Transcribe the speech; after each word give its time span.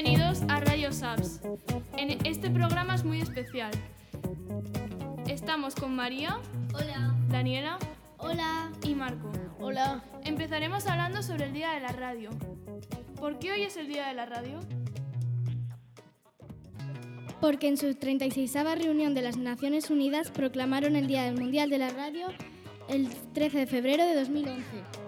Bienvenidos 0.00 0.42
a 0.48 0.60
Radio 0.60 0.92
Saps. 0.92 1.40
En 1.96 2.24
este 2.24 2.50
programa 2.50 2.94
es 2.94 3.02
muy 3.02 3.20
especial. 3.20 3.72
Estamos 5.26 5.74
con 5.74 5.96
María, 5.96 6.38
Hola. 6.72 7.16
Daniela 7.28 7.78
Hola. 8.18 8.70
y 8.84 8.94
Marco. 8.94 9.32
Hola. 9.58 10.04
Empezaremos 10.24 10.86
hablando 10.86 11.20
sobre 11.24 11.46
el 11.46 11.52
Día 11.52 11.72
de 11.72 11.80
la 11.80 11.88
Radio. 11.88 12.30
¿Por 13.18 13.40
qué 13.40 13.50
hoy 13.50 13.62
es 13.62 13.76
el 13.76 13.88
Día 13.88 14.06
de 14.06 14.14
la 14.14 14.26
Radio? 14.26 14.60
Porque 17.40 17.66
en 17.66 17.76
su 17.76 17.92
36 17.92 18.54
reunión 18.80 19.14
de 19.14 19.22
las 19.22 19.36
Naciones 19.36 19.90
Unidas 19.90 20.30
proclamaron 20.30 20.94
el 20.94 21.08
Día 21.08 21.32
Mundial 21.32 21.70
de 21.70 21.78
la 21.78 21.90
Radio 21.90 22.28
el 22.88 23.08
13 23.32 23.58
de 23.58 23.66
febrero 23.66 24.04
de 24.04 24.14
2011. 24.14 24.62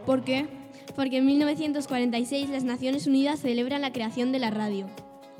¿Por 0.05 0.25
qué? 0.25 0.60
Porque 0.95 1.19
en 1.19 1.27
1946 1.27 2.51
las 2.51 2.65
Naciones 2.65 3.07
Unidas 3.07 3.41
celebran 3.41 3.81
la 3.81 3.93
creación 3.93 4.33
de 4.33 4.39
la 4.39 4.51
radio. 4.51 4.87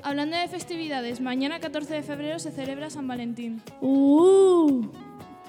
Hablando 0.03 0.35
de 0.37 0.47
festividades, 0.47 1.21
mañana 1.21 1.59
14 1.59 1.93
de 1.93 2.03
febrero 2.03 2.39
se 2.39 2.51
celebra 2.51 2.89
San 2.89 3.07
Valentín. 3.07 3.61
¡Uh! 3.81 4.87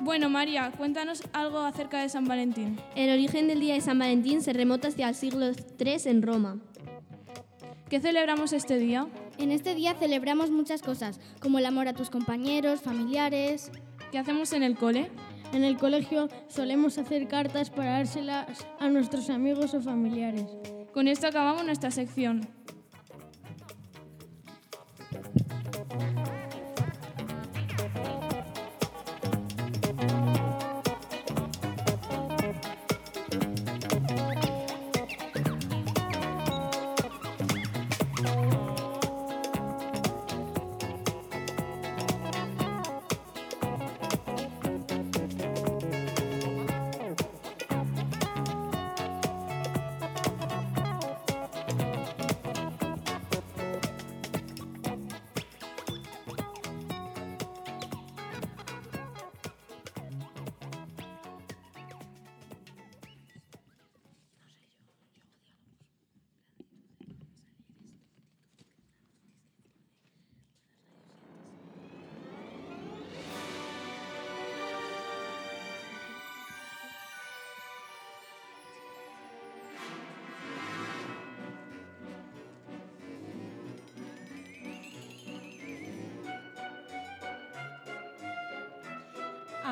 Bueno, 0.01 0.28
María, 0.28 0.73
cuéntanos 0.77 1.23
algo 1.33 1.61
acerca 1.61 2.02
de 2.02 2.09
San 2.09 2.27
Valentín. 2.27 2.78
El 2.97 3.11
origen 3.11 3.47
del 3.47 3.61
día 3.61 3.75
de 3.75 3.80
San 3.80 3.98
Valentín 3.98 4.42
se 4.42 4.52
remota 4.52 4.88
hacia 4.88 5.09
el 5.09 5.15
siglo 5.15 5.47
III 5.78 5.97
en 6.06 6.23
Roma. 6.23 6.59
¿Qué 7.89 8.00
celebramos 8.00 8.53
este 8.53 8.78
día? 8.78 9.06
En 9.39 9.53
este 9.53 9.75
día 9.75 9.95
celebramos 9.95 10.50
muchas 10.50 10.83
cosas, 10.83 11.20
como 11.41 11.59
el 11.59 11.66
amor 11.66 11.89
a 11.89 11.95
tus 11.95 12.11
compañeros, 12.11 12.80
familiares. 12.80 13.70
¿Qué 14.11 14.19
hacemos 14.19 14.53
en 14.53 14.62
el 14.62 14.77
cole? 14.77 15.11
En 15.52 15.65
el 15.65 15.77
colegio 15.77 16.29
solemos 16.48 16.97
hacer 16.97 17.29
cartas 17.29 17.69
para 17.69 17.92
dárselas 17.92 18.66
a 18.79 18.88
nuestros 18.88 19.29
amigos 19.29 19.75
o 19.75 19.83
familiares. 19.83 20.47
Con 20.94 21.09
esto 21.09 21.27
acabamos 21.27 21.64
nuestra 21.64 21.91
sección. 21.91 22.48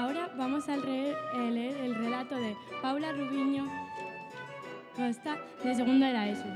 Ahora 0.01 0.31
vamos 0.35 0.67
a 0.71 0.79
leer, 0.79 1.15
eh, 1.35 1.51
leer 1.51 1.77
el 1.77 1.95
relato 1.95 2.35
de 2.35 2.57
Paula 2.81 3.13
Rubiño 3.13 3.67
Costa 4.97 5.37
de 5.63 5.75
segundo 5.75 6.07
de 6.07 6.13
la 6.15 6.27
ESO. 6.31 6.47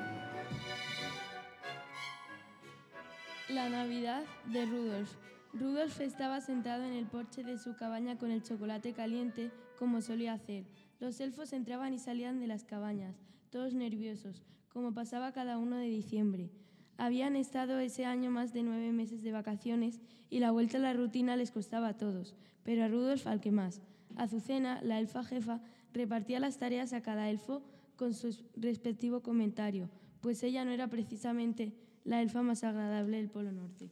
La 3.50 3.68
Navidad 3.68 4.22
de 4.46 4.64
Rudolf. 4.64 5.14
Rudolf 5.52 6.00
estaba 6.00 6.40
sentado 6.40 6.84
en 6.84 6.94
el 6.94 7.04
porche 7.04 7.44
de 7.44 7.58
su 7.58 7.76
cabaña 7.76 8.16
con 8.16 8.30
el 8.30 8.42
chocolate 8.42 8.94
caliente, 8.94 9.50
como 9.78 10.00
solía 10.00 10.32
hacer. 10.32 10.64
Los 10.98 11.20
elfos 11.20 11.52
entraban 11.52 11.92
y 11.92 11.98
salían 11.98 12.40
de 12.40 12.46
las 12.46 12.64
cabañas, 12.64 13.14
todos 13.50 13.74
nerviosos, 13.74 14.42
como 14.70 14.94
pasaba 14.94 15.32
cada 15.32 15.58
uno 15.58 15.76
de 15.76 15.88
diciembre. 15.88 16.48
Habían 16.96 17.36
estado 17.36 17.78
ese 17.78 18.04
año 18.04 18.30
más 18.30 18.52
de 18.52 18.62
nueve 18.62 18.92
meses 18.92 19.22
de 19.22 19.32
vacaciones 19.32 20.00
y 20.30 20.38
la 20.38 20.52
vuelta 20.52 20.78
a 20.78 20.80
la 20.80 20.92
rutina 20.92 21.36
les 21.36 21.50
costaba 21.50 21.88
a 21.88 21.96
todos, 21.96 22.34
pero 22.62 22.84
a 22.84 22.88
Rudolf 22.88 23.26
al 23.26 23.40
que 23.40 23.50
más. 23.50 23.80
Azucena, 24.16 24.80
la 24.82 24.98
elfa 24.98 25.24
jefa, 25.24 25.60
repartía 25.92 26.40
las 26.40 26.58
tareas 26.58 26.92
a 26.92 27.02
cada 27.02 27.30
elfo 27.30 27.62
con 27.96 28.14
su 28.14 28.36
respectivo 28.56 29.20
comentario, 29.20 29.90
pues 30.20 30.42
ella 30.42 30.64
no 30.64 30.70
era 30.70 30.88
precisamente 30.88 31.72
la 32.04 32.22
elfa 32.22 32.42
más 32.42 32.64
agradable 32.64 33.16
del 33.16 33.30
Polo 33.30 33.52
Norte. 33.52 33.90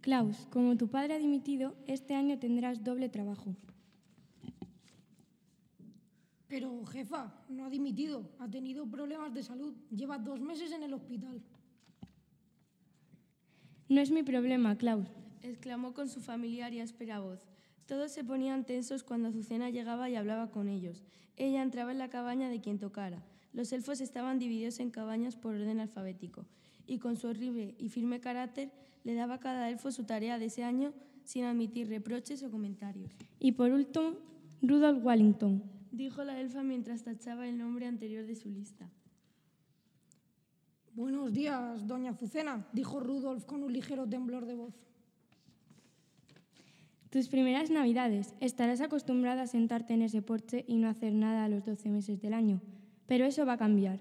Klaus, 0.00 0.46
como 0.50 0.76
tu 0.76 0.88
padre 0.88 1.14
ha 1.14 1.18
dimitido, 1.18 1.74
este 1.86 2.14
año 2.14 2.38
tendrás 2.38 2.84
doble 2.84 3.08
trabajo. 3.08 3.54
Pero, 6.48 6.84
jefa, 6.86 7.44
no 7.50 7.66
ha 7.66 7.70
dimitido. 7.70 8.30
Ha 8.38 8.48
tenido 8.48 8.86
problemas 8.86 9.34
de 9.34 9.42
salud. 9.42 9.74
Lleva 9.90 10.18
dos 10.18 10.40
meses 10.40 10.72
en 10.72 10.82
el 10.82 10.94
hospital. 10.94 11.42
No 13.88 14.02
es 14.02 14.10
mi 14.10 14.22
problema, 14.22 14.76
Klaus. 14.76 15.08
exclamó 15.42 15.94
con 15.94 16.08
su 16.08 16.20
familiar 16.20 16.74
y 16.74 16.80
áspera 16.80 17.20
voz. 17.20 17.46
Todos 17.86 18.12
se 18.12 18.22
ponían 18.22 18.66
tensos 18.66 19.02
cuando 19.02 19.28
Azucena 19.28 19.70
llegaba 19.70 20.10
y 20.10 20.16
hablaba 20.16 20.50
con 20.50 20.68
ellos. 20.68 21.02
Ella 21.38 21.62
entraba 21.62 21.90
en 21.90 21.98
la 21.98 22.10
cabaña 22.10 22.50
de 22.50 22.60
quien 22.60 22.78
tocara. 22.78 23.24
Los 23.54 23.72
elfos 23.72 24.02
estaban 24.02 24.38
divididos 24.38 24.78
en 24.80 24.90
cabañas 24.90 25.36
por 25.36 25.54
orden 25.54 25.80
alfabético, 25.80 26.44
y 26.86 26.98
con 26.98 27.16
su 27.16 27.28
horrible 27.28 27.74
y 27.78 27.88
firme 27.88 28.20
carácter 28.20 28.70
le 29.04 29.14
daba 29.14 29.34
a 29.34 29.40
cada 29.40 29.70
elfo 29.70 29.90
su 29.90 30.04
tarea 30.04 30.38
de 30.38 30.46
ese 30.46 30.64
año 30.64 30.92
sin 31.24 31.44
admitir 31.44 31.88
reproches 31.88 32.42
o 32.42 32.50
comentarios. 32.50 33.10
Y 33.40 33.52
por 33.52 33.70
último, 33.70 34.16
Rudolf 34.60 35.02
Wellington. 35.02 35.62
Dijo 35.92 36.24
la 36.24 36.38
elfa 36.38 36.62
mientras 36.62 37.04
tachaba 37.04 37.48
el 37.48 37.56
nombre 37.56 37.86
anterior 37.86 38.26
de 38.26 38.34
su 38.34 38.50
lista. 38.50 38.90
Buenos 40.98 41.32
días, 41.32 41.86
doña 41.86 42.10
Azucena, 42.10 42.66
dijo 42.72 42.98
Rudolf 42.98 43.44
con 43.44 43.62
un 43.62 43.72
ligero 43.72 44.08
temblor 44.08 44.46
de 44.46 44.54
voz. 44.54 44.74
Tus 47.08 47.28
primeras 47.28 47.70
navidades. 47.70 48.34
Estarás 48.40 48.80
acostumbrada 48.80 49.42
a 49.42 49.46
sentarte 49.46 49.94
en 49.94 50.02
ese 50.02 50.22
porche 50.22 50.64
y 50.66 50.76
no 50.76 50.88
hacer 50.88 51.12
nada 51.12 51.44
a 51.44 51.48
los 51.48 51.64
12 51.64 51.90
meses 51.90 52.20
del 52.20 52.34
año. 52.34 52.60
Pero 53.06 53.26
eso 53.26 53.46
va 53.46 53.52
a 53.52 53.58
cambiar. 53.58 54.00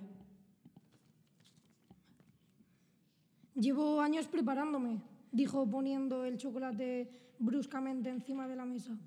Llevo 3.53 4.02
años 4.02 4.25
preparándome, 4.25 5.00
dijo 5.31 5.69
poniendo 5.69 6.25
el 6.25 6.38
chocolate 6.38 7.12
bruscamente 7.38 8.09
encima 8.09 8.47
de 8.47 8.56
la 8.56 8.66
mesa. 8.66 8.97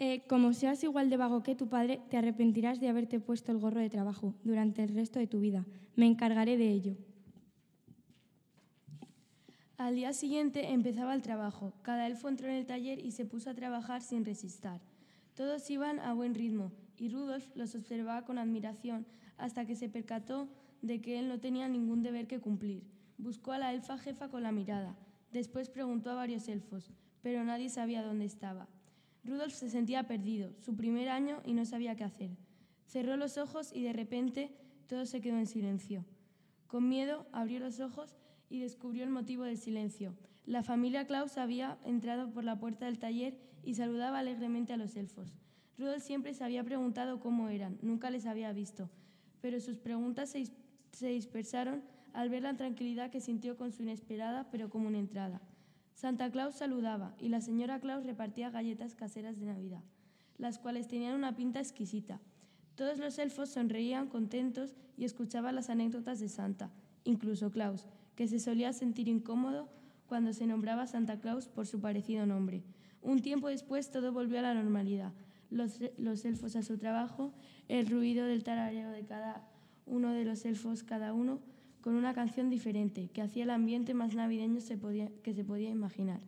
Eh, 0.00 0.22
como 0.28 0.52
seas 0.52 0.84
igual 0.84 1.10
de 1.10 1.16
vago 1.16 1.42
que 1.42 1.56
tu 1.56 1.68
padre, 1.68 2.00
te 2.08 2.16
arrepentirás 2.16 2.78
de 2.78 2.88
haberte 2.88 3.18
puesto 3.18 3.50
el 3.50 3.58
gorro 3.58 3.80
de 3.80 3.90
trabajo 3.90 4.34
durante 4.44 4.84
el 4.84 4.94
resto 4.94 5.18
de 5.18 5.26
tu 5.26 5.40
vida. 5.40 5.66
Me 5.96 6.06
encargaré 6.06 6.56
de 6.56 6.70
ello. 6.70 6.96
Al 9.76 9.96
día 9.96 10.12
siguiente 10.12 10.72
empezaba 10.72 11.14
el 11.14 11.22
trabajo. 11.22 11.72
Cada 11.82 12.06
elfo 12.06 12.28
entró 12.28 12.48
en 12.48 12.54
el 12.54 12.66
taller 12.66 13.04
y 13.04 13.10
se 13.10 13.24
puso 13.24 13.50
a 13.50 13.54
trabajar 13.54 14.02
sin 14.02 14.24
resistir. 14.24 14.80
Todos 15.34 15.68
iban 15.70 15.98
a 16.00 16.14
buen 16.14 16.34
ritmo 16.34 16.72
y 16.96 17.08
Rudolf 17.08 17.48
los 17.56 17.74
observaba 17.74 18.24
con 18.24 18.38
admiración 18.38 19.06
hasta 19.36 19.66
que 19.66 19.76
se 19.76 19.88
percató 19.88 20.48
de 20.82 21.00
que 21.00 21.18
él 21.18 21.28
no 21.28 21.38
tenía 21.40 21.68
ningún 21.68 22.02
deber 22.02 22.26
que 22.26 22.40
cumplir. 22.40 22.82
Buscó 23.18 23.52
a 23.52 23.58
la 23.58 23.72
elfa 23.72 23.98
jefa 23.98 24.28
con 24.28 24.42
la 24.44 24.52
mirada. 24.52 24.96
Después 25.32 25.70
preguntó 25.70 26.10
a 26.10 26.14
varios 26.14 26.48
elfos, 26.48 26.90
pero 27.22 27.44
nadie 27.44 27.68
sabía 27.68 28.02
dónde 28.02 28.24
estaba. 28.24 28.68
Rudolf 29.24 29.52
se 29.54 29.70
sentía 29.70 30.06
perdido, 30.06 30.52
su 30.60 30.74
primer 30.76 31.08
año 31.08 31.40
y 31.44 31.52
no 31.52 31.64
sabía 31.64 31.96
qué 31.96 32.04
hacer. 32.04 32.30
Cerró 32.86 33.16
los 33.16 33.36
ojos 33.36 33.70
y 33.74 33.82
de 33.82 33.92
repente 33.92 34.52
todo 34.86 35.04
se 35.06 35.20
quedó 35.20 35.36
en 35.38 35.46
silencio. 35.46 36.04
Con 36.66 36.88
miedo 36.88 37.26
abrió 37.32 37.60
los 37.60 37.80
ojos 37.80 38.16
y 38.48 38.60
descubrió 38.60 39.04
el 39.04 39.10
motivo 39.10 39.44
del 39.44 39.58
silencio. 39.58 40.14
La 40.46 40.62
familia 40.62 41.06
Klaus 41.06 41.36
había 41.36 41.78
entrado 41.84 42.30
por 42.30 42.44
la 42.44 42.58
puerta 42.58 42.86
del 42.86 42.98
taller 42.98 43.36
y 43.62 43.74
saludaba 43.74 44.20
alegremente 44.20 44.72
a 44.72 44.78
los 44.78 44.96
elfos. 44.96 45.36
Rudolf 45.76 46.02
siempre 46.02 46.32
se 46.32 46.44
había 46.44 46.64
preguntado 46.64 47.20
cómo 47.20 47.48
eran, 47.50 47.78
nunca 47.82 48.10
les 48.10 48.24
había 48.26 48.52
visto, 48.52 48.88
pero 49.42 49.60
sus 49.60 49.78
preguntas 49.78 50.30
se, 50.30 50.40
dis- 50.40 50.52
se 50.92 51.08
dispersaron 51.08 51.82
al 52.14 52.30
ver 52.30 52.42
la 52.42 52.56
tranquilidad 52.56 53.10
que 53.10 53.20
sintió 53.20 53.56
con 53.56 53.70
su 53.72 53.82
inesperada 53.82 54.48
pero 54.50 54.70
común 54.70 54.94
entrada. 54.94 55.40
Santa 55.98 56.30
Claus 56.30 56.54
saludaba 56.54 57.16
y 57.18 57.28
la 57.28 57.40
señora 57.40 57.80
Claus 57.80 58.06
repartía 58.06 58.50
galletas 58.50 58.94
caseras 58.94 59.40
de 59.40 59.46
Navidad, 59.46 59.82
las 60.36 60.60
cuales 60.60 60.86
tenían 60.86 61.16
una 61.16 61.34
pinta 61.34 61.58
exquisita. 61.58 62.20
Todos 62.76 63.00
los 63.00 63.18
elfos 63.18 63.48
sonreían 63.48 64.06
contentos 64.06 64.76
y 64.96 65.06
escuchaban 65.06 65.56
las 65.56 65.70
anécdotas 65.70 66.20
de 66.20 66.28
Santa, 66.28 66.70
incluso 67.02 67.50
Klaus, 67.50 67.88
que 68.14 68.28
se 68.28 68.38
solía 68.38 68.72
sentir 68.72 69.08
incómodo 69.08 69.68
cuando 70.06 70.32
se 70.32 70.46
nombraba 70.46 70.86
Santa 70.86 71.18
Claus 71.18 71.48
por 71.48 71.66
su 71.66 71.80
parecido 71.80 72.26
nombre. 72.26 72.62
Un 73.02 73.20
tiempo 73.20 73.48
después 73.48 73.90
todo 73.90 74.12
volvió 74.12 74.38
a 74.38 74.42
la 74.42 74.54
normalidad. 74.54 75.12
Los, 75.50 75.80
los 75.96 76.24
elfos 76.24 76.54
a 76.54 76.62
su 76.62 76.78
trabajo, 76.78 77.34
el 77.66 77.88
ruido 77.88 78.24
del 78.24 78.44
tarareo 78.44 78.92
de 78.92 79.04
cada 79.04 79.50
uno 79.84 80.12
de 80.12 80.24
los 80.24 80.44
elfos, 80.44 80.84
cada 80.84 81.12
uno 81.12 81.40
con 81.80 81.94
una 81.94 82.14
canción 82.14 82.50
diferente, 82.50 83.08
que 83.12 83.22
hacía 83.22 83.44
el 83.44 83.50
ambiente 83.50 83.94
más 83.94 84.14
navideño 84.14 84.60
se 84.60 84.76
podía, 84.76 85.10
que 85.22 85.34
se 85.34 85.44
podía 85.44 85.70
imaginar. 85.70 86.20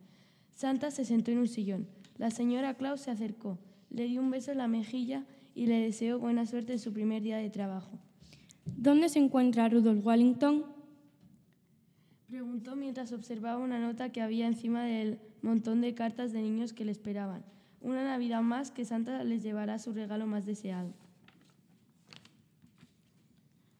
Santa 0.55 0.91
se 0.91 1.05
sentó 1.05 1.31
en 1.31 1.39
un 1.39 1.47
sillón. 1.47 1.87
La 2.17 2.31
señora 2.31 2.75
Claus 2.75 3.01
se 3.01 3.11
acercó, 3.11 3.57
le 3.89 4.05
dio 4.05 4.21
un 4.21 4.31
beso 4.31 4.51
en 4.51 4.59
la 4.59 4.67
mejilla 4.67 5.25
y 5.55 5.65
le 5.65 5.79
deseó 5.79 6.19
buena 6.19 6.45
suerte 6.45 6.73
en 6.73 6.79
su 6.79 6.93
primer 6.93 7.21
día 7.21 7.37
de 7.37 7.49
trabajo. 7.49 7.99
¿Dónde 8.65 9.09
se 9.09 9.19
encuentra 9.19 9.69
Rudolf 9.69 10.05
Wellington? 10.05 10.65
Preguntó 12.27 12.75
mientras 12.75 13.11
observaba 13.11 13.57
una 13.57 13.79
nota 13.79 14.11
que 14.11 14.21
había 14.21 14.47
encima 14.47 14.83
del 14.83 15.19
montón 15.41 15.81
de 15.81 15.93
cartas 15.93 16.31
de 16.31 16.41
niños 16.41 16.73
que 16.73 16.85
le 16.85 16.91
esperaban. 16.91 17.43
Una 17.81 18.03
Navidad 18.03 18.41
más 18.41 18.71
que 18.71 18.85
Santa 18.85 19.23
les 19.23 19.43
llevará 19.43 19.79
su 19.79 19.91
regalo 19.91 20.27
más 20.27 20.45
deseado. 20.45 20.93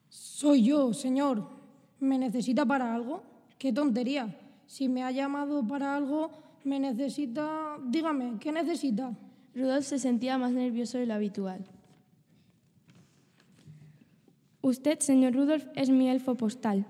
Soy 0.09 0.63
yo, 0.63 0.93
señor. 0.93 1.60
¿Me 2.01 2.17
necesita 2.17 2.65
para 2.65 2.93
algo? 2.93 3.23
¡Qué 3.59 3.71
tontería! 3.71 4.35
Si 4.65 4.89
me 4.89 5.03
ha 5.03 5.11
llamado 5.11 5.65
para 5.65 5.95
algo, 5.95 6.31
me 6.63 6.79
necesita... 6.79 7.77
Dígame, 7.83 8.39
¿qué 8.39 8.51
necesita? 8.51 9.15
Rudolf 9.53 9.85
se 9.85 9.99
sentía 9.99 10.37
más 10.39 10.51
nervioso 10.51 10.97
de 10.97 11.05
lo 11.05 11.13
habitual. 11.13 11.63
Usted, 14.61 14.99
señor 14.99 15.33
Rudolf, 15.33 15.65
es 15.75 15.91
mi 15.91 16.09
elfo 16.09 16.35
postal. 16.35 16.85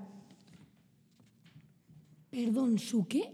Perdón, 2.29 2.79
¿su 2.79 3.05
qué? 3.05 3.33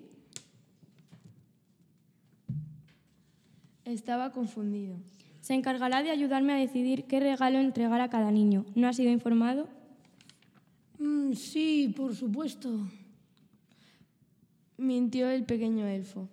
Estaba 3.86 4.32
confundido. 4.32 4.96
Se 5.42 5.54
encargará 5.54 6.02
de 6.02 6.10
ayudarme 6.10 6.54
a 6.54 6.58
decidir 6.58 7.06
qué 7.06 7.20
regalo 7.20 7.60
entregar 7.60 8.02
a 8.02 8.10
cada 8.10 8.32
niño. 8.32 8.66
¿No 8.74 8.88
ha 8.88 8.94
sido 8.94 9.12
informado? 9.12 9.77
Mm, 11.00 11.34
sí, 11.34 11.94
por 11.96 12.16
supuesto. 12.16 12.88
Mintió 14.78 15.30
el 15.30 15.44
pequeño 15.44 15.86
elfo. 15.88 16.28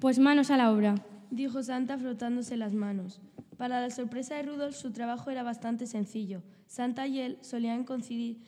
Pues 0.00 0.18
manos 0.18 0.50
a 0.50 0.56
la 0.56 0.72
obra. 0.72 0.94
Dijo 1.30 1.62
Santa 1.62 1.98
frotándose 1.98 2.56
las 2.56 2.74
manos. 2.74 3.20
Para 3.56 3.80
la 3.80 3.90
sorpresa 3.90 4.34
de 4.36 4.42
Rudolf, 4.42 4.76
su 4.76 4.92
trabajo 4.92 5.30
era 5.30 5.42
bastante 5.42 5.86
sencillo. 5.86 6.42
Santa 6.66 7.06
y 7.06 7.20
él 7.20 7.38
solían 7.40 7.84
coincidir 7.84 8.38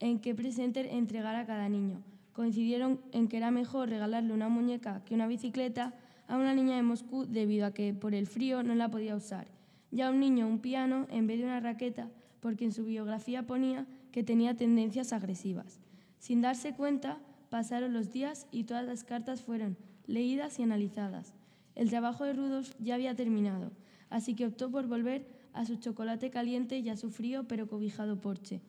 en 0.00 0.18
qué 0.18 0.34
presente 0.34 0.96
entregar 0.96 1.36
a 1.36 1.46
cada 1.46 1.68
niño. 1.68 2.02
Coincidieron 2.32 3.00
en 3.12 3.28
que 3.28 3.36
era 3.36 3.50
mejor 3.50 3.90
regalarle 3.90 4.32
una 4.32 4.48
muñeca 4.48 5.02
que 5.04 5.14
una 5.14 5.26
bicicleta 5.26 5.94
a 6.26 6.36
una 6.36 6.54
niña 6.54 6.76
de 6.76 6.82
Moscú 6.82 7.26
debido 7.26 7.66
a 7.66 7.74
que 7.74 7.92
por 7.92 8.14
el 8.14 8.26
frío 8.26 8.62
no 8.62 8.74
la 8.74 8.90
podía 8.90 9.14
usar, 9.14 9.46
y 9.94 10.00
a 10.00 10.10
un 10.10 10.18
niño 10.18 10.48
un 10.48 10.58
piano 10.58 11.06
en 11.08 11.28
vez 11.28 11.38
de 11.38 11.44
una 11.44 11.60
raqueta 11.60 12.10
porque 12.40 12.64
en 12.64 12.72
su 12.72 12.84
biografía 12.84 13.46
ponía 13.46 13.86
que 14.10 14.24
tenía 14.24 14.56
tendencias 14.56 15.12
agresivas. 15.12 15.78
Sin 16.18 16.40
darse 16.40 16.74
cuenta, 16.74 17.20
pasaron 17.48 17.92
los 17.92 18.10
días 18.10 18.48
y 18.50 18.64
todas 18.64 18.84
las 18.84 19.04
cartas 19.04 19.40
fueron 19.40 19.76
leídas 20.06 20.58
y 20.58 20.64
analizadas. 20.64 21.34
El 21.76 21.90
trabajo 21.90 22.24
de 22.24 22.32
Rudolf 22.32 22.74
ya 22.80 22.96
había 22.96 23.14
terminado, 23.14 23.70
así 24.10 24.34
que 24.34 24.46
optó 24.46 24.68
por 24.68 24.88
volver 24.88 25.28
a 25.52 25.64
su 25.64 25.76
chocolate 25.76 26.28
caliente 26.30 26.78
y 26.78 26.88
a 26.88 26.96
su 26.96 27.10
frío 27.10 27.44
pero 27.46 27.68
cobijado 27.68 28.20
porche. 28.20 28.62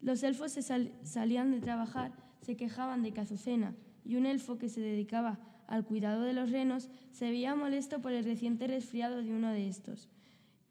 Los 0.00 0.22
elfos 0.22 0.52
se 0.52 0.62
salían 1.02 1.50
de 1.50 1.60
trabajar, 1.60 2.12
se 2.42 2.56
quejaban 2.56 3.02
de 3.02 3.10
que 3.10 3.20
Azucena 3.20 3.74
y 4.04 4.14
un 4.14 4.24
elfo 4.24 4.56
que 4.56 4.68
se 4.68 4.80
dedicaba 4.80 5.40
al 5.66 5.84
cuidado 5.84 6.22
de 6.22 6.32
los 6.32 6.50
renos 6.50 6.90
se 7.10 7.28
veía 7.28 7.56
molesto 7.56 8.00
por 8.00 8.12
el 8.12 8.24
reciente 8.24 8.68
resfriado 8.68 9.20
de 9.22 9.34
uno 9.34 9.50
de 9.50 9.68
estos, 9.68 10.08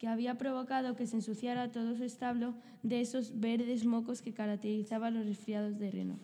que 0.00 0.08
había 0.08 0.38
provocado 0.38 0.96
que 0.96 1.06
se 1.06 1.16
ensuciara 1.16 1.70
todo 1.70 1.94
su 1.94 2.04
establo 2.04 2.54
de 2.82 3.02
esos 3.02 3.38
verdes 3.38 3.84
mocos 3.84 4.22
que 4.22 4.32
caracterizaban 4.32 5.12
los 5.12 5.26
resfriados 5.26 5.78
de 5.78 5.90
reno. 5.90 6.18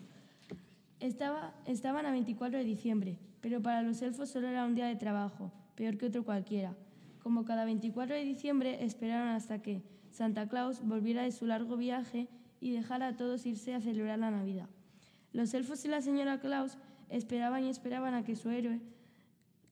Estaba, 0.99 1.53
estaban 1.67 2.07
a 2.07 2.11
24 2.11 2.57
de 2.57 2.65
diciembre, 2.65 3.19
pero 3.39 3.61
para 3.61 3.83
los 3.83 4.01
elfos 4.01 4.29
solo 4.29 4.47
era 4.47 4.65
un 4.65 4.73
día 4.73 4.87
de 4.87 4.95
trabajo, 4.95 5.51
peor 5.75 5.99
que 5.99 6.07
otro 6.07 6.25
cualquiera. 6.25 6.75
Como 7.21 7.45
cada 7.45 7.65
24 7.65 8.15
de 8.15 8.23
diciembre 8.23 8.83
esperaron 8.83 9.27
hasta 9.27 9.61
que 9.61 9.83
Santa 10.09 10.49
Claus 10.49 10.81
volviera 10.83 11.21
de 11.21 11.31
su 11.31 11.45
largo 11.45 11.77
viaje 11.77 12.27
y 12.59 12.71
dejara 12.71 13.09
a 13.09 13.15
todos 13.15 13.45
irse 13.45 13.75
a 13.75 13.79
celebrar 13.79 14.17
la 14.17 14.31
Navidad. 14.31 14.67
Los 15.33 15.53
elfos 15.53 15.85
y 15.85 15.87
la 15.87 16.01
señora 16.01 16.39
Claus 16.39 16.79
esperaban 17.11 17.63
y 17.63 17.69
esperaban 17.69 18.15
a 18.15 18.23
que 18.23 18.35
su 18.35 18.49
héroe 18.49 18.81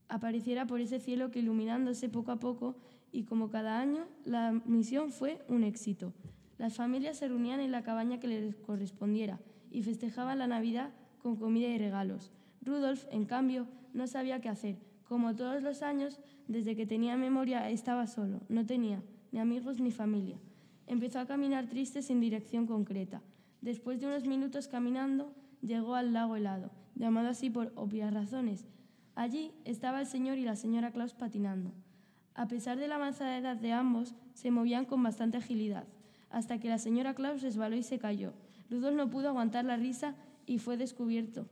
apareciera 0.10 0.68
por 0.68 0.80
ese 0.80 1.00
cielo 1.00 1.32
que 1.32 1.40
iluminándose 1.40 2.08
poco 2.08 2.32
a 2.32 2.40
poco 2.40 2.76
y 3.16 3.24
como 3.24 3.50
cada 3.50 3.80
año 3.80 4.06
la 4.26 4.52
misión 4.66 5.10
fue 5.10 5.42
un 5.48 5.64
éxito. 5.64 6.14
Las 6.58 6.76
familias 6.76 7.18
se 7.18 7.30
reunían 7.30 7.62
en 7.62 7.72
la 7.72 7.82
cabaña 7.82 8.20
que 8.20 8.28
les 8.28 8.56
correspondiera 8.58 9.40
y 9.72 9.84
festejaban 9.84 10.38
la 10.38 10.48
Navidad 10.48 10.92
con 11.20 11.38
comida 11.38 11.70
y 11.70 11.78
regalos. 11.78 12.34
Rudolf, 12.62 13.06
en 13.12 13.24
cambio, 13.24 13.68
no 13.94 14.06
sabía 14.08 14.42
qué 14.42 14.50
hacer. 14.50 14.80
Como 15.08 15.34
todos 15.34 15.64
los 15.64 15.82
años, 15.82 16.20
desde 16.50 16.76
que 16.76 16.86
tenía 16.86 17.16
memoria 17.16 17.70
estaba 17.70 18.06
solo, 18.06 18.42
no 18.50 18.66
tenía 18.66 19.02
ni 19.32 19.40
amigos 19.40 19.80
ni 19.80 19.92
familia. 19.92 20.38
Empezó 20.86 21.20
a 21.20 21.26
caminar 21.26 21.68
triste 21.68 22.02
sin 22.02 22.20
dirección 22.20 22.68
concreta. 22.68 23.22
Después 23.62 24.02
de 24.02 24.08
unos 24.08 24.28
minutos 24.28 24.68
caminando, 24.68 25.34
llegó 25.62 25.96
al 25.96 26.12
lago 26.12 26.36
helado, 26.36 26.70
llamado 26.96 27.30
así 27.30 27.50
por 27.50 27.72
obvias 27.76 28.14
razones. 28.14 28.66
Allí 29.16 29.54
estaba 29.64 30.02
el 30.02 30.06
señor 30.06 30.38
y 30.38 30.44
la 30.44 30.58
señora 30.58 30.92
Klaus 30.92 31.14
patinando. 31.14 31.72
A 32.36 32.48
pesar 32.48 32.78
de 32.78 32.88
la 32.88 32.96
avanzada 32.96 33.38
edad 33.38 33.56
de 33.56 33.72
ambos, 33.72 34.14
se 34.34 34.52
movían 34.52 34.86
con 34.86 35.02
bastante 35.02 35.38
agilidad, 35.38 35.86
hasta 36.30 36.60
que 36.60 36.70
la 36.70 36.78
señora 36.78 37.16
Klaus 37.16 37.42
resbaló 37.42 37.76
y 37.76 37.84
se 37.84 37.98
cayó. 37.98 38.34
Rudolf 38.70 38.96
no 38.96 39.10
pudo 39.10 39.30
aguantar 39.30 39.66
la 39.66 39.78
risa 39.78 40.16
y 40.46 40.60
fue 40.60 40.78
descubierto. 40.78 41.48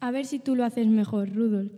A 0.00 0.10
ver 0.10 0.26
si 0.26 0.38
tú 0.38 0.56
lo 0.56 0.64
haces 0.64 0.88
mejor, 0.88 1.32
Rudolf. 1.32 1.72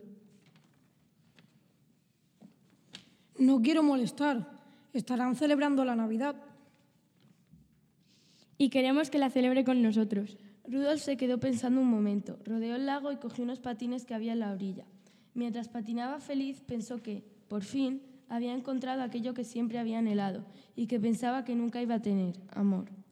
No 3.39 3.61
quiero 3.61 3.83
molestar. 3.83 4.49
Estarán 4.93 5.35
celebrando 5.35 5.85
la 5.85 5.97
Navidad. 5.97 6.37
Y 8.57 8.71
queremos 8.71 9.11
que 9.11 9.19
la 9.19 9.29
celebre 9.29 9.65
con 9.65 9.83
nosotros. 9.83 10.39
Rudolf 10.67 11.03
se 11.03 11.17
quedó 11.17 11.39
pensando 11.39 11.81
un 11.81 11.89
momento, 11.89 12.39
rodeó 12.45 12.77
el 12.77 12.87
lago 12.87 13.13
y 13.13 13.17
cogió 13.17 13.45
unos 13.45 13.61
patines 13.61 14.07
que 14.07 14.15
había 14.15 14.33
en 14.33 14.41
la 14.41 14.53
orilla. 14.53 14.87
Mientras 15.35 15.69
patinaba 15.69 16.21
feliz, 16.21 16.63
pensó 16.63 17.03
que, 17.03 17.25
por 17.49 17.65
fin, 17.65 18.01
había 18.29 18.55
encontrado 18.55 19.03
aquello 19.03 19.35
que 19.35 19.45
siempre 19.45 19.79
había 19.79 19.99
anhelado 19.99 20.45
y 20.77 20.87
que 20.87 21.01
pensaba 21.01 21.45
que 21.45 21.55
nunca 21.55 21.83
iba 21.83 21.97
a 21.97 22.03
tener, 22.03 22.41
amor. 22.51 23.04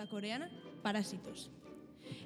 Película 0.00 0.06
coreana 0.08 0.50
Parásitos. 0.82 1.50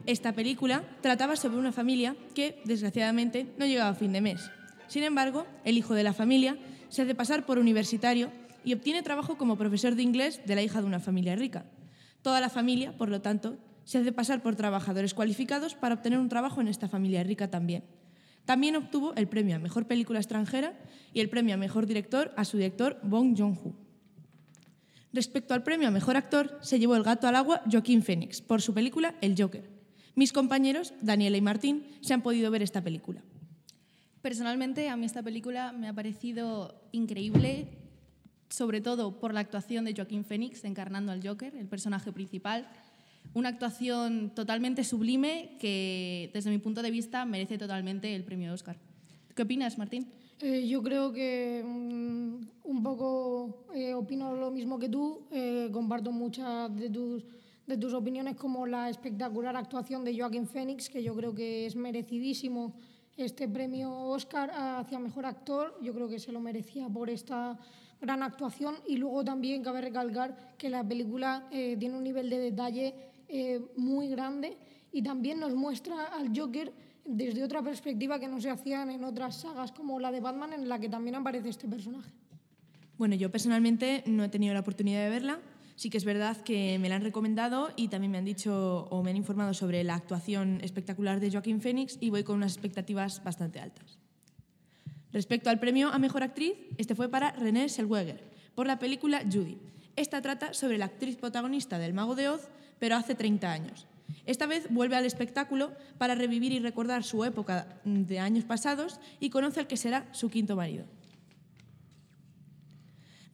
Esta 0.07 0.33
película 0.33 0.85
trataba 1.01 1.35
sobre 1.35 1.59
una 1.59 1.73
familia 1.73 2.15
que, 2.35 2.63
desgraciadamente, 2.65 3.47
no 3.59 3.67
llegaba 3.67 3.91
a 3.91 3.95
fin 3.95 4.13
de 4.13 4.21
mes. 4.21 4.49
Sin 4.87 5.03
embargo, 5.03 5.47
el 5.65 5.77
hijo 5.77 5.95
de 5.95 6.05
la 6.05 6.13
familia 6.13 6.57
se 6.89 7.03
hace 7.03 7.15
pasar 7.17 7.45
por 7.47 7.59
universitario 7.59 8.31
y 8.65 8.75
obtiene 8.75 9.03
trabajo 9.03 9.37
como 9.37 9.57
profesor 9.57 9.97
de 9.97 10.03
inglés 10.03 10.41
de 10.47 10.55
la 10.55 10.63
hija 10.63 10.81
de 10.81 10.87
una 10.87 11.01
familia 11.01 11.35
rica. 11.35 11.67
Toda 12.23 12.41
la 12.41 12.49
familia, 12.49 12.97
por 12.97 13.09
lo 13.09 13.21
tanto, 13.21 13.59
se 13.85 13.99
hace 13.99 14.13
pasar 14.13 14.41
por 14.41 14.55
trabajadores 14.55 15.13
cualificados 15.13 15.75
para 15.75 15.97
obtener 15.97 16.21
un 16.21 16.29
trabajo 16.29 16.61
en 16.61 16.69
esta 16.69 16.89
familia 16.89 17.25
rica 17.25 17.51
también. 17.51 17.83
También 18.45 18.77
obtuvo 18.77 19.15
el 19.17 19.27
premio 19.27 19.57
a 19.57 19.59
Mejor 19.59 19.87
Película 19.87 20.21
Extranjera 20.21 20.79
y 21.13 21.21
el 21.21 21.29
premio 21.29 21.55
a 21.55 21.59
Mejor 21.59 21.87
Director 21.87 22.33
a 22.37 22.45
su 22.45 22.57
director 22.57 23.01
Bong 23.03 23.37
Joon-ho. 23.37 23.84
Respecto 25.15 25.55
al 25.55 25.63
premio 25.63 25.87
a 25.87 25.93
Mejor 25.93 26.17
Actor, 26.17 26.59
se 26.61 26.81
llevó 26.81 26.97
el 26.97 27.05
gato 27.05 27.29
al 27.29 27.37
agua 27.37 27.63
Joaquín 27.71 28.03
Phoenix 28.03 28.41
por 28.41 28.61
su 28.61 28.75
película 28.75 29.15
El 29.21 29.41
Joker. 29.41 29.71
Mis 30.17 30.33
compañeros, 30.33 30.93
Daniela 31.03 31.37
y 31.37 31.41
Martín, 31.41 31.87
se 32.01 32.15
han 32.15 32.23
podido 32.23 32.51
ver 32.51 32.63
esta 32.63 32.83
película. 32.83 33.23
Personalmente, 34.23 34.89
a 34.89 34.97
mí 34.97 35.07
esta 35.07 35.23
película 35.23 35.71
me 35.71 35.87
ha 35.87 35.93
parecido 35.93 36.89
increíble, 36.91 37.69
sobre 38.49 38.81
todo 38.81 39.21
por 39.21 39.33
la 39.33 39.39
actuación 39.39 39.85
de 39.85 39.95
Joaquín 39.95 40.25
Phoenix 40.25 40.65
encarnando 40.65 41.13
al 41.13 41.25
Joker, 41.25 41.55
el 41.55 41.69
personaje 41.69 42.11
principal. 42.11 42.69
Una 43.35 43.51
actuación 43.51 44.33
totalmente 44.35 44.83
sublime 44.83 45.57
que, 45.61 46.33
desde 46.35 46.51
mi 46.51 46.59
punto 46.59 46.83
de 46.83 46.91
vista, 46.91 47.25
merece 47.25 47.57
totalmente 47.57 48.17
el 48.17 48.25
premio 48.25 48.53
Oscar. 48.53 48.79
¿Qué 49.33 49.43
opinas, 49.43 49.79
Martín? 49.79 50.09
Eh, 50.41 50.67
yo 50.67 50.83
creo 50.83 51.13
que 51.13 51.63
mm, 51.65 52.35
un 52.65 52.83
poco 52.83 53.65
eh, 53.73 53.95
opino 53.95 54.35
lo 54.35 54.51
mismo 54.51 54.79
que 54.79 54.89
tú, 54.89 55.23
eh, 55.31 55.71
comparto 55.73 56.11
muchas 56.11 56.75
de 56.75 56.91
tus, 56.91 57.25
de 57.67 57.77
tus 57.77 57.95
opiniones 57.95 58.37
como 58.37 58.67
la 58.67 58.91
espectacular 58.91 59.57
actuación 59.57 60.05
de 60.05 60.19
Joaquín 60.19 60.49
Phoenix, 60.49 60.89
que 60.89 61.03
yo 61.03 61.15
creo 61.15 61.35
que 61.35 61.67
es 61.67 61.77
merecidísimo 61.77 62.75
este 63.17 63.49
premio 63.49 63.93
Oscar 63.93 64.51
hacia 64.53 64.99
Mejor 64.99 65.25
Actor, 65.25 65.79
yo 65.81 65.95
creo 65.95 66.09
que 66.09 66.19
se 66.19 66.33
lo 66.33 66.41
merecía 66.41 66.89
por 66.89 67.09
esta 67.11 67.57
gran 68.01 68.25
actuación. 68.25 68.75
Y 68.89 68.97
luego 68.97 69.25
también 69.25 69.63
cabe 69.63 69.83
recalcar 69.83 70.57
que 70.59 70.69
la 70.69 70.83
película 70.83 71.49
tiene 71.51 71.97
un 71.97 72.03
nivel 72.03 72.29
de 72.29 72.39
detalle 72.39 72.93
muy 73.77 74.09
grande 74.09 74.57
y 74.91 75.01
también 75.01 75.39
nos 75.39 75.55
muestra 75.55 76.07
al 76.07 76.37
Joker 76.37 76.73
desde 77.05 77.45
otra 77.45 77.63
perspectiva 77.63 78.19
que 78.19 78.29
no 78.29 78.41
se 78.41 78.51
hacían 78.51 78.91
en 78.91 79.05
otras 79.05 79.37
sagas 79.41 79.73
como 79.73 80.01
la 80.01 80.11
de 80.11 80.21
Batman 80.21 80.53
en 80.53 80.69
la 80.69 80.79
que 80.79 80.89
también 80.89 81.17
aparece 81.17 81.49
este 81.49 81.69
personaje. 81.69 82.11
Bueno, 82.97 83.15
yo 83.15 83.31
personalmente 83.31 84.03
no 84.07 84.25
he 84.25 84.29
tenido 84.29 84.55
la 84.55 84.61
oportunidad 84.61 85.03
de 85.03 85.11
verla. 85.11 85.41
Sí 85.77 85.91
que 85.91 85.99
es 85.99 86.05
verdad 86.05 86.37
que 86.37 86.79
me 86.79 86.89
la 86.89 86.97
han 86.97 87.03
recomendado 87.03 87.71
y 87.75 87.89
también 87.89 88.13
me 88.13 88.19
han 88.19 88.25
dicho 88.25 88.87
o 88.91 89.03
me 89.03 89.11
han 89.11 89.17
informado 89.17 89.55
sobre 89.55 89.83
la 89.83 89.97
actuación 89.97 90.61
espectacular 90.63 91.19
de 91.19 91.33
Joaquín 91.33 91.61
Phoenix 91.61 91.99
y 92.01 92.11
voy 92.11 92.23
con 92.23 92.37
unas 92.37 92.53
expectativas 92.53 93.23
bastante 93.25 93.59
altas. 93.59 93.99
Respecto 95.13 95.51
al 95.51 95.59
premio 95.59 95.89
a 95.89 95.99
Mejor 95.99 96.23
Actriz, 96.23 96.55
este 96.79 96.95
fue 96.95 97.09
para 97.09 97.33
Renée 97.33 97.69
Zellweger 97.69 98.23
por 98.55 98.69
la 98.69 98.79
película 98.79 99.23
Judy. 99.23 99.59
Esta 99.97 100.23
trata 100.23 100.55
sobre 100.55 100.79
la 100.79 100.87
actriz 100.87 101.17
protagonista 101.17 101.79
del 101.79 101.95
Mago 101.95 102.15
de 102.15 102.29
Oz, 102.29 102.49
pero 102.79 102.97
hace 102.97 103.15
30 103.15 103.53
años. 103.53 103.87
Esta 104.27 104.47
vez 104.47 104.67
vuelve 104.71 104.97
al 104.97 105.05
espectáculo 105.05 105.73
para 105.99 106.15
revivir 106.15 106.53
y 106.53 106.59
recordar 106.59 107.05
su 107.05 107.25
época 107.25 107.81
de 107.85 108.19
años 108.19 108.45
pasados 108.45 109.01
y 109.21 109.31
conoce 109.31 109.61
al 109.61 109.67
que 109.67 109.77
será 109.77 110.09
su 110.13 110.31
quinto 110.31 110.57
marido. 110.57 110.87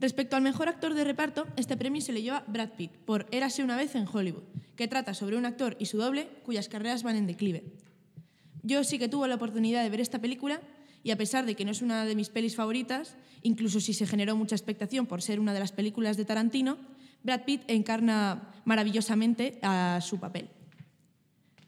Respecto 0.01 0.35
al 0.35 0.43
mejor 0.43 0.69
actor 0.69 0.95
de 0.95 1.05
reparto, 1.05 1.47
este 1.57 1.77
premio 1.77 2.01
se 2.01 2.13
le 2.13 2.23
lleva 2.23 2.45
Brad 2.47 2.71
Pitt 2.71 2.91
por 3.05 3.27
Érase 3.31 3.63
una 3.63 3.77
vez 3.77 3.95
en 3.95 4.09
Hollywood, 4.11 4.45
que 4.75 4.89
trata 4.89 5.13
sobre 5.13 5.37
un 5.37 5.45
actor 5.45 5.77
y 5.79 5.87
su 5.87 5.99
doble 5.99 6.27
cuyas 6.43 6.69
carreras 6.69 7.03
van 7.03 7.17
en 7.17 7.27
declive. 7.27 7.65
Yo 8.63 8.83
sí 8.83 8.99
que 8.99 9.09
tuve 9.09 9.29
la 9.29 9.35
oportunidad 9.35 9.83
de 9.83 9.91
ver 9.91 10.01
esta 10.01 10.19
película 10.19 10.63
y 11.03 11.11
a 11.11 11.17
pesar 11.17 11.45
de 11.45 11.55
que 11.55 11.67
no 11.67 11.71
es 11.71 11.83
una 11.83 12.07
de 12.07 12.15
mis 12.15 12.31
pelis 12.31 12.57
favoritas, 12.57 13.17
incluso 13.43 13.81
si 13.81 13.93
se 13.93 14.07
generó 14.07 14.37
mucha 14.37 14.55
expectación 14.55 15.07
por 15.07 15.21
ser 15.23 15.39
una 15.39 15.53
de 15.53 15.61
las 15.61 15.73
películas 15.73 16.17
de 16.17 16.25
Tarantino, 16.25 16.79
Brad 17.23 17.45
Pitt 17.45 17.63
encarna 17.69 18.53
maravillosamente 18.65 19.59
a 19.63 20.01
su 20.03 20.19
papel. 20.19 20.49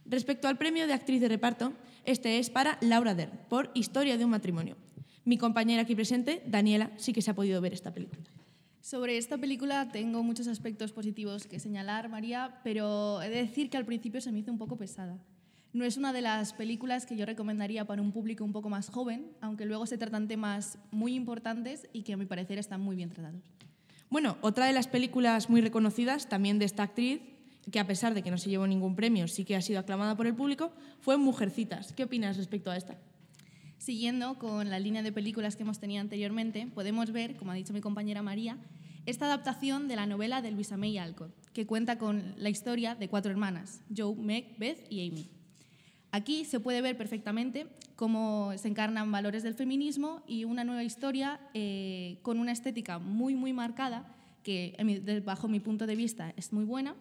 Respecto 0.05 0.49
al 0.49 0.59
premio 0.59 0.87
de 0.87 0.93
actriz 0.93 1.21
de 1.21 1.29
reparto, 1.29 1.73
este 2.05 2.39
es 2.39 2.51
para 2.51 2.79
Laura 2.81 3.15
Dern, 3.15 3.39
por 3.49 3.71
Historia 3.75 4.19
de 4.19 4.25
un 4.25 4.31
matrimonio. 4.31 4.77
Mi 5.25 5.39
compañera 5.39 5.83
aquí 5.83 5.95
presente, 5.95 6.43
Daniela, 6.47 6.91
sí 6.97 7.13
que 7.13 7.23
se 7.23 7.31
ha 7.31 7.35
podido 7.35 7.61
ver 7.61 7.73
esta 7.73 7.95
película. 7.95 8.23
Sobre 8.81 9.17
esta 9.17 9.39
película 9.39 9.91
tengo 9.93 10.25
muchos 10.25 10.49
aspectos 10.49 10.91
positivos 10.91 11.47
que 11.47 11.61
señalar, 11.61 12.09
María, 12.09 12.59
pero 12.65 13.23
he 13.23 13.31
de 13.31 13.37
decir 13.37 13.71
que 13.71 13.77
al 13.77 13.85
principio 13.85 14.21
se 14.21 14.33
me 14.33 14.41
hizo 14.41 14.51
un 14.51 14.59
poco 14.59 14.77
pesada. 14.77 15.17
No 15.73 15.85
es 15.85 15.97
una 15.97 16.13
de 16.13 16.21
las 16.21 16.53
películas 16.53 17.07
que 17.07 17.17
yo 17.17 17.25
recomendaría 17.25 17.87
para 17.87 18.03
un 18.03 18.11
público 18.11 18.45
un 18.45 18.53
poco 18.53 18.69
más 18.69 18.91
joven, 18.91 19.31
aunque 19.41 19.65
luego 19.65 19.87
se 19.87 19.99
tratan 19.99 20.27
temas 20.27 20.79
muy 20.91 21.15
importantes 21.15 21.89
y 21.93 22.03
que 22.03 22.15
a 22.15 22.17
mi 22.17 22.27
parecer 22.27 22.59
están 22.59 22.81
muy 22.81 22.97
bien 22.97 23.09
tratados. 23.09 23.41
Bueno, 24.11 24.37
otra 24.43 24.67
de 24.67 24.75
las 24.75 24.89
películas 24.89 25.49
muy 25.49 25.61
reconocidas 25.61 26.29
también 26.29 26.59
de 26.59 26.67
esta 26.67 26.83
actriz 26.83 27.23
que 27.71 27.79
a 27.79 27.87
pesar 27.87 28.15
de 28.15 28.23
que 28.23 28.31
no 28.31 28.39
se 28.39 28.51
llevó 28.51 28.67
ningún 28.67 28.97
premio, 28.97 29.29
sí 29.29 29.45
que 29.45 29.57
ha 29.57 29.63
sido 29.63 29.81
aclamada 29.81 30.17
por 30.17 30.27
el 30.27 30.35
público, 30.35 30.73
fue 31.01 31.17
Mujercitas. 31.17 31.93
¿Qué 31.93 32.05
opinas 32.05 32.37
respecto 32.37 32.71
a 32.71 32.77
esta? 32.77 32.97
Siguiendo 33.79 34.39
con 34.39 34.71
la 34.71 34.79
línea 34.79 35.03
de 35.03 35.13
películas 35.13 35.57
que 35.57 35.63
hemos 35.63 35.79
tenido 35.79 36.01
anteriormente, 36.01 36.69
podemos 36.75 37.13
ver, 37.13 37.37
como 37.37 37.51
ha 37.51 37.55
dicho 37.55 37.73
mi 37.73 37.81
compañera 37.81 38.23
María, 38.23 38.59
esta 39.07 39.27
adaptación 39.27 39.89
de 39.89 39.97
la 39.97 40.07
novela 40.07 40.43
de 40.43 40.53
Luisa 40.53 40.77
May 40.77 40.99
Alcott, 40.99 41.33
que 41.53 41.67
cuenta 41.67 41.99
con 41.99 42.35
la 42.37 42.49
historia 42.49 42.95
de 42.95 43.09
cuatro 43.09 43.33
hermanas, 43.33 43.83
Joe, 43.95 44.15
Meg, 44.15 44.57
Beth 44.59 44.87
y 44.89 45.09
Amy. 45.09 45.29
Aquí 46.13 46.45
se 46.45 46.61
puede 46.61 46.83
ver 46.83 46.97
perfectamente 46.97 47.67
cómo 47.97 48.53
se 48.57 48.69
encarnan 48.69 49.11
valores 49.11 49.43
del 49.43 49.55
feminismo 49.55 50.23
y 50.27 50.45
una 50.45 50.63
nueva 50.63 50.85
historia 50.85 51.41
eh, 51.55 52.19
con 52.23 52.39
una 52.39 52.53
estética 52.53 52.99
muy, 52.99 53.35
muy 53.35 53.53
marcada, 53.53 54.15
que 54.45 54.77
bajo 55.25 55.49
mi 55.49 55.59
punto 55.59 55.87
de 55.87 55.97
vista 55.97 56.33
es 56.37 56.53
muy 56.53 56.65
buena, 56.65 56.95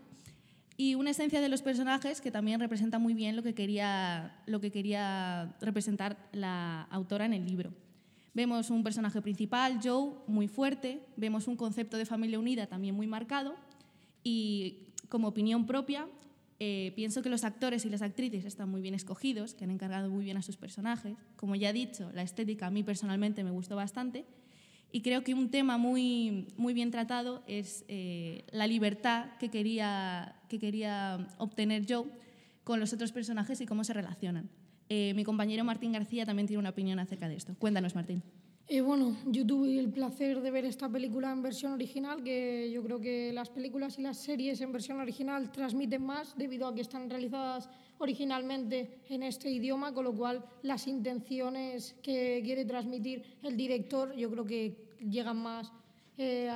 y 0.78 0.96
una 0.96 1.12
esencia 1.12 1.42
de 1.42 1.50
los 1.50 1.62
personajes 1.62 2.22
que 2.22 2.32
también 2.32 2.60
representa 2.60 3.00
muy 3.00 3.14
bien 3.14 3.36
lo 3.36 3.44
que 3.44 3.54
quería, 3.54 4.42
lo 4.46 4.60
que 4.60 4.72
quería 4.72 5.56
representar 5.62 6.18
la 6.32 6.84
autora 6.84 7.26
en 7.26 7.34
el 7.34 7.46
libro. 7.46 7.74
Vemos 8.34 8.70
un 8.70 8.84
personaje 8.84 9.22
principal, 9.22 9.80
Joe, 9.84 10.14
muy 10.28 10.48
fuerte, 10.48 11.06
vemos 11.18 11.48
un 11.48 11.58
concepto 11.58 11.98
de 11.98 12.06
familia 12.06 12.40
unida 12.40 12.68
también 12.68 12.96
muy 12.96 13.06
marcado 13.06 13.56
y 14.24 14.88
como 15.10 15.28
opinión 15.28 15.66
propia, 15.66 16.08
eh, 16.60 16.94
pienso 16.96 17.22
que 17.22 17.30
los 17.30 17.44
actores 17.44 17.86
y 17.86 17.90
las 17.90 18.02
actrices 18.02 18.46
están 18.46 18.70
muy 18.70 18.82
bien 18.82 18.94
escogidos, 18.94 19.54
que 19.54 19.66
han 19.66 19.72
encargado 19.72 20.10
muy 20.10 20.24
bien 20.24 20.38
a 20.38 20.42
sus 20.42 20.58
personajes. 20.58 21.18
Como 21.36 21.56
ya 21.56 21.72
he 21.72 21.74
dicho, 21.74 22.12
la 22.14 22.22
estética 22.22 22.68
a 22.68 22.72
mí 22.72 22.84
personalmente 22.84 23.44
me 23.44 23.52
gustó 23.52 23.76
bastante 23.76 24.26
y 24.92 25.02
creo 25.02 25.24
que 25.24 25.34
un 25.34 25.50
tema 25.50 25.78
muy, 25.78 26.48
muy 26.58 26.74
bien 26.74 26.92
tratado 26.92 27.44
es 27.48 27.86
eh, 27.88 28.46
la 28.52 28.68
libertad 28.68 29.38
que 29.40 29.50
quería, 29.50 30.36
que 30.50 30.60
quería 30.60 31.28
obtener 31.38 31.86
Joe 31.88 32.06
con 32.64 32.80
los 32.80 32.94
otros 32.94 33.12
personajes 33.12 33.62
y 33.62 33.66
cómo 33.66 33.84
se 33.84 33.94
relacionan. 33.94 34.50
Eh, 34.90 35.14
mi 35.16 35.24
compañero 35.24 35.64
Martín 35.64 35.94
García 35.94 36.26
también 36.26 36.48
tiene 36.48 36.60
una 36.60 36.70
opinión 36.70 37.00
acerca 37.00 37.30
de 37.30 37.36
esto. 37.36 37.56
Cuéntanos, 37.58 37.96
Martín. 37.96 38.22
Eh, 38.68 38.82
bueno, 38.82 39.18
yo 39.26 39.46
tuve 39.46 39.80
el 39.80 39.90
placer 39.90 40.42
de 40.42 40.52
ver 40.52 40.66
esta 40.66 40.88
película 40.88 41.32
en 41.32 41.42
versión 41.42 41.74
original, 41.74 42.24
que 42.24 42.72
yo 42.74 42.84
creo 42.84 43.02
que 43.02 43.34
las 43.34 43.50
películas 43.50 44.00
y 44.00 44.02
las 44.02 44.18
series 44.18 44.62
en 44.62 44.72
versión 44.72 45.00
original 45.00 45.52
transmiten 45.52 46.06
más 46.06 46.38
debido 46.38 46.68
a 46.68 46.74
que 46.74 46.82
están 46.82 47.10
realizadas 47.10 47.70
originalmente 48.02 49.02
en 49.10 49.22
este 49.22 49.50
idioma, 49.50 49.94
con 49.94 50.06
lo 50.06 50.14
cual 50.14 50.44
las 50.64 50.88
intenciones 50.88 51.96
que 52.02 52.42
quiere 52.44 52.66
transmitir 52.66 53.24
el 53.44 53.56
director 53.56 54.16
yo 54.16 54.30
creo 54.32 54.44
que 54.44 54.76
llegan 55.00 55.38
más 55.38 55.72
eh, 56.18 56.50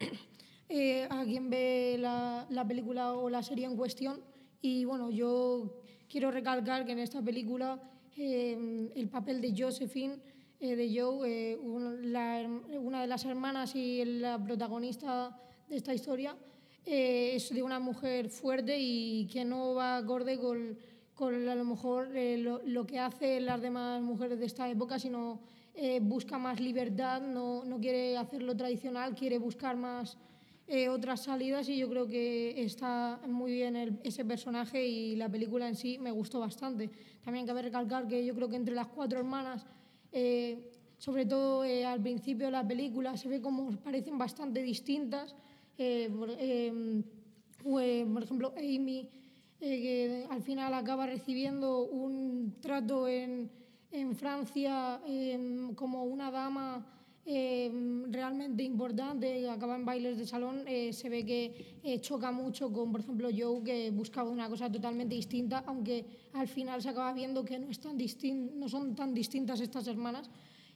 eh, 0.68 1.06
a 1.08 1.24
quien 1.24 1.48
ve 1.48 1.96
la, 2.00 2.46
la, 2.50 2.66
película 2.66 3.12
o 3.12 3.30
la 3.30 3.44
serie 3.44 3.64
en 3.66 3.76
cuestión. 3.76 4.20
Y 4.60 4.84
bueno, 4.84 5.10
yo 5.10 5.82
quiero 6.08 6.32
recalcar 6.32 6.84
que 6.84 6.92
en 6.92 6.98
esta 6.98 7.22
película 7.22 7.80
eh, 8.16 8.90
el 8.94 9.08
papel 9.08 9.40
de 9.40 9.54
Josephine, 9.56 10.16
de 10.58 10.96
Joe, 10.96 11.56
una 11.56 13.00
de 13.00 13.06
las 13.08 13.24
hermanas 13.24 13.74
y 13.74 14.04
la 14.04 14.38
protagonista 14.38 15.36
de 15.68 15.76
esta 15.76 15.92
historia, 15.92 16.36
eh, 16.84 17.36
es 17.36 17.54
de 17.54 17.62
una 17.62 17.78
mujer 17.78 18.28
fuerte 18.28 18.76
y 18.78 19.26
que 19.26 19.44
no 19.44 19.74
va 19.74 19.96
acorde 19.96 20.36
con, 20.38 20.76
con 21.14 21.48
a 21.48 21.54
lo 21.54 21.64
mejor 21.64 22.16
eh, 22.16 22.38
lo, 22.38 22.86
que 22.86 22.98
hacen 22.98 23.46
las 23.46 23.60
demás 23.60 24.02
mujeres 24.02 24.40
de 24.40 24.46
esta 24.46 24.68
época, 24.68 24.98
sino 24.98 25.40
eh, 25.74 26.00
busca 26.00 26.38
más 26.38 26.58
libertad, 26.60 27.22
no, 27.22 27.64
no, 27.64 27.78
quiere 27.78 28.16
hacerlo 28.16 28.56
tradicional, 28.56 29.14
quiere 29.14 29.38
buscar 29.38 29.76
más 29.76 30.18
otras 30.88 31.24
salidas 31.24 31.68
y 31.68 31.76
yo 31.76 31.90
creo 31.90 32.06
que 32.06 32.64
está 32.64 33.20
muy 33.26 33.52
bien 33.52 34.00
ese 34.04 34.24
personaje 34.24 34.82
y 34.86 35.16
la 35.16 35.28
película 35.28 35.68
en 35.68 35.76
sí 35.76 35.98
me 35.98 36.10
gustó 36.10 36.40
bastante. 36.40 36.88
También 37.22 37.46
cabe 37.46 37.60
recalcar 37.60 38.08
que 38.08 38.24
yo 38.24 38.34
creo 38.34 38.48
que 38.48 38.56
entre 38.56 38.74
las 38.74 38.86
cuatro 38.86 39.18
hermanas 39.18 39.66
sobre 40.96 41.26
todo 41.26 41.62
al 41.62 42.00
principio 42.00 42.46
de 42.46 42.52
la 42.52 42.66
película 42.66 43.16
se 43.16 43.28
ve 43.28 43.42
como 43.42 43.72
parecen 43.72 44.16
bastante 44.16 44.62
distintas, 44.62 45.34
eh, 45.78 46.10
em, 46.38 47.02
por, 47.62 48.22
ejemplo, 48.22 48.52
Amy, 48.56 49.08
eh, 49.60 49.80
que 49.80 50.26
al 50.30 50.42
final 50.42 50.74
acaba 50.74 51.06
recibiendo 51.06 51.84
un 51.84 52.56
trato 52.60 53.06
en, 53.08 53.50
en 53.90 54.16
Francia 54.16 55.00
em, 55.06 55.74
como 55.74 56.04
una 56.04 56.30
dama 56.30 56.84
em, 57.24 58.10
realmente 58.10 58.62
importante, 58.64 59.48
acaba 59.48 59.76
en 59.76 59.84
bailes 59.84 60.18
de 60.18 60.26
salón, 60.26 60.64
eh, 60.66 60.92
se 60.92 61.08
ve 61.08 61.24
que 61.24 61.78
eh, 61.84 62.00
choca 62.00 62.32
mucho 62.32 62.72
con, 62.72 62.90
por 62.90 63.00
ejemplo, 63.00 63.28
Joe, 63.30 63.62
que 63.62 63.90
buscaba 63.90 64.28
una 64.28 64.48
cosa 64.48 64.70
totalmente 64.70 65.14
distinta, 65.14 65.62
aunque 65.66 66.04
al 66.34 66.48
final 66.48 66.82
se 66.82 66.88
acaba 66.88 67.12
viendo 67.12 67.44
que 67.44 67.58
no, 67.58 67.68
es 67.70 67.78
tan 67.78 67.96
distin 67.96 68.58
no 68.58 68.68
son 68.68 68.96
tan 68.96 69.14
distintas 69.14 69.60
estas 69.60 69.86
hermanas. 69.86 70.28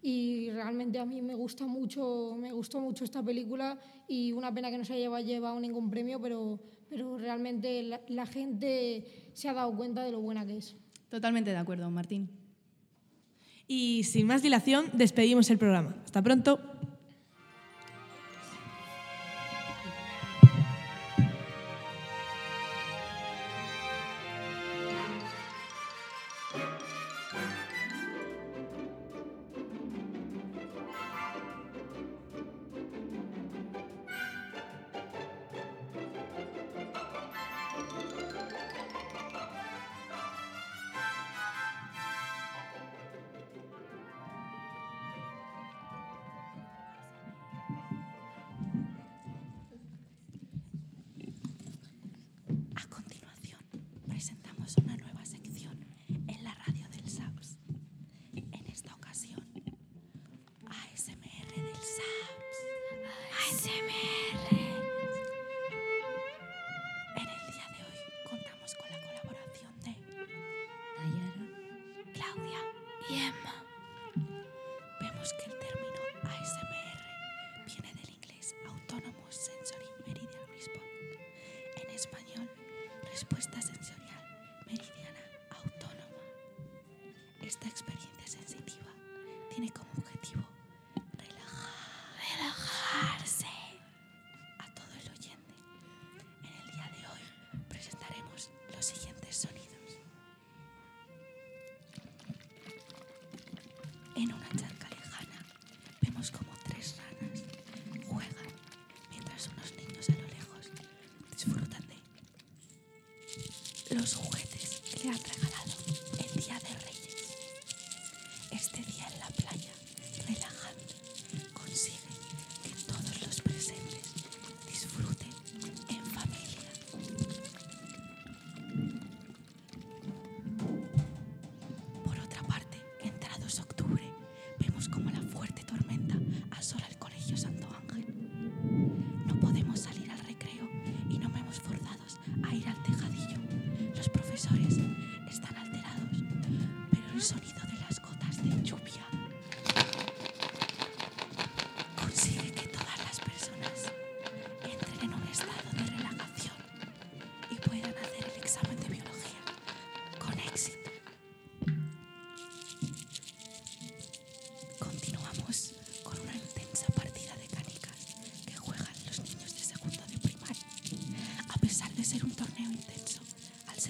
Y 0.02 0.50
realmente 0.50 0.98
a 0.98 1.04
mí 1.04 1.22
me 1.22 1.34
gusta 1.34 1.66
mucho, 1.66 2.36
me 2.38 2.52
gustó 2.52 2.80
mucho 2.80 3.04
esta 3.04 3.22
película 3.22 3.78
y 4.06 4.32
una 4.32 4.52
pena 4.52 4.70
que 4.70 4.78
no 4.78 4.84
se 4.84 4.94
haya 4.94 5.20
llevado 5.20 5.58
ningún 5.58 5.90
premio, 5.90 6.20
pero, 6.20 6.60
pero 6.88 7.18
realmente 7.18 7.82
la, 7.82 8.00
la 8.08 8.26
gente 8.26 9.04
se 9.32 9.48
ha 9.48 9.54
dado 9.54 9.74
cuenta 9.76 10.04
de 10.04 10.12
lo 10.12 10.20
buena 10.20 10.46
que 10.46 10.58
es. 10.58 10.76
Totalmente 11.08 11.50
de 11.50 11.56
acuerdo, 11.56 11.90
Martín. 11.90 12.30
Y 13.68 14.04
sin 14.04 14.26
más 14.26 14.42
dilación, 14.42 14.86
despedimos 14.92 15.50
el 15.50 15.58
programa. 15.58 15.96
Hasta 16.04 16.22
pronto. 16.22 16.60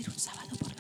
Un 0.09 0.19
sábado 0.19 0.57
por 0.59 0.76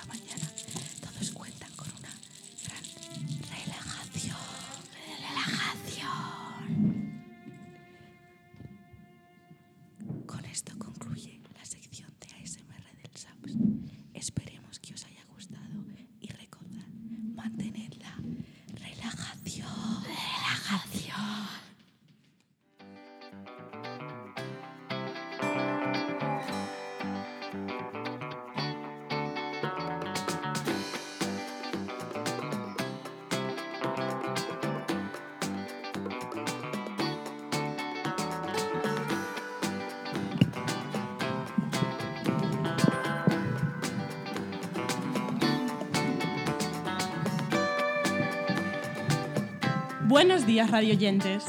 Buenos 50.26 50.44
días, 50.44 50.72
radioyentes. 50.72 51.44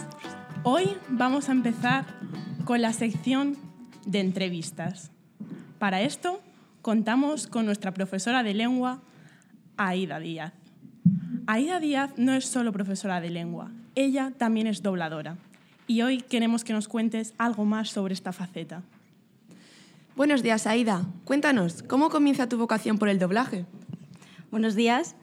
Hoy 0.62 0.98
vamos 1.10 1.50
a 1.50 1.52
empezar 1.52 2.06
con 2.64 2.80
la 2.80 2.94
sección 2.94 3.58
de 4.06 4.20
entrevistas. 4.20 5.10
Para 5.80 6.04
esto 6.04 6.44
contamos 6.84 7.48
con 7.48 7.66
nuestra 7.66 7.92
profesora 7.92 8.44
de 8.44 8.54
lengua, 8.54 9.02
Aida 9.78 10.20
Díaz. 10.20 10.54
Aida 11.48 11.80
Díaz 11.80 12.12
no 12.18 12.34
es 12.34 12.46
solo 12.46 12.72
profesora 12.72 13.20
de 13.20 13.32
lengua, 13.32 13.72
ella 13.96 14.32
también 14.38 14.68
es 14.68 14.84
dobladora. 14.84 15.38
Y 15.88 16.04
hoy 16.04 16.22
queremos 16.22 16.64
que 16.64 16.74
nos 16.74 16.88
cuentes 16.88 17.34
algo 17.40 17.66
más 17.66 17.90
sobre 17.90 18.14
esta 18.14 18.32
faceta. 18.32 18.84
Buenos 20.16 20.44
días, 20.44 20.68
Aida. 20.68 21.04
Cuéntanos, 21.26 21.82
¿cómo 21.82 22.12
comienza 22.12 22.48
tu 22.48 22.60
vocación 22.60 23.00
por 23.00 23.10
el 23.10 23.18
doblaje? 23.18 23.66
Buenos 24.52 24.76
días. 24.76 25.16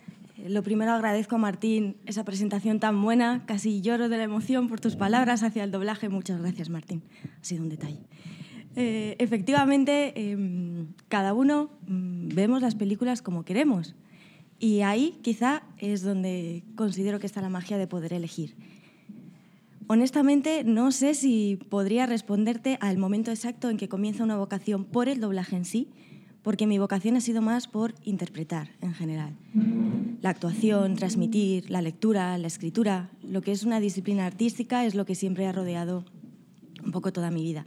Lo 0.45 0.63
primero 0.63 0.93
agradezco 0.93 1.37
a 1.37 1.39
Martín 1.39 1.97
esa 2.05 2.23
presentación 2.23 2.79
tan 2.79 3.01
buena, 3.01 3.47
casi 3.47 3.81
lloro 3.81 4.11
de 4.11 4.19
la 4.19 4.25
emoción 4.25 4.69
por 4.69 4.79
tus 4.79 4.95
palabras 4.95 5.43
hacia 5.43 5.65
el 5.65 5.71
doblaje. 5.71 6.11
Muchas 6.11 6.39
gracias, 6.39 6.69
Martín. 6.69 7.03
Ha 7.41 7.45
sido 7.45 7.63
un 7.63 7.71
detalle. 7.71 8.01
Eh, 8.77 9.17
efectivamente, 9.21 10.13
eh, 10.15 10.85
cada 11.09 11.33
uno 11.33 11.71
mm, 11.87 12.29
vemos 12.35 12.61
las 12.61 12.75
películas 12.75 13.23
como 13.23 13.47
queremos. 13.47 13.95
Y 14.59 14.83
ahí 14.83 15.19
quizá 15.23 15.63
es 15.79 16.03
donde 16.03 16.63
considero 16.77 17.21
que 17.21 17.27
está 17.27 17.41
la 17.41 17.49
magia 17.49 17.79
de 17.79 17.87
poder 17.87 18.13
elegir. 18.13 18.55
Honestamente, 19.87 20.63
no 20.63 20.93
sé 20.93 21.15
si 21.15 21.59
podría 21.71 22.05
responderte 22.05 22.77
al 22.83 22.99
momento 22.99 23.31
exacto 23.31 23.71
en 23.71 23.79
que 23.79 23.89
comienza 23.89 24.23
una 24.23 24.37
vocación 24.37 24.85
por 24.85 25.09
el 25.09 25.21
doblaje 25.21 25.57
en 25.57 25.65
sí, 25.65 25.89
porque 26.45 26.67
mi 26.67 26.79
vocación 26.79 27.17
ha 27.17 27.23
sido 27.23 27.41
más 27.41 27.67
por 27.67 27.95
interpretar 28.05 28.69
en 28.83 28.93
general. 28.93 29.35
La 30.21 30.29
actuación, 30.29 30.95
transmitir, 30.95 31.71
la 31.71 31.81
lectura, 31.81 32.37
la 32.37 32.47
escritura, 32.47 33.11
lo 33.23 33.41
que 33.41 33.51
es 33.51 33.65
una 33.65 33.81
disciplina 33.81 34.27
artística 34.27 34.85
es 34.85 34.95
lo 34.95 35.07
que 35.07 35.15
siempre 35.15 35.47
ha 35.47 35.53
rodeado 35.53 36.05
un 36.85 36.93
poco 36.93 37.13
toda 37.15 37.31
mi 37.31 37.43
vida. 37.43 37.67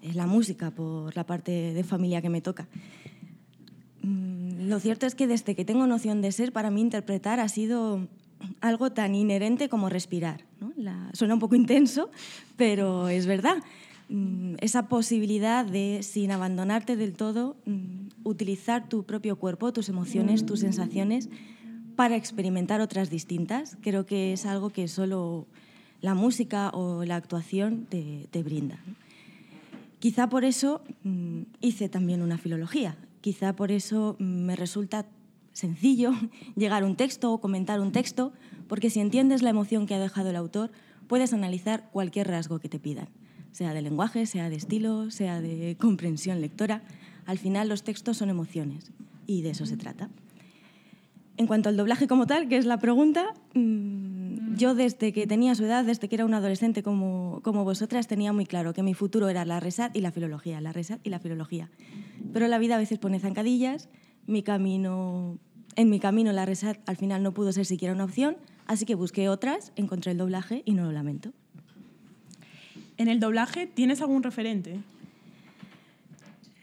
Es 0.00 0.14
la 0.14 0.28
música 0.28 0.70
por 0.70 1.14
la 1.16 1.26
parte 1.26 1.74
de 1.74 1.82
familia 1.82 2.22
que 2.22 2.30
me 2.30 2.40
toca. 2.40 2.68
Mm, 4.02 4.68
lo 4.68 4.78
cierto 4.78 5.06
es 5.06 5.16
que 5.16 5.26
desde 5.26 5.56
que 5.56 5.64
tengo 5.64 5.84
noción 5.88 6.22
de 6.22 6.30
ser, 6.30 6.52
para 6.52 6.70
mí 6.70 6.82
interpretar 6.82 7.40
ha 7.40 7.48
sido 7.48 8.06
algo 8.60 8.92
tan 8.92 9.16
inherente 9.16 9.68
como 9.68 9.88
respirar. 9.88 10.44
suena 11.14 11.34
un 11.34 11.40
poco 11.40 11.56
intenso, 11.56 12.10
pero 12.56 13.08
es 13.08 13.26
verdad. 13.26 13.56
Mm, 14.08 14.56
esa 14.60 14.88
posibilidad 14.88 15.64
de, 15.64 16.00
sin 16.02 16.30
abandonarte 16.30 16.96
del 16.96 17.14
todo, 17.14 17.56
mm, 17.64 18.03
utilizar 18.24 18.88
tu 18.88 19.04
propio 19.04 19.36
cuerpo, 19.36 19.72
tus 19.72 19.88
emociones, 19.88 20.44
tus 20.44 20.60
sensaciones 20.60 21.28
para 21.94 22.16
experimentar 22.16 22.80
otras 22.80 23.10
distintas, 23.10 23.76
creo 23.80 24.04
que 24.04 24.32
es 24.32 24.46
algo 24.46 24.70
que 24.70 24.88
solo 24.88 25.46
la 26.00 26.14
música 26.14 26.70
o 26.70 27.04
la 27.04 27.16
actuación 27.16 27.86
te, 27.86 28.42
brinda. 28.42 28.78
Quizá 30.00 30.28
por 30.28 30.44
eso 30.44 30.82
mm, 31.04 31.42
hice 31.60 31.88
también 31.88 32.20
una 32.20 32.36
filología, 32.36 32.96
quizá 33.20 33.54
por 33.54 33.70
eso 33.70 34.16
me 34.18 34.56
resulta 34.56 35.06
sencillo 35.52 36.12
llegar 36.56 36.82
a 36.82 36.86
un 36.86 36.96
texto 36.96 37.32
o 37.32 37.40
comentar 37.40 37.80
un 37.80 37.92
texto, 37.92 38.32
porque 38.66 38.90
si 38.90 39.00
entiendes 39.00 39.42
la 39.42 39.50
emoción 39.50 39.86
que 39.86 39.94
ha 39.94 40.00
dejado 40.00 40.30
el 40.30 40.36
autor, 40.36 40.72
puedes 41.06 41.32
analizar 41.32 41.90
cualquier 41.92 42.28
rasgo 42.28 42.58
que 42.58 42.68
te 42.68 42.80
pidan 42.80 43.08
sea 43.54 43.72
de 43.72 43.82
lenguaje, 43.82 44.26
sea 44.26 44.50
de 44.50 44.56
estilo, 44.56 45.12
sea 45.12 45.40
de 45.40 45.76
comprensión 45.78 46.40
lectora. 46.40 46.82
Al 47.26 47.38
final 47.38 47.68
los 47.68 47.82
textos 47.82 48.18
son 48.18 48.30
emociones 48.30 48.90
y 49.26 49.42
de 49.42 49.50
eso 49.50 49.66
se 49.66 49.76
trata. 49.76 50.08
En 51.36 51.46
cuanto 51.46 51.68
al 51.68 51.76
doblaje 51.76 52.06
como 52.06 52.26
tal, 52.26 52.48
que 52.48 52.56
es 52.56 52.64
la 52.64 52.78
pregunta, 52.78 53.34
mm, 53.54 54.54
yo 54.56 54.74
desde 54.74 55.12
que 55.12 55.26
tenía 55.26 55.54
su 55.54 55.64
edad, 55.64 55.84
desde 55.84 56.08
que 56.08 56.14
era 56.14 56.24
un 56.24 56.34
adolescente 56.34 56.82
como, 56.82 57.40
como 57.42 57.64
vosotras, 57.64 58.06
tenía 58.06 58.32
muy 58.32 58.46
claro 58.46 58.72
que 58.72 58.82
mi 58.82 58.94
futuro 58.94 59.28
era 59.28 59.44
la 59.44 59.58
RESAT 59.58 59.96
y 59.96 60.00
la 60.00 60.12
filología, 60.12 60.60
la 60.60 60.72
RESAT 60.72 61.00
y 61.04 61.10
la 61.10 61.18
filología. 61.18 61.70
Pero 62.32 62.46
la 62.46 62.58
vida 62.58 62.76
a 62.76 62.78
veces 62.78 62.98
pone 62.98 63.18
zancadillas, 63.18 63.88
mi 64.26 64.42
camino, 64.42 65.38
en 65.74 65.90
mi 65.90 65.98
camino 65.98 66.32
la 66.32 66.46
RESAT 66.46 66.78
al 66.86 66.96
final 66.96 67.22
no 67.22 67.32
pudo 67.34 67.52
ser 67.52 67.66
siquiera 67.66 67.94
una 67.94 68.04
opción, 68.04 68.36
así 68.66 68.86
que 68.86 68.94
busqué 68.94 69.28
otras, 69.28 69.72
encontré 69.74 70.12
el 70.12 70.18
doblaje 70.18 70.62
y 70.64 70.74
no 70.74 70.84
lo 70.84 70.92
lamento. 70.92 71.32
¿En 72.96 73.08
el 73.08 73.18
doblaje 73.18 73.66
tienes 73.66 74.00
algún 74.00 74.22
referente? 74.22 74.78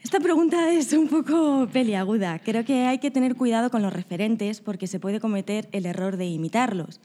Esta 0.02 0.20
pregunta 0.20 0.72
es 0.72 0.92
un 0.92 1.08
poco 1.08 1.68
peliaguda. 1.72 2.38
Creo 2.40 2.64
que 2.64 2.84
hay 2.86 2.98
que 2.98 3.10
tener 3.10 3.36
cuidado 3.36 3.70
con 3.70 3.82
los 3.82 3.92
referentes 3.92 4.60
porque 4.60 4.86
se 4.86 5.00
puede 5.00 5.20
cometer 5.20 5.68
el 5.72 5.86
error 5.86 6.16
de 6.16 6.26
imitarlos. 6.26 7.00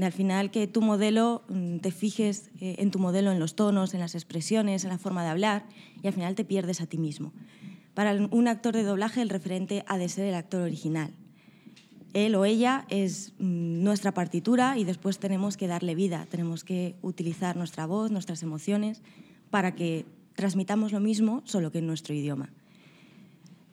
Al 0.00 0.12
final 0.12 0.50
que 0.50 0.66
tu 0.66 0.80
modelo, 0.80 1.42
mm, 1.48 1.78
te 1.78 1.90
fijes 1.90 2.50
eh, 2.60 2.76
en 2.78 2.90
tu 2.90 2.98
modelo, 2.98 3.30
en 3.30 3.38
los 3.38 3.54
tonos, 3.54 3.94
en 3.94 4.00
las 4.00 4.14
expresiones, 4.14 4.84
en 4.84 4.90
la 4.90 4.98
forma 4.98 5.22
de 5.22 5.30
hablar 5.30 5.66
y 6.02 6.06
al 6.06 6.12
final 6.12 6.34
te 6.34 6.44
pierdes 6.44 6.80
a 6.80 6.86
ti 6.86 6.98
mismo. 6.98 7.32
Para 7.94 8.14
un 8.14 8.48
actor 8.48 8.74
de 8.74 8.82
doblaje 8.82 9.20
el 9.20 9.28
referente 9.28 9.84
ha 9.86 9.98
de 9.98 10.08
ser 10.08 10.26
el 10.26 10.34
actor 10.34 10.62
original 10.62 11.12
él 12.12 12.34
o 12.34 12.44
ella 12.44 12.86
es 12.88 13.32
mm, 13.38 13.82
nuestra 13.82 14.12
partitura 14.12 14.78
y 14.78 14.84
después 14.84 15.18
tenemos 15.18 15.56
que 15.56 15.66
darle 15.66 15.94
vida, 15.94 16.26
tenemos 16.28 16.64
que 16.64 16.96
utilizar 17.02 17.56
nuestra 17.56 17.86
voz, 17.86 18.10
nuestras 18.10 18.42
emociones, 18.42 19.02
para 19.50 19.74
que 19.74 20.06
transmitamos 20.40 20.90
lo 20.90 21.00
mismo, 21.00 21.42
solo 21.44 21.70
que 21.70 21.80
en 21.80 21.86
nuestro 21.86 22.14
idioma. 22.14 22.48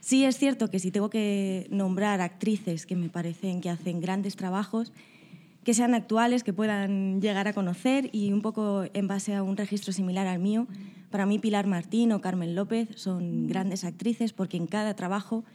Sí 0.01 0.25
es 0.25 0.37
cierto 0.37 0.69
que 0.69 0.79
si 0.79 0.91
tengo 0.91 1.09
que 1.09 1.65
nombrar 1.69 2.19
actrices 2.19 2.85
que 2.85 2.97
me 2.97 3.07
parecen 3.07 3.61
que 3.61 3.69
hacen 3.69 4.01
grandes 4.01 4.35
trabajos, 4.35 4.91
que 5.63 5.73
sean 5.73 5.93
actuales, 5.93 6.43
que 6.43 6.51
puedan 6.51 7.21
llegar 7.21 7.47
a 7.47 7.53
conocer 7.53 8.09
y 8.11 8.33
un 8.33 8.41
poco 8.41 8.83
en 8.93 9.07
base 9.07 9.33
a 9.33 9.43
un 9.43 9.55
registro 9.55 9.93
similar 9.93 10.27
al 10.27 10.39
mío, 10.39 10.67
para 11.09 11.25
mí 11.25 11.39
Pilar 11.39 11.67
Martín 11.67 12.11
o 12.11 12.19
Carmen 12.19 12.53
López 12.53 12.89
son 12.95 13.47
grandes 13.47 13.85
actrices 13.85 14.33
porque 14.33 14.57
en 14.57 14.67
cada 14.67 14.93
trabajo 14.93 15.45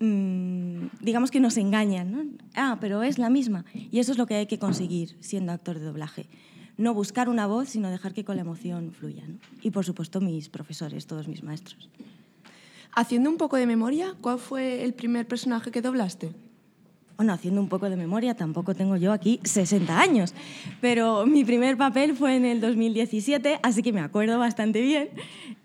Mm, 0.00 0.88
digamos 1.00 1.30
que 1.30 1.40
nos 1.40 1.56
engañan. 1.56 2.38
Ah, 2.54 2.78
pero 2.80 3.02
es 3.02 3.18
la 3.18 3.30
misma. 3.30 3.64
Y 3.74 3.98
eso 3.98 4.12
es 4.12 4.18
lo 4.18 4.26
que 4.26 4.34
hay 4.34 4.46
que 4.46 4.58
conseguir 4.58 5.16
siendo 5.20 5.52
actor 5.52 5.78
de 5.78 5.84
doblaje. 5.84 6.26
No 6.76 6.94
buscar 6.94 7.28
una 7.28 7.46
voz, 7.46 7.68
sino 7.68 7.90
dejar 7.90 8.14
que 8.14 8.24
con 8.24 8.36
la 8.36 8.42
emoción 8.42 8.92
fluya. 8.92 9.24
Y 9.62 9.70
por 9.70 9.84
supuesto 9.84 10.20
mis 10.20 10.48
profesores, 10.48 11.06
todos 11.06 11.28
mis 11.28 11.42
maestros. 11.42 11.88
Haciendo 12.96 13.30
un 13.30 13.36
poco 13.36 13.56
de 13.56 13.66
memoria, 13.66 14.14
¿cuál 14.20 14.38
fue 14.38 14.84
el 14.84 14.94
primer 14.94 15.26
personaje 15.26 15.70
que 15.70 15.82
doblaste? 15.82 16.32
Bueno, 17.16 17.32
haciendo 17.32 17.60
un 17.60 17.68
poco 17.68 17.88
de 17.88 17.96
memoria, 17.96 18.34
tampoco 18.34 18.74
tengo 18.74 18.96
yo 18.96 19.12
aquí 19.12 19.38
60 19.44 20.00
años, 20.00 20.34
pero 20.80 21.26
mi 21.26 21.44
primer 21.44 21.76
papel 21.76 22.16
fue 22.16 22.34
en 22.34 22.44
el 22.44 22.60
2017, 22.60 23.60
así 23.62 23.82
que 23.82 23.92
me 23.92 24.00
acuerdo 24.00 24.36
bastante 24.40 24.80
bien. 24.80 25.10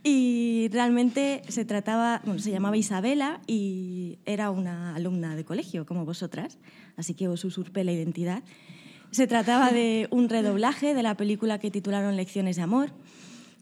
Y 0.03 0.69
realmente 0.71 1.41
se 1.47 1.65
trataba, 1.65 2.21
bueno, 2.23 2.39
se 2.39 2.51
llamaba 2.51 2.77
Isabela 2.77 3.41
y 3.47 4.19
era 4.25 4.51
una 4.51 4.95
alumna 4.95 5.35
de 5.35 5.43
colegio, 5.43 5.87
como 5.87 6.05
vosotras, 6.05 6.59
así 6.97 7.15
que 7.15 7.27
os 7.27 7.43
usurpé 7.43 7.83
la 7.83 7.93
identidad. 7.93 8.43
Se 9.11 9.25
trataba 9.25 9.71
de 9.71 10.07
un 10.11 10.29
redoblaje 10.29 10.93
de 10.93 11.01
la 11.01 11.15
película 11.15 11.59
que 11.59 11.71
titularon 11.71 12.15
Lecciones 12.15 12.57
de 12.57 12.61
Amor. 12.61 12.91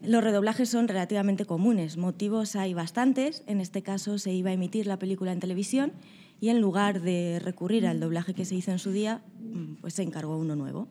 Los 0.02 0.22
redoblajes 0.22 0.68
son 0.68 0.88
relativamente 0.88 1.46
comunes, 1.46 1.96
motivos 1.96 2.54
hay 2.54 2.74
bastantes. 2.74 3.42
En 3.46 3.62
este 3.62 3.82
caso 3.82 4.18
se 4.18 4.30
iba 4.30 4.50
a 4.50 4.52
emitir 4.52 4.86
la 4.86 4.98
película 4.98 5.32
en 5.32 5.40
televisión 5.40 5.92
y 6.38 6.50
en 6.50 6.60
lugar 6.60 7.00
de 7.00 7.40
recurrir 7.42 7.86
al 7.86 7.98
doblaje 7.98 8.34
que 8.34 8.44
se 8.44 8.56
hizo 8.56 8.72
en 8.72 8.78
su 8.78 8.92
día, 8.92 9.22
pues 9.80 9.94
se 9.94 10.02
encargó 10.02 10.36
uno 10.36 10.54
nuevo. 10.54 10.86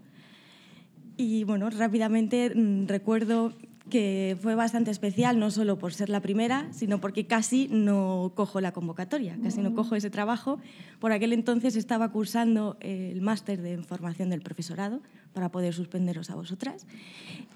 Y 1.18 1.44
bueno, 1.44 1.70
rápidamente 1.70 2.52
mm, 2.54 2.88
recuerdo 2.88 3.54
que 3.90 4.38
fue 4.42 4.56
bastante 4.56 4.92
especial, 4.92 5.40
no 5.40 5.52
solo 5.52 5.78
por 5.78 5.94
ser 5.94 6.10
la 6.10 6.22
primera, 6.22 6.68
sino 6.72 7.00
porque 7.00 7.26
casi 7.26 7.68
no 7.70 8.32
cojo 8.36 8.62
la 8.62 8.72
convocatoria, 8.72 9.38
casi 9.42 9.62
no 9.62 9.74
cojo 9.74 9.96
ese 9.96 10.10
trabajo. 10.10 10.60
Por 11.00 11.12
aquel 11.12 11.34
entonces 11.34 11.76
estaba 11.76 12.12
cursando 12.12 12.78
el 12.80 13.22
máster 13.22 13.62
de 13.62 13.78
formación 13.84 14.30
del 14.30 14.42
profesorado 14.42 15.02
para 15.34 15.50
poder 15.50 15.74
suspenderos 15.74 16.30
a 16.30 16.36
vosotras. 16.36 16.86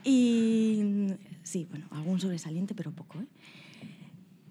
Y 0.03 0.81
mm, 0.83 1.07
sí, 1.43 1.67
bueno, 1.69 1.87
algún 1.91 2.19
sobresaliente, 2.19 2.73
pero 2.75 2.91
poco. 2.91 3.19
¿eh? 3.19 3.25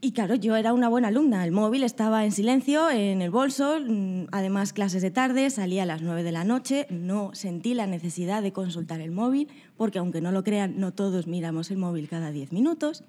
Y 0.02 0.12
claro, 0.12 0.34
yo 0.34 0.56
era 0.56 0.72
una 0.72 0.88
buena 0.88 1.08
alumna. 1.08 1.44
El 1.44 1.52
móvil 1.52 1.82
estaba 1.82 2.24
en 2.24 2.32
silencio, 2.32 2.90
en 2.90 3.20
el 3.20 3.30
bolso, 3.30 3.78
mm, 3.78 4.28
además 4.32 4.72
clases 4.72 5.02
de 5.02 5.10
tarde, 5.10 5.50
salía 5.50 5.82
a 5.82 5.86
las 5.86 6.00
9 6.00 6.22
de 6.22 6.32
la 6.32 6.42
noche, 6.42 6.86
no 6.88 7.34
sentí 7.34 7.74
la 7.74 7.86
necesidad 7.86 8.42
de 8.42 8.52
consultar 8.52 9.02
el 9.02 9.10
móvil, 9.10 9.48
porque 9.76 9.98
aunque 9.98 10.22
no 10.22 10.32
lo 10.32 10.42
crean, 10.42 10.80
no 10.80 10.92
todos 10.92 11.26
miramos 11.26 11.70
el 11.70 11.76
móvil 11.76 12.08
cada 12.08 12.32
10 12.32 12.52
minutos. 12.52 13.04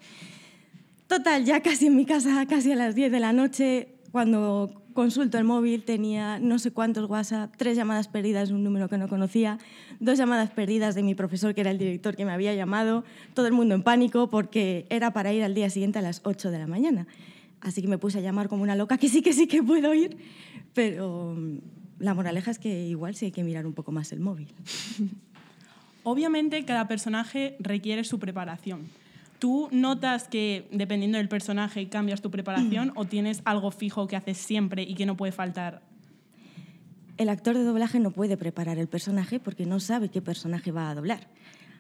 Total, 1.08 1.46
ya 1.46 1.62
casi 1.62 1.88
en 1.88 1.96
mi 1.96 2.06
casa, 2.06 2.46
casi 2.46 2.74
a 2.74 2.76
las 2.76 2.94
10 2.94 3.12
de 3.12 3.20
la 3.22 3.32
noche, 3.32 3.96
cuando 4.12 4.81
consulto 4.94 5.38
el 5.38 5.44
móvil, 5.44 5.84
tenía 5.84 6.40
no 6.40 6.60
sé 6.60 6.72
cuántos 6.72 7.10
WhatsApp, 7.10 7.54
tres 7.58 7.76
llamadas 7.78 8.08
perdidas 8.08 8.52
un 8.52 8.64
número 8.64 8.90
que 8.90 8.98
no 8.98 9.08
conocía, 9.08 9.58
dos 10.00 10.18
llamadas 10.18 10.50
perdidas 10.52 10.96
de 10.96 11.04
mi 11.04 11.16
profesor, 11.16 11.54
que 11.54 11.62
era 11.62 11.72
el 11.72 11.78
director 11.78 12.16
que 12.16 12.26
me 12.26 12.32
había 12.32 12.54
llamado, 12.54 13.04
todo 13.34 13.48
el 13.48 13.54
mundo 13.54 13.76
en 13.76 13.84
pánico 13.84 14.30
porque 14.30 14.86
era 14.90 15.12
para 15.12 15.34
ir 15.34 15.44
al 15.44 15.54
día 15.54 15.70
siguiente 15.70 16.00
a 16.00 16.02
las 16.02 16.22
8 16.24 16.52
de 16.52 16.60
la 16.60 16.68
mañana. 16.68 17.08
Así 17.62 17.82
que 17.82 17.88
me 17.88 17.98
puse 17.98 18.18
a 18.18 18.22
llamar 18.22 18.50
como 18.50 18.64
una 18.64 18.76
loca, 18.76 18.98
que 18.98 19.08
sí, 19.08 19.22
que 19.22 19.34
sí 19.34 19.48
que 19.48 19.62
puedo 19.62 19.94
ir, 19.94 20.18
pero 20.74 21.36
mm, 21.38 21.58
la 22.00 22.14
moraleja 22.14 22.52
es 22.52 22.60
que 22.60 22.88
igual 22.88 23.16
sí 23.16 23.26
hay 23.26 23.32
que 23.32 23.44
mirar 23.44 23.66
un 23.66 23.74
poco 23.74 23.92
más 23.92 24.12
el 24.12 24.20
móvil. 24.20 24.48
Obviamente 26.04 26.66
cada 26.66 26.88
personaje 26.88 27.56
requiere 27.60 28.04
su 28.04 28.20
preparación. 28.20 29.01
¿Tú 29.42 29.70
notas 29.72 30.28
que 30.28 30.68
dependiendo 30.72 31.18
del 31.18 31.28
personaje 31.28 31.90
cambias 31.90 32.22
tu 32.22 32.30
preparación 32.30 32.94
o 32.96 33.06
tienes 33.06 33.42
algo 33.44 33.72
fijo 33.72 34.06
que 34.06 34.16
haces 34.16 34.38
siempre 34.38 34.84
y 34.84 34.94
que 34.94 35.08
no 35.08 35.18
puede 35.18 35.32
faltar? 35.32 35.82
El 37.18 37.28
actor 37.28 37.58
de 37.58 37.64
doblaje 37.64 38.00
no 38.00 38.12
puede 38.12 38.38
preparar 38.38 38.78
el 38.78 38.88
personaje 38.88 39.40
porque 39.40 39.66
no 39.66 39.80
sabe 39.80 40.10
qué 40.10 40.22
personaje 40.22 40.72
va 40.72 40.92
a 40.92 40.94
doblar. 40.94 41.28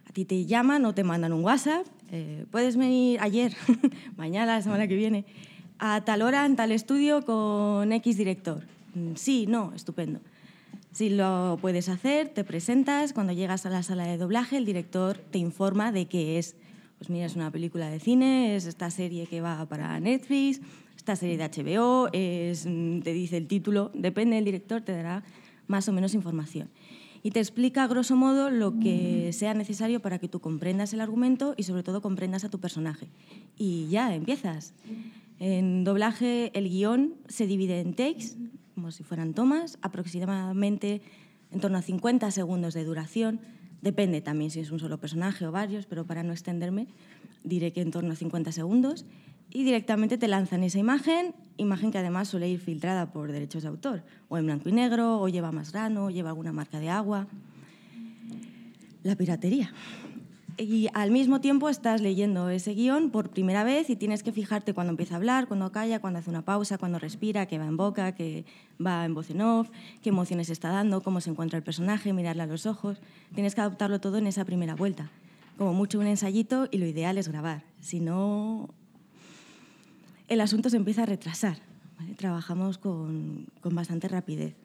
A 0.09 0.11
ti 0.11 0.25
te 0.25 0.47
llaman 0.47 0.83
o 0.85 0.95
te 0.95 1.03
mandan 1.03 1.33
un 1.33 1.43
WhatsApp, 1.43 1.85
eh, 2.11 2.47
puedes 2.49 2.77
venir 2.77 3.19
ayer, 3.21 3.53
mañana, 4.17 4.55
la 4.55 4.61
semana 4.63 4.87
que 4.87 4.95
viene, 4.95 5.25
a 5.77 6.01
tal 6.01 6.23
hora 6.23 6.47
en 6.47 6.55
tal 6.55 6.71
estudio 6.71 7.23
con 7.23 7.91
X 7.91 8.17
director. 8.17 8.63
Mm, 8.95 9.13
sí, 9.13 9.45
no, 9.45 9.71
estupendo. 9.75 10.19
Si 10.93 11.11
lo 11.11 11.59
puedes 11.61 11.89
hacer, 11.89 12.29
te 12.29 12.43
presentas, 12.43 13.13
cuando 13.13 13.33
llegas 13.33 13.67
a 13.67 13.69
la 13.69 13.83
sala 13.83 14.05
de 14.05 14.17
doblaje 14.17 14.57
el 14.57 14.65
director 14.65 15.19
te 15.19 15.37
informa 15.37 15.91
de 15.91 16.07
qué 16.07 16.39
es 16.39 16.55
pues 17.01 17.09
mira, 17.09 17.25
es 17.25 17.35
una 17.35 17.49
película 17.49 17.89
de 17.89 17.99
cine, 17.99 18.55
es 18.55 18.67
esta 18.67 18.91
serie 18.91 19.25
que 19.25 19.41
va 19.41 19.65
para 19.67 19.99
Netflix, 19.99 20.61
esta 20.95 21.15
serie 21.15 21.35
de 21.35 21.43
HBO, 21.45 22.09
es, 22.13 22.67
mm, 22.67 22.99
te 22.99 23.11
dice 23.11 23.37
el 23.37 23.47
título, 23.47 23.89
depende 23.95 24.35
del 24.35 24.45
director, 24.45 24.83
te 24.83 24.91
dará 24.91 25.23
más 25.65 25.89
o 25.89 25.93
menos 25.93 26.13
información. 26.13 26.69
Y 27.23 27.31
te 27.31 27.39
explica, 27.39 27.85
a 27.85 27.87
grosso 27.87 28.15
modo, 28.15 28.51
lo 28.51 28.77
que 28.77 29.33
sea 29.33 29.55
necesario 29.55 29.99
para 29.99 30.19
que 30.19 30.27
tú 30.27 30.41
comprendas 30.41 30.93
el 30.93 31.01
argumento 31.01 31.55
y 31.57 31.63
sobre 31.63 31.81
todo 31.81 32.03
comprendas 32.03 32.43
a 32.43 32.49
tu 32.51 32.59
personaje. 32.59 33.07
Y 33.57 33.87
ya, 33.87 34.13
empiezas. 34.13 34.75
En 35.39 35.83
doblaje 35.83 36.51
el 36.55 36.69
guion 36.69 37.15
se 37.27 37.47
divide 37.47 37.79
en 37.79 37.95
takes, 37.95 38.35
como 38.75 38.91
si 38.91 39.01
fueran 39.01 39.33
tomas, 39.33 39.79
aproximadamente 39.81 41.01
en 41.49 41.61
torno 41.61 41.79
a 41.79 41.81
50 41.81 42.29
segundos 42.29 42.75
de 42.75 42.83
duración. 42.83 43.39
Depende 43.81 44.21
también 44.21 44.51
si 44.51 44.59
es 44.59 44.71
un 44.71 44.79
solo 44.79 44.99
personaje 44.99 45.45
o 45.45 45.51
varios, 45.51 45.85
pero 45.85 46.05
para 46.05 46.23
no 46.23 46.33
extenderme 46.33 46.87
diré 47.43 47.73
que 47.73 47.81
en 47.81 47.91
torno 47.91 48.13
a 48.13 48.15
50 48.15 48.51
segundos. 48.51 49.05
Y 49.49 49.63
directamente 49.63 50.17
te 50.17 50.27
lanzan 50.27 50.63
esa 50.63 50.79
imagen, 50.79 51.33
imagen 51.57 51.91
que 51.91 51.97
además 51.97 52.29
suele 52.29 52.47
ir 52.47 52.59
filtrada 52.59 53.11
por 53.11 53.31
derechos 53.31 53.63
de 53.63 53.69
autor, 53.69 54.03
o 54.29 54.37
en 54.37 54.45
blanco 54.45 54.69
y 54.69 54.71
negro, 54.71 55.19
o 55.19 55.27
lleva 55.27 55.51
más 55.51 55.73
grano, 55.73 56.05
o 56.05 56.09
lleva 56.09 56.29
alguna 56.29 56.53
marca 56.53 56.79
de 56.79 56.89
agua. 56.89 57.27
La 59.03 59.15
piratería 59.15 59.73
y 60.61 60.89
al 60.93 61.11
mismo 61.11 61.41
tiempo 61.41 61.69
estás 61.69 62.01
leyendo 62.01 62.49
ese 62.49 62.73
guion 62.73 63.09
por 63.09 63.29
primera 63.29 63.63
vez 63.63 63.89
y 63.89 63.95
tienes 63.95 64.21
que 64.21 64.31
fijarte 64.31 64.73
cuando 64.73 64.91
empieza 64.91 65.15
a 65.15 65.17
hablar, 65.17 65.47
cuando 65.47 65.71
calla, 65.71 65.99
cuando 65.99 66.19
hace 66.19 66.29
una 66.29 66.43
pausa, 66.43 66.77
cuando 66.77 66.99
respira, 66.99 67.47
que 67.47 67.57
va 67.57 67.65
en 67.65 67.77
boca, 67.77 68.13
que 68.13 68.45
va 68.83 69.05
en 69.05 69.15
voz 69.15 69.29
en 69.31 69.41
off, 69.41 69.69
qué 70.03 70.09
emociones 70.09 70.49
está 70.49 70.69
dando, 70.69 71.01
cómo 71.01 71.19
se 71.19 71.31
encuentra 71.31 71.57
el 71.57 71.63
personaje, 71.63 72.13
mirarle 72.13 72.43
a 72.43 72.45
los 72.45 72.65
ojos. 72.65 72.99
Tienes 73.33 73.55
que 73.55 73.61
adoptarlo 73.61 73.99
todo 73.99 74.17
en 74.17 74.27
esa 74.27 74.45
primera 74.45 74.75
vuelta. 74.75 75.09
Como 75.57 75.73
mucho 75.73 75.99
un 75.99 76.07
ensayito 76.07 76.67
y 76.71 76.77
lo 76.77 76.85
ideal 76.85 77.17
es 77.17 77.27
grabar. 77.27 77.63
Si 77.81 77.99
no, 77.99 78.69
el 80.27 80.41
asunto 80.41 80.69
se 80.69 80.77
empieza 80.77 81.03
a 81.03 81.05
retrasar. 81.07 81.57
Trabajamos 82.17 82.77
con, 82.77 83.47
con 83.61 83.73
bastante 83.73 84.07
rapidez. 84.07 84.55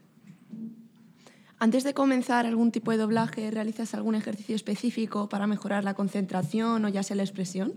Antes 1.59 1.85
de 1.85 1.95
comenzar 1.95 2.45
algún 2.45 2.71
tipo 2.71 2.91
de 2.91 2.99
doblaje, 2.99 3.51
¿realizas 3.51 3.95
algún 3.95 4.15
ejercicio 4.15 4.55
específico 4.55 5.29
para 5.29 5.47
mejorar 5.47 5.85
la 5.85 5.95
concentración 5.95 6.85
o 6.85 6.89
ya 6.89 7.03
sea 7.03 7.17
la 7.17 7.23
expresión? 7.23 7.73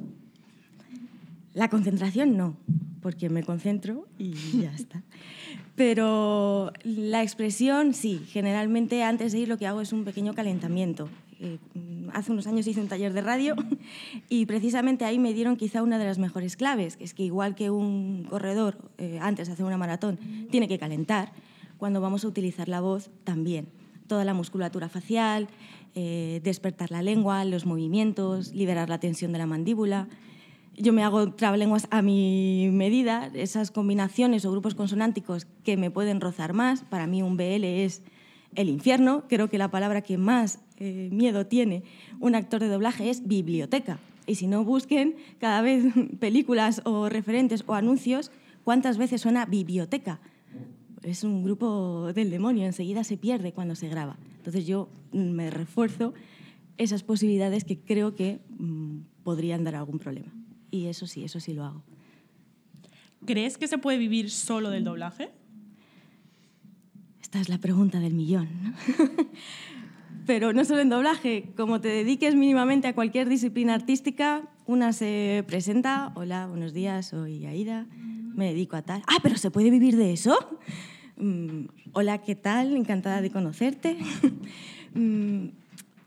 La 1.53 1.69
concentración 1.69 2.35
no, 2.35 2.57
porque 3.01 3.29
me 3.29 3.43
concentro 3.43 4.05
y 4.17 4.33
ya 4.61 4.73
está. 4.73 5.01
Pero 5.75 6.73
la 6.83 7.23
expresión 7.23 7.93
sí, 7.93 8.21
generalmente 8.27 9.01
antes 9.01 9.31
de 9.31 9.39
ir 9.39 9.47
lo 9.47 9.57
que 9.57 9.65
hago 9.65 9.79
es 9.79 9.93
un 9.93 10.03
pequeño 10.03 10.33
calentamiento. 10.33 11.07
Eh, 11.39 11.57
hace 12.11 12.33
unos 12.33 12.47
años 12.47 12.67
hice 12.67 12.81
un 12.81 12.89
taller 12.89 13.13
de 13.13 13.21
radio 13.21 13.55
y 14.29 14.45
precisamente 14.45 15.05
ahí 15.05 15.19
me 15.19 15.33
dieron 15.33 15.55
quizá 15.55 15.81
una 15.83 15.97
de 15.97 16.03
las 16.03 16.19
mejores 16.19 16.57
claves, 16.57 16.97
que 16.97 17.05
es 17.05 17.13
que 17.13 17.23
igual 17.23 17.55
que 17.55 17.69
un 17.69 18.25
corredor 18.29 18.77
eh, 18.97 19.19
antes 19.21 19.47
de 19.47 19.53
hacer 19.53 19.65
una 19.65 19.77
maratón 19.77 20.19
tiene 20.51 20.67
que 20.67 20.77
calentar, 20.77 21.31
cuando 21.79 22.01
vamos 22.01 22.25
a 22.25 22.27
utilizar 22.27 22.69
la 22.69 22.81
voz 22.81 23.09
también. 23.23 23.69
Toda 24.07 24.25
la 24.25 24.33
musculatura 24.35 24.89
facial, 24.89 25.47
eh, 25.95 26.41
despertar 26.43 26.91
la 26.91 27.01
lengua, 27.01 27.45
los 27.45 27.65
movimientos, 27.65 28.53
liberar 28.53 28.89
la 28.89 28.99
tensión 28.99 29.31
de 29.31 29.39
la 29.39 29.47
mandíbula. 29.47 30.07
Yo 30.77 30.93
me 30.93 31.03
hago 31.03 31.33
trabalenguas 31.33 31.87
a 31.89 32.01
mi 32.01 32.69
medida, 32.71 33.31
esas 33.33 33.71
combinaciones 33.71 34.45
o 34.45 34.51
grupos 34.51 34.75
consonánticos 34.75 35.47
que 35.63 35.77
me 35.77 35.89
pueden 35.89 36.21
rozar 36.21 36.53
más. 36.53 36.83
Para 36.83 37.07
mí 37.07 37.23
un 37.23 37.37
BL 37.37 37.63
es 37.63 38.03
el 38.55 38.69
infierno. 38.69 39.23
Creo 39.27 39.49
que 39.49 39.57
la 39.57 39.71
palabra 39.71 40.01
que 40.01 40.17
más 40.17 40.59
eh, 40.77 41.09
miedo 41.11 41.47
tiene 41.47 41.83
un 42.19 42.35
actor 42.35 42.59
de 42.59 42.67
doblaje 42.67 43.09
es 43.09 43.27
biblioteca. 43.27 43.99
Y 44.27 44.35
si 44.35 44.47
no 44.47 44.63
busquen 44.63 45.15
cada 45.39 45.61
vez 45.61 45.85
películas 46.19 46.81
o 46.85 47.09
referentes 47.09 47.63
o 47.67 47.73
anuncios, 47.73 48.31
¿cuántas 48.63 48.97
veces 48.97 49.21
suena 49.21 49.45
biblioteca? 49.45 50.19
Es 51.03 51.23
un 51.23 51.43
grupo 51.43 52.11
del 52.13 52.29
demonio, 52.29 52.65
enseguida 52.65 53.03
se 53.03 53.17
pierde 53.17 53.53
cuando 53.53 53.75
se 53.75 53.87
graba. 53.87 54.17
Entonces 54.37 54.65
yo 54.65 54.89
me 55.11 55.49
refuerzo 55.49 56.13
esas 56.77 57.03
posibilidades 57.03 57.63
que 57.63 57.79
creo 57.79 58.15
que 58.15 58.39
mm, 58.57 58.99
podrían 59.23 59.63
dar 59.63 59.75
algún 59.75 59.99
problema. 59.99 60.31
Y 60.71 60.85
eso 60.85 61.07
sí, 61.07 61.23
eso 61.23 61.39
sí 61.39 61.53
lo 61.53 61.65
hago. 61.65 61.83
¿Crees 63.25 63.57
que 63.57 63.67
se 63.67 63.77
puede 63.77 63.97
vivir 63.97 64.29
solo 64.29 64.69
del 64.69 64.83
doblaje? 64.83 65.29
Esta 67.21 67.41
es 67.41 67.49
la 67.49 67.57
pregunta 67.57 67.99
del 67.99 68.13
millón. 68.13 68.47
Pero 70.25 70.53
no 70.53 70.63
solo 70.63 70.81
en 70.81 70.89
doblaje, 70.89 71.51
como 71.55 71.81
te 71.81 71.87
dediques 71.87 72.35
mínimamente 72.35 72.87
a 72.87 72.95
cualquier 72.95 73.29
disciplina 73.29 73.73
artística, 73.73 74.47
una 74.65 74.93
se 74.93 75.43
presenta, 75.47 76.11
hola, 76.15 76.47
buenos 76.47 76.73
días, 76.73 77.07
soy 77.07 77.45
Aida, 77.45 77.87
me 78.39 78.47
dedico 78.47 78.75
a 78.75 78.81
tal. 78.81 79.03
Ah, 79.05 79.17
pero 79.21 79.37
¿se 79.37 79.51
puede 79.51 79.69
vivir 79.69 79.95
de 79.97 80.13
eso? 80.13 80.35
Mm, 81.17 81.65
hola, 81.93 82.19
¿qué 82.19 82.35
tal? 82.35 82.75
Encantada 82.75 83.21
de 83.21 83.29
conocerte. 83.29 83.97
Mm, 84.91 85.49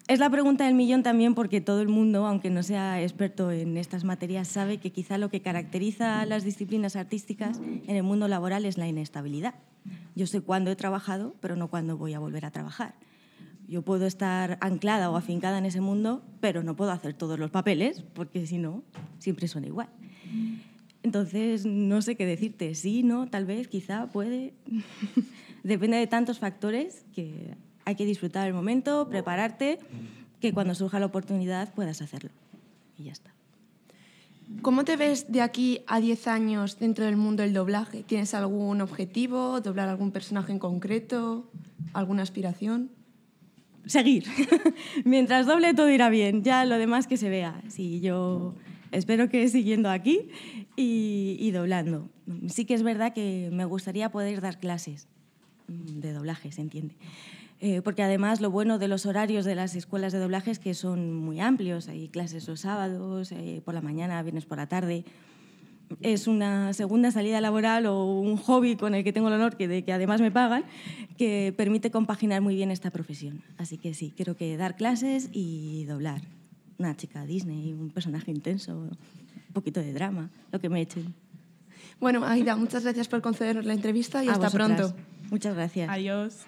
es 0.09 0.19
la 0.19 0.29
pregunta 0.29 0.65
del 0.65 0.75
millón 0.75 1.05
también 1.05 1.37
porque 1.37 1.61
todo 1.61 1.81
el 1.83 1.87
mundo, 1.87 2.27
aunque 2.27 2.51
no 2.51 2.65
sea 2.65 3.01
experto 3.01 3.53
en 3.53 3.77
estas 3.77 4.03
materias, 4.03 4.49
sabe 4.49 4.79
que 4.79 4.91
quizá 4.91 5.19
lo 5.19 5.29
que 5.29 5.41
caracteriza 5.41 6.21
a 6.21 6.27
las 6.27 6.43
disciplinas 6.43 6.97
artísticas 6.97 7.61
en 7.61 7.95
el 7.95 8.03
mundo 8.03 8.27
laboral 8.27 8.65
es 8.65 8.79
la 8.79 8.89
inestabilidad. 8.89 9.55
Yo 10.17 10.27
sé 10.27 10.41
cuándo 10.41 10.73
he 10.73 10.75
trabajado, 10.75 11.37
pero 11.39 11.55
no 11.55 11.69
cuándo 11.69 11.97
voy 11.97 12.13
a 12.15 12.19
volver 12.19 12.45
a 12.45 12.51
trabajar. 12.51 12.95
Yo 13.69 13.83
puedo 13.83 14.05
estar 14.05 14.59
anclada 14.61 15.09
o 15.09 15.17
afincada 15.17 15.59
en 15.59 15.67
ese 15.67 15.81
mundo, 15.81 16.25
pero 16.41 16.65
no 16.65 16.75
puedo 16.75 16.91
hacer 16.91 17.15
todos 17.15 17.39
los 17.39 17.53
papeles, 17.53 18.03
porque 18.15 18.49
si 18.49 18.59
no, 18.59 18.83
siempre 19.21 19.47
suena 19.47 19.69
igual. 19.69 19.91
Entonces, 21.03 21.67
no 21.67 22.01
sé 22.03 22.15
qué 22.17 22.27
decirte. 22.27 22.75
Sí, 22.75 23.03
no, 23.03 23.29
tal 23.29 23.45
vez, 23.45 23.69
quizá, 23.69 24.07
puede. 24.07 24.55
Depende 25.63 25.97
de 25.97 26.07
tantos 26.07 26.39
factores 26.39 27.05
que 27.15 27.55
hay 27.85 27.95
que 27.95 28.05
disfrutar 28.05 28.47
el 28.47 28.55
momento, 28.55 29.09
prepararte, 29.09 29.79
que 30.41 30.53
cuando 30.53 30.75
surja 30.75 31.01
la 31.01 31.07
oportunidad 31.07 31.73
puedas 31.75 32.03
hacerlo. 32.03 32.31
Y 32.99 33.05
ya 33.05 33.13
está. 33.13 33.33
¿Cómo 34.61 34.85
te 34.85 34.97
ves 34.97 35.33
de 35.33 35.41
aquí 35.41 35.81
a 35.87 35.99
10 35.99 36.29
años 36.29 36.79
dentro 36.79 37.05
del 37.05 37.17
mundo 37.17 37.43
del 37.43 37.55
doblaje? 37.55 38.03
¿Tienes 38.03 38.35
algún 38.35 38.81
objetivo? 38.81 39.61
¿Doblar 39.61 39.89
algún 39.89 40.13
personaje 40.13 40.53
en 40.53 40.59
concreto? 40.59 41.49
¿Alguna 41.95 42.23
aspiración? 42.23 42.91
Seguir. 43.87 44.25
Mientras 45.05 45.47
doble 45.47 45.75
todo 45.75 45.89
irá 45.89 46.11
bien. 46.11 46.43
Ya 46.45 46.65
lo 46.65 46.77
demás 46.79 47.07
que 47.07 47.17
se 47.17 47.31
vea. 47.31 47.61
Si 47.69 48.01
yo 48.01 48.55
espero 48.93 49.29
que 49.29 49.49
siguiendo 49.49 49.91
aquí 49.91 50.29
y, 50.77 51.51
doblando. 51.51 52.09
Sí 52.49 52.65
que 52.65 52.75
es 52.75 52.83
verdad 52.83 53.13
que 53.13 53.51
me 53.53 53.65
gustaría 53.65 54.11
poder 54.11 54.41
dar 54.41 54.61
clases 54.61 55.09
de 55.67 56.13
doblaje, 56.13 56.53
se 56.53 56.61
entiende. 56.61 56.95
Eh, 57.61 57.81
porque 57.83 58.03
además 58.03 58.41
lo 58.41 58.51
bueno 58.51 58.79
de 58.79 58.89
los 58.89 59.07
horarios 59.07 59.45
de 59.45 59.55
las 59.55 59.77
escuelas 59.77 60.13
de 60.13 60.19
doblaje 60.19 60.51
es 60.51 60.59
que 60.59 60.75
son 60.75 61.15
muy 61.15 61.41
amplios. 61.41 61.89
Hay 61.89 62.09
clases 62.09 62.47
los 62.49 62.61
sábados, 62.61 63.33
eh, 63.33 63.63
por 63.65 63.75
la 63.75 63.81
mañana, 63.81 64.23
viernes 64.23 64.47
por 64.47 64.59
la 64.59 64.69
tarde. 64.69 65.05
Es 66.01 66.27
una 66.27 66.73
segunda 66.73 67.11
salida 67.11 67.41
laboral 67.41 67.87
o 67.87 68.05
un 68.05 68.37
hobby 68.37 68.77
con 68.77 68.95
el 68.95 69.05
que 69.05 69.13
tengo 69.13 69.29
el 69.29 69.35
honor 69.35 69.57
que, 69.57 69.85
que 69.85 69.93
además 69.93 70.21
me 70.21 70.31
pagan, 70.31 70.65
que 71.19 71.55
permite 71.57 71.91
compaginar 71.91 72.41
muy 72.41 72.55
bien 72.55 72.71
esta 72.71 72.91
profesión. 72.91 73.43
Así 73.59 73.79
que 73.79 73.95
sí, 73.95 74.13
creo 74.17 74.37
que 74.37 74.57
dar 74.57 74.77
clases 74.77 75.29
y 75.33 75.85
doblar 75.85 76.23
una 76.83 76.97
chica 76.97 77.25
Disney, 77.25 77.73
un 77.73 77.91
personaje 77.91 78.31
intenso, 78.31 78.73
un 78.73 79.53
poquito 79.53 79.81
de 79.81 79.93
drama, 79.93 80.31
lo 80.51 80.61
que 80.61 80.69
me 80.69 80.81
echen. 80.81 81.15
Bueno, 82.01 82.25
Aida, 82.25 82.57
muchas 82.57 82.83
gracias 82.83 83.09
por 83.09 83.23
concedernos 83.23 83.65
la 83.65 83.75
entrevista 83.75 84.25
y 84.25 84.29
hasta 84.29 84.51
pronto. 84.51 84.95
Muchas 85.31 85.55
gracias. 85.55 85.89
Adiós. 85.89 86.39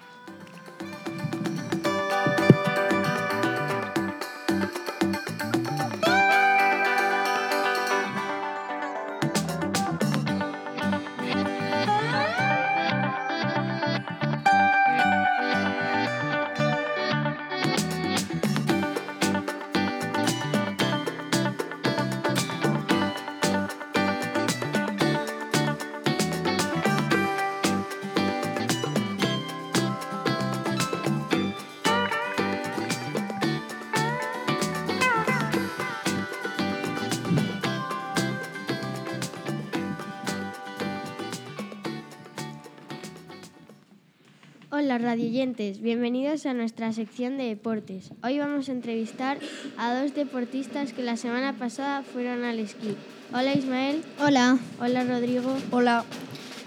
Radioyentes, 45.15 45.79
bienvenidos 45.79 46.45
a 46.45 46.53
nuestra 46.53 46.91
sección 46.91 47.37
de 47.37 47.45
deportes. 47.45 48.11
Hoy 48.21 48.37
vamos 48.37 48.67
a 48.67 48.73
entrevistar 48.73 49.39
a 49.77 49.97
dos 49.97 50.13
deportistas 50.13 50.91
que 50.91 51.03
la 51.03 51.15
semana 51.15 51.53
pasada 51.53 52.03
fueron 52.03 52.43
al 52.43 52.59
esquí. 52.59 52.97
Hola 53.31 53.53
Ismael. 53.53 54.03
Hola. 54.19 54.59
Hola 54.77 55.05
Rodrigo. 55.05 55.55
Hola. 55.71 56.03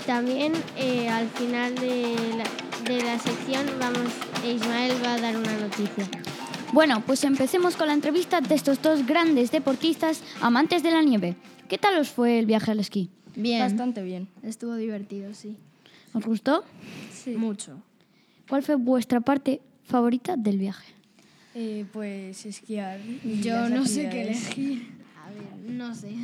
También 0.06 0.54
eh, 0.78 1.10
al 1.10 1.28
final 1.28 1.74
de 1.74 2.14
la, 2.38 2.90
de 2.90 3.02
la 3.02 3.18
sección 3.18 3.66
vamos, 3.78 4.14
Ismael 4.42 4.92
va 5.04 5.16
a 5.16 5.20
dar 5.20 5.36
una 5.36 5.54
noticia. 5.58 6.08
Bueno, 6.72 7.02
pues 7.04 7.24
empecemos 7.24 7.76
con 7.76 7.88
la 7.88 7.92
entrevista 7.92 8.40
de 8.40 8.54
estos 8.54 8.80
dos 8.80 9.04
grandes 9.04 9.50
deportistas 9.50 10.22
amantes 10.40 10.82
de 10.82 10.90
la 10.90 11.02
nieve. 11.02 11.36
¿Qué 11.68 11.76
tal 11.76 11.98
os 11.98 12.08
fue 12.08 12.38
el 12.38 12.46
viaje 12.46 12.70
al 12.70 12.80
esquí? 12.80 13.10
Bien. 13.36 13.60
Bastante 13.60 14.02
bien. 14.02 14.26
Estuvo 14.42 14.74
divertido, 14.76 15.34
sí. 15.34 15.58
¿Os 16.14 16.24
gustó? 16.24 16.64
Sí. 17.12 17.32
Mucho. 17.32 17.82
¿Cuál 18.48 18.62
fue 18.62 18.76
vuestra 18.76 19.20
parte 19.20 19.60
favorita 19.84 20.36
del 20.36 20.58
viaje? 20.58 20.94
Eh, 21.54 21.84
pues 21.92 22.46
esquiar. 22.46 23.00
Yo 23.42 23.68
no 23.68 23.84
sé 23.84 24.08
qué 24.08 24.22
elegir. 24.22 24.88
A 25.24 25.30
ver, 25.30 25.70
no 25.70 25.94
sé. 25.94 26.14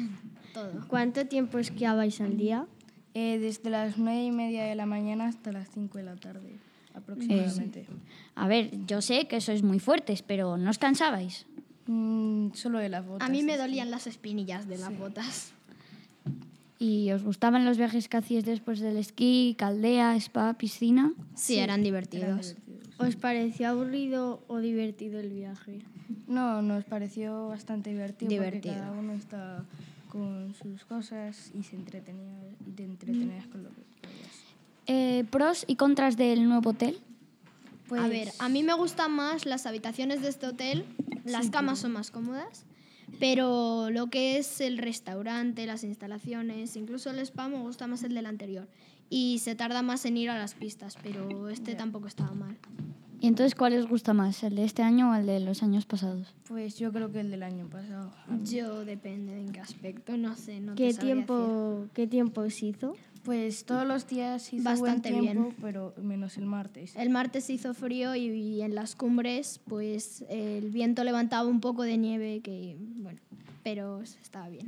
Todo. 0.53 0.87
¿Cuánto 0.89 1.27
tiempo 1.27 1.59
esquiabais 1.59 2.21
al 2.21 2.37
día? 2.37 2.67
Eh, 3.15 3.39
desde 3.39 3.71
las 3.71 3.99
nueve 3.99 4.25
y 4.25 4.31
media 4.33 4.65
de 4.65 4.75
la 4.75 4.87
mañana 4.87 5.29
hasta 5.29 5.53
las 5.53 5.69
5 5.71 5.99
de 5.99 6.05
la 6.05 6.17
tarde, 6.17 6.59
aproximadamente. 6.95 7.87
A 8.35 8.49
ver, 8.49 8.71
yo 8.87 9.03
sé 9.03 9.29
que 9.29 9.41
sois 9.41 9.63
muy 9.63 9.79
fuertes, 9.79 10.23
pero 10.23 10.57
¿no 10.57 10.71
os 10.71 10.79
cansabais? 10.79 11.47
Mm, 11.87 12.53
solo 12.55 12.79
de 12.79 12.89
las 12.89 13.07
botas. 13.07 13.29
A 13.29 13.31
mí 13.31 13.43
me 13.45 13.53
sí. 13.53 13.59
dolían 13.59 13.91
las 13.93 14.09
espinillas 14.09 14.67
de 14.67 14.79
las 14.79 14.97
botas. 14.99 15.53
¿Y 16.79 17.11
os 17.13 17.23
gustaban 17.23 17.65
los 17.65 17.79
viajes 17.79 18.09
que 18.09 18.17
hacíais 18.17 18.45
después 18.45 18.81
del 18.81 18.97
esquí, 18.97 19.55
caldea, 19.59 20.17
spa, 20.17 20.55
piscina? 20.55 21.13
Sí, 21.35 21.59
eran 21.59 21.83
divertidos. 21.83 22.57
¿Os 22.99 23.17
pareció 23.17 23.69
aburrido 23.69 24.43
o 24.49 24.59
divertido 24.59 25.19
el 25.21 25.31
viaje? 25.31 25.81
No, 26.27 26.63
nos 26.63 26.85
pareció 26.85 27.49
bastante 27.49 27.91
divertido, 27.91 28.29
Divertido. 28.29 28.75
porque 28.75 28.87
cada 28.87 28.93
uno 28.99 29.13
está 29.15 29.65
con 30.09 30.55
sus 30.55 30.85
cosas 30.85 31.51
y 31.55 31.63
se 31.63 31.77
entretenía 31.77 32.39
y 32.67 32.71
te 32.73 32.85
entretenías 32.85 33.47
con 33.49 33.63
lo 33.65 33.71
que 33.71 33.83
podías. 34.01 34.45
Eh, 34.87 35.25
¿Pros 35.31 35.65
y 35.67 35.77
contras 35.77 36.17
del 36.17 36.49
nuevo 36.49 36.71
hotel? 36.71 36.99
a 37.91 38.09
ver, 38.09 38.29
a 38.39 38.49
mí 38.49 38.63
me 38.63 38.75
gustan 38.75 39.13
más 39.13 39.45
las 39.47 39.67
habitaciones 39.67 40.23
de 40.23 40.29
este 40.29 40.47
hotel. 40.47 40.85
Las 41.25 41.51
camas 41.51 41.79
son 41.81 41.93
más 41.93 42.11
cómodas. 42.11 42.65
Pero 43.21 43.91
lo 43.91 44.09
que 44.09 44.39
es 44.39 44.61
el 44.61 44.79
restaurante, 44.79 45.67
las 45.67 45.85
instalaciones, 45.85 46.77
incluso 46.77 47.11
el 47.11 47.19
spa, 47.21 47.49
me 47.49 47.59
gusta 47.59 47.87
más 47.87 48.03
el 48.03 48.15
del 48.15 48.27
anterior. 48.27 48.69
Y 49.11 49.39
se 49.39 49.55
tarda 49.55 49.83
más 49.83 50.05
en 50.07 50.17
ir 50.17 50.31
a 50.31 50.39
las 50.39 50.55
pistas, 50.55 50.97
pero 51.03 51.49
este 51.49 51.75
tampoco 51.75 52.09
estaba 52.09 52.33
mal. 52.33 52.57
¿Y 53.21 53.27
entonces 53.27 53.55
cuál 53.55 53.73
os 53.79 53.89
gusta 53.89 54.13
más, 54.13 54.43
el 54.43 54.55
de 54.55 54.65
este 54.65 54.83
año 54.83 55.11
o 55.11 55.15
el 55.15 55.25
de 55.25 55.41
los 55.41 55.63
años 55.63 55.87
pasados? 55.87 56.35
Pues 56.47 56.79
yo 56.79 56.93
creo 56.93 57.11
que 57.11 57.21
el 57.21 57.31
del 57.31 57.43
año 57.43 57.67
pasado. 57.69 58.13
Yo 58.45 58.85
depende 58.85 59.33
de 59.33 59.41
en 59.41 59.53
qué 59.53 59.61
aspecto, 59.61 60.17
no 60.19 60.37
sé, 60.37 60.61
no 60.61 60.75
¿Qué 60.75 60.93
te 60.93 61.01
tiempo, 61.01 61.87
¿Qué 61.95 62.07
tiempo 62.07 62.43
os 62.43 62.63
hizo? 62.63 62.97
Pues 63.25 63.65
todos 63.65 63.87
los 63.87 64.07
días 64.07 64.53
hizo 64.53 64.63
Bastante 64.65 65.11
buen 65.13 65.23
tiempo, 65.25 65.43
bien. 65.45 65.57
pero 65.63 65.95
menos 66.03 66.37
el 66.37 66.45
martes. 66.47 66.95
El 66.97 67.11
martes 67.11 67.49
hizo 67.49 67.73
frío 67.73 68.15
y, 68.15 68.27
y 68.29 68.63
en 68.63 68.75
las 68.75 68.95
cumbres 68.97 69.61
pues 69.67 70.25
el 70.29 70.71
viento 70.71 71.05
levantaba 71.05 71.49
un 71.49 71.61
poco 71.61 71.83
de 71.85 71.97
nieve 71.97 72.41
que 72.43 72.77
bueno, 72.79 73.19
pero 73.63 74.03
estaba 74.03 74.51
bien. 74.51 74.67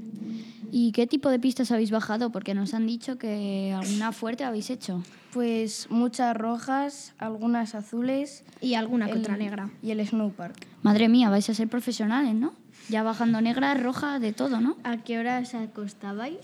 ¿Y 0.73 0.93
qué 0.93 1.07
tipo 1.07 1.29
de 1.29 1.39
pistas 1.39 1.71
habéis 1.71 1.91
bajado? 1.91 2.31
Porque 2.31 2.55
nos 2.55 2.73
han 2.73 2.87
dicho 2.87 3.19
que 3.19 3.75
alguna 3.79 4.13
fuerte 4.13 4.43
habéis 4.45 4.71
hecho. 4.71 5.03
Pues 5.35 5.89
muchas 5.91 6.35
rojas, 6.35 7.13
algunas 7.19 7.75
azules. 7.75 8.43
Y 8.63 8.73
alguna 8.73 9.07
que 9.07 9.19
otra 9.19 9.37
negra. 9.37 9.69
Y 9.83 9.91
el 9.91 10.05
snowpark. 10.07 10.57
Madre 10.83 11.11
mía, 11.11 11.29
vais 11.29 11.49
a 11.51 11.55
ser 11.55 11.69
profesionales, 11.69 12.35
¿no? 12.35 12.55
Ya 12.89 13.03
bajando 13.03 13.43
negra, 13.43 13.75
roja, 13.75 14.19
de 14.19 14.33
todo, 14.33 14.63
¿no? 14.63 14.79
¿A 14.83 14.97
qué 14.99 15.19
hora 15.19 15.41
os 15.41 15.55
acostabais? 15.55 16.39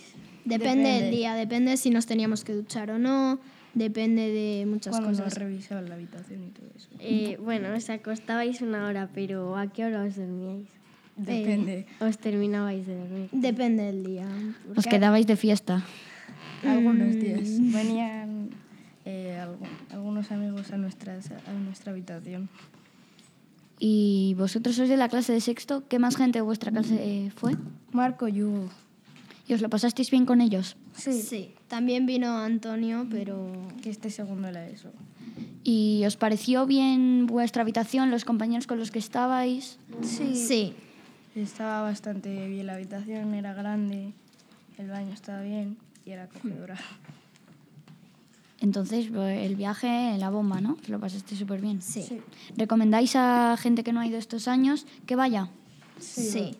Depende, 0.45 0.89
del 1.03 1.11
día, 1.11 1.35
depende 1.35 1.77
si 1.77 1.91
nos 1.91 2.07
teníamos 2.07 2.43
que 2.45 2.53
duchar 2.53 2.91
o 2.91 2.99
no, 2.99 3.39
depende 3.75 4.23
de 4.31 4.67
muchas 4.67 4.99
Cuando 4.99 5.23
cosas. 5.23 5.39
revisaban 5.39 5.89
la 5.89 5.95
habitación 5.95 6.43
y 6.45 6.51
todo 6.51 6.67
eso. 6.77 6.89
Eh, 6.99 7.39
bueno, 7.43 7.73
os 7.75 7.89
acostabais 7.91 8.61
una 8.61 8.87
hora, 8.87 9.09
pero 9.15 9.57
¿a 9.57 9.69
qué 9.69 9.85
hora 9.85 10.03
os 10.05 10.17
dormíais? 10.17 10.67
Depende. 11.17 11.87
¿Os 12.01 12.19
terminabais 12.19 12.87
de 12.87 12.97
dormir? 12.97 13.29
Depende 13.33 13.85
del 13.85 14.03
día. 14.03 14.27
Os 14.77 14.87
quedabais 14.87 15.27
de 15.27 15.37
fiesta. 15.37 15.85
Algunos 16.65 17.15
días. 17.15 17.49
Venían 17.73 18.51
eh, 19.05 19.39
algu- 19.41 19.69
algunos 19.91 20.31
amigos 20.33 20.73
a, 20.73 20.77
nuestras, 20.79 21.31
a 21.31 21.53
nuestra 21.53 21.93
habitación. 21.93 22.49
¿Y 23.79 24.35
vosotros 24.39 24.77
sois 24.77 24.89
de 24.89 24.97
la 24.97 25.09
clase 25.09 25.33
de 25.33 25.41
sexto? 25.41 25.83
¿Qué 25.89 25.99
más 25.99 26.17
gente 26.17 26.39
de 26.39 26.43
vuestra 26.43 26.71
clase 26.71 26.97
eh, 27.03 27.31
fue? 27.35 27.57
Marco 27.93 28.29
y 28.29 28.43
Hugo. 28.43 28.69
¿Y 29.53 29.55
os 29.55 29.61
lo 29.61 29.69
pasasteis 29.69 30.11
bien 30.11 30.25
con 30.25 30.41
ellos? 30.41 30.77
Sí. 30.97 31.53
También 31.69 32.07
vino 32.07 32.39
Antonio, 32.39 33.07
pero 33.11 33.53
Que 33.83 33.91
este 33.91 34.09
segundo 34.09 34.49
era 34.49 34.67
eso. 34.67 34.89
¿Y 35.63 36.03
os 36.07 36.17
pareció 36.17 36.65
bien 36.65 37.27
vuestra 37.27 37.61
habitación, 37.61 38.11
los 38.11 38.25
compañeros 38.25 38.67
con 38.67 38.79
los 38.79 38.91
que 38.91 38.99
estabais? 38.99 39.79
Sí. 40.01 40.35
sí. 40.35 40.75
Estaba 41.37 41.83
bastante 41.83 42.49
bien 42.49 42.67
la 42.67 42.77
habitación, 42.77 43.35
era 43.35 43.53
grande, 43.53 44.15
el 44.79 44.89
baño 44.89 45.13
estaba 45.13 45.43
bien 45.43 45.77
y 46.07 46.13
era 46.13 46.23
acogedora. 46.23 46.79
Entonces, 48.61 49.11
eh, 49.15 49.45
el 49.45 49.57
viaje 49.57 50.15
en 50.15 50.21
la 50.21 50.31
bomba, 50.31 50.63
¿no? 50.63 50.79
Os 50.81 50.89
lo 50.89 50.99
pasasteis 50.99 51.39
súper 51.39 51.61
bien. 51.61 51.83
Sí. 51.83 52.03
Sí. 52.03 52.23
¿Recomendáis 52.57 53.17
a 53.17 53.55
gente 53.59 53.85
que 53.85 53.93
no 53.93 54.01
ha 54.01 54.07
ido 54.07 54.17
estos 54.17 54.49
años 54.49 54.87
que 55.05 55.15
vaya? 55.15 55.51
Sí. 56.01 56.57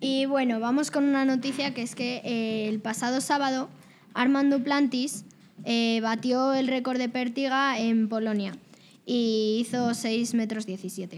Y 0.00 0.26
bueno, 0.26 0.60
vamos 0.60 0.90
con 0.90 1.04
una 1.04 1.24
noticia 1.24 1.74
que 1.74 1.82
es 1.82 1.94
que 1.94 2.22
eh, 2.24 2.68
el 2.68 2.80
pasado 2.80 3.20
sábado 3.20 3.68
Armando 4.14 4.62
Plantis 4.62 5.24
eh, 5.64 6.00
batió 6.02 6.54
el 6.54 6.68
récord 6.68 6.98
de 6.98 7.08
pértiga 7.08 7.78
en 7.78 8.08
Polonia 8.08 8.52
y 9.06 9.58
hizo 9.60 9.94
6 9.94 10.34
metros 10.34 10.66
17. 10.66 11.16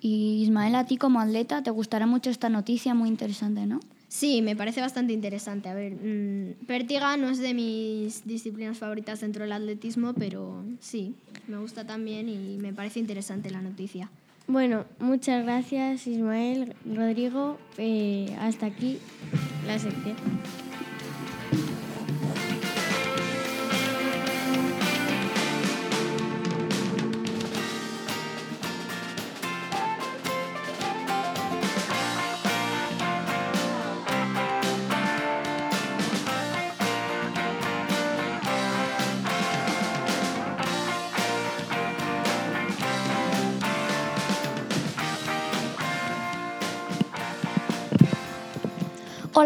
Y 0.00 0.42
Ismael, 0.42 0.74
a 0.74 0.86
ti 0.86 0.96
como 0.96 1.20
atleta 1.20 1.62
te 1.62 1.70
gustará 1.70 2.06
mucho 2.06 2.30
esta 2.30 2.48
noticia, 2.48 2.94
muy 2.94 3.08
interesante, 3.08 3.66
¿no? 3.66 3.80
Sí, 4.08 4.40
me 4.42 4.56
parece 4.56 4.80
bastante 4.80 5.12
interesante. 5.12 5.68
A 5.68 5.74
ver, 5.74 5.94
mm, 5.94 6.66
pértiga 6.66 7.16
no 7.16 7.28
es 7.28 7.38
de 7.38 7.54
mis 7.54 8.26
disciplinas 8.26 8.78
favoritas 8.78 9.20
dentro 9.20 9.42
del 9.42 9.52
atletismo, 9.52 10.14
pero 10.14 10.64
sí, 10.80 11.14
me 11.48 11.58
gusta 11.58 11.86
también 11.86 12.28
y 12.28 12.56
me 12.58 12.72
parece 12.72 13.00
interesante 13.00 13.50
la 13.50 13.62
noticia. 13.62 14.10
Bueno, 14.48 14.84
muchas 15.00 15.44
gracias 15.44 16.06
Ismael, 16.06 16.76
Rodrigo. 16.84 17.58
Eh, 17.78 18.36
hasta 18.40 18.66
aquí 18.66 19.00
la 19.66 19.76
sección. 19.78 20.16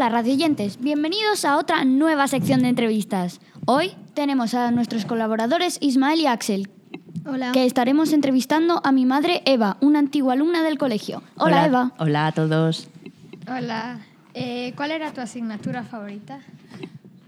Hola, 0.01 0.09
radioyentes, 0.09 0.81
bienvenidos 0.81 1.45
a 1.45 1.59
otra 1.59 1.85
nueva 1.85 2.27
sección 2.27 2.63
de 2.63 2.71
entrevistas. 2.71 3.39
Hoy 3.67 3.93
tenemos 4.15 4.55
a 4.55 4.71
nuestros 4.71 5.05
colaboradores 5.05 5.77
Ismael 5.83 6.21
y 6.21 6.27
Axel, 6.27 6.71
Hola. 7.27 7.53
que 7.53 7.67
estaremos 7.67 8.15
entrevistando 8.15 8.81
a 8.83 8.93
mi 8.93 9.05
madre 9.05 9.43
Eva, 9.45 9.77
una 9.83 9.99
antigua 9.99 10.33
alumna 10.33 10.63
del 10.63 10.79
colegio. 10.79 11.23
Hola, 11.37 11.67
Eva. 11.67 11.93
Hola 11.99 12.29
a 12.29 12.33
todos. 12.33 12.89
Hola. 13.47 13.99
Eh, 14.33 14.73
¿Cuál 14.75 14.93
era 14.93 15.13
tu 15.13 15.21
asignatura 15.21 15.83
favorita? 15.83 16.41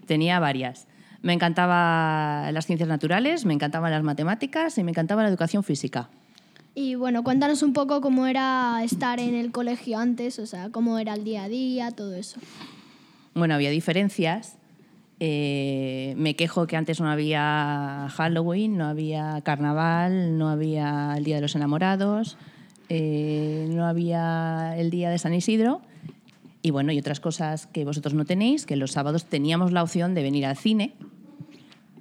Tenía 0.07 0.41
varias. 0.41 0.87
Me 1.21 1.35
encantaban 1.35 2.55
las 2.55 2.65
ciencias 2.65 2.89
naturales, 2.89 3.45
me 3.45 3.53
encantaban 3.53 3.91
las 3.91 4.03
matemáticas 4.03 4.79
y 4.79 4.83
me 4.83 4.93
encantaba 4.93 5.23
la 5.23 5.29
educación 5.29 5.63
física. 5.63 6.09
Y 6.75 6.95
bueno, 6.95 7.23
cuéntanos 7.23 7.63
un 7.63 7.75
poco 7.75 8.01
cómo 8.01 8.27
era 8.27 8.83
estar 8.83 9.21
en 9.21 9.35
el 9.35 9.53
colegio 9.53 9.99
antes, 9.99 10.39
o 10.39 10.47
sea, 10.47 10.71
cómo 10.71 10.99
era 10.99 11.15
el 11.15 11.25
día 11.25 11.45
a 11.45 11.49
día, 11.49 11.91
todo 11.91 12.15
eso. 12.15 12.41
Bueno, 13.35 13.55
había 13.55 13.71
diferencias. 13.71 14.57
Eh, 15.21 16.15
me 16.17 16.35
quejo 16.35 16.67
que 16.67 16.77
antes 16.77 17.01
no 17.01 17.11
había 17.11 18.09
Halloween, 18.11 18.79
no 18.79 18.87
había 18.87 19.41
carnaval, 19.43 20.39
no 20.39 20.49
había 20.49 21.15
el 21.17 21.25
Día 21.25 21.37
de 21.37 21.43
los 21.43 21.55
Enamorados, 21.55 22.39
eh, 22.89 23.69
no 23.71 23.87
había 23.87 24.75
el 24.77 24.91
Día 24.91 25.11
de 25.11 25.19
San 25.19 25.35
Isidro. 25.35 25.83
Y 26.63 26.71
bueno, 26.71 26.91
y 26.93 26.99
otras 26.99 27.21
cosas 27.21 27.67
que 27.67 27.85
vosotros 27.85 28.15
no 28.15 28.25
tenéis, 28.25 28.67
que 28.67 28.77
los 28.77 28.93
sábados 28.93 29.27
teníamos 29.27 29.73
la 29.73 29.83
opción 29.83 30.15
de 30.15 30.23
venir 30.23 30.47
al 30.47 30.57
cine 30.57 30.95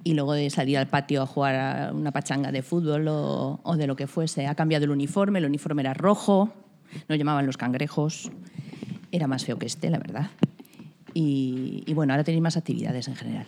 y 0.04 0.14
luego 0.14 0.32
de 0.32 0.50
salir 0.50 0.78
al 0.78 0.88
patio 0.88 1.22
a 1.22 1.26
jugar 1.26 1.54
a 1.54 1.92
una 1.92 2.10
pachanga 2.10 2.52
de 2.52 2.62
fútbol 2.62 3.08
o, 3.08 3.60
o 3.62 3.76
de 3.76 3.86
lo 3.86 3.96
que 3.96 4.06
fuese. 4.06 4.46
Ha 4.46 4.54
cambiado 4.54 4.84
el 4.84 4.90
uniforme, 4.90 5.38
el 5.38 5.44
uniforme 5.44 5.82
era 5.82 5.94
rojo, 5.94 6.52
nos 7.08 7.18
llamaban 7.18 7.46
los 7.46 7.56
cangrejos, 7.56 8.30
era 9.10 9.26
más 9.26 9.44
feo 9.44 9.58
que 9.58 9.66
este, 9.66 9.90
la 9.90 9.98
verdad. 9.98 10.30
Y, 11.14 11.84
y 11.86 11.94
bueno, 11.94 12.12
ahora 12.12 12.24
tenéis 12.24 12.42
más 12.42 12.56
actividades 12.56 13.08
en 13.08 13.16
general. 13.16 13.46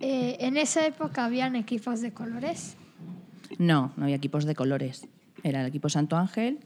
Eh, 0.00 0.36
en 0.40 0.56
esa 0.56 0.86
época 0.86 1.24
habían 1.24 1.56
equipos 1.56 2.00
de 2.00 2.12
colores. 2.12 2.76
No, 3.58 3.92
no 3.96 4.04
había 4.04 4.16
equipos 4.16 4.44
de 4.44 4.54
colores. 4.54 5.06
Era 5.42 5.62
el 5.62 5.68
equipo 5.68 5.88
Santo 5.88 6.16
Ángel 6.16 6.58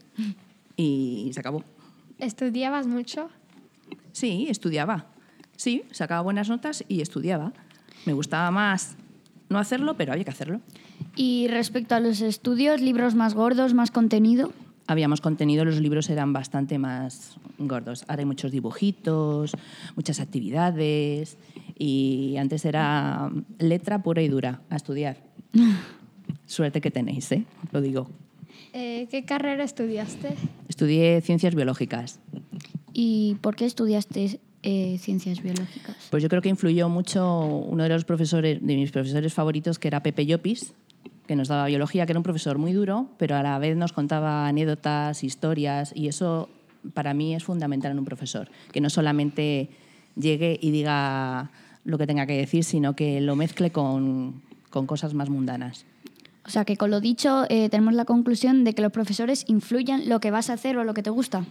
y 0.75 1.29
se 1.33 1.39
acabó. 1.39 1.63
¿Estudiabas 2.17 2.87
mucho? 2.87 3.29
Sí, 4.11 4.47
estudiaba. 4.49 5.05
Sí, 5.55 5.83
sacaba 5.91 6.21
buenas 6.21 6.49
notas 6.49 6.83
y 6.87 7.01
estudiaba. 7.01 7.53
Me 8.05 8.13
gustaba 8.13 8.51
más 8.51 8.95
no 9.51 9.59
hacerlo, 9.59 9.95
pero 9.95 10.13
había 10.13 10.23
que 10.23 10.31
hacerlo. 10.31 10.61
Y 11.15 11.47
respecto 11.49 11.93
a 11.93 11.99
los 11.99 12.21
estudios, 12.21 12.81
libros 12.81 13.15
más 13.15 13.33
gordos, 13.33 13.73
más 13.73 13.91
contenido. 13.91 14.51
Habíamos 14.87 15.21
contenido, 15.21 15.65
los 15.65 15.79
libros 15.79 16.09
eran 16.09 16.33
bastante 16.33 16.79
más 16.79 17.35
gordos. 17.59 18.03
Ahora 18.07 18.21
hay 18.21 18.25
muchos 18.25 18.51
dibujitos, 18.51 19.51
muchas 19.95 20.19
actividades 20.19 21.37
y 21.77 22.35
antes 22.37 22.65
era 22.65 23.29
letra 23.59 24.01
pura 24.01 24.21
y 24.21 24.27
dura, 24.27 24.61
a 24.69 24.75
estudiar. 24.77 25.17
Suerte 26.45 26.81
que 26.81 26.91
tenéis, 26.91 27.31
¿eh? 27.31 27.45
lo 27.71 27.81
digo. 27.81 28.09
Eh, 28.73 29.07
¿Qué 29.11 29.25
carrera 29.25 29.63
estudiaste? 29.63 30.35
Estudié 30.69 31.21
ciencias 31.21 31.55
biológicas. 31.55 32.19
¿Y 32.93 33.35
por 33.41 33.55
qué 33.55 33.65
estudiaste 33.65 34.39
eh, 34.63 34.97
ciencias 34.99 35.41
biológicas? 35.41 36.00
Pues 36.11 36.21
yo 36.21 36.27
creo 36.27 36.41
que 36.41 36.49
influyó 36.49 36.89
mucho 36.89 37.45
uno 37.45 37.83
de 37.83 37.89
los 37.89 38.03
profesores, 38.03 38.59
de 38.61 38.75
mis 38.75 38.91
profesores 38.91 39.33
favoritos, 39.33 39.79
que 39.79 39.87
era 39.87 40.03
Pepe 40.03 40.25
Llopis, 40.25 40.73
que 41.25 41.37
nos 41.37 41.47
daba 41.47 41.67
biología, 41.67 42.05
que 42.05 42.11
era 42.11 42.19
un 42.19 42.23
profesor 42.23 42.57
muy 42.57 42.73
duro, 42.73 43.07
pero 43.17 43.37
a 43.37 43.43
la 43.43 43.57
vez 43.59 43.77
nos 43.77 43.93
contaba 43.93 44.45
anécdotas, 44.45 45.23
historias, 45.23 45.93
y 45.95 46.09
eso 46.09 46.49
para 46.93 47.13
mí 47.13 47.33
es 47.33 47.45
fundamental 47.45 47.93
en 47.93 47.99
un 47.99 48.03
profesor, 48.03 48.49
que 48.73 48.81
no 48.81 48.89
solamente 48.89 49.69
llegue 50.17 50.59
y 50.61 50.71
diga 50.71 51.49
lo 51.85 51.97
que 51.97 52.07
tenga 52.07 52.25
que 52.25 52.35
decir, 52.35 52.65
sino 52.65 52.93
que 52.93 53.21
lo 53.21 53.37
mezcle 53.37 53.71
con, 53.71 54.41
con 54.69 54.87
cosas 54.87 55.13
más 55.13 55.29
mundanas. 55.29 55.85
O 56.45 56.49
sea 56.49 56.65
que 56.65 56.75
con 56.75 56.91
lo 56.91 56.99
dicho 56.99 57.45
eh, 57.47 57.69
tenemos 57.69 57.93
la 57.93 58.03
conclusión 58.03 58.65
de 58.65 58.73
que 58.73 58.81
los 58.81 58.91
profesores 58.91 59.45
influyen 59.47 60.09
lo 60.09 60.19
que 60.19 60.29
vas 60.29 60.49
a 60.49 60.53
hacer 60.53 60.77
o 60.77 60.83
lo 60.83 60.93
que 60.93 61.03
te 61.03 61.09
gusta. 61.09 61.45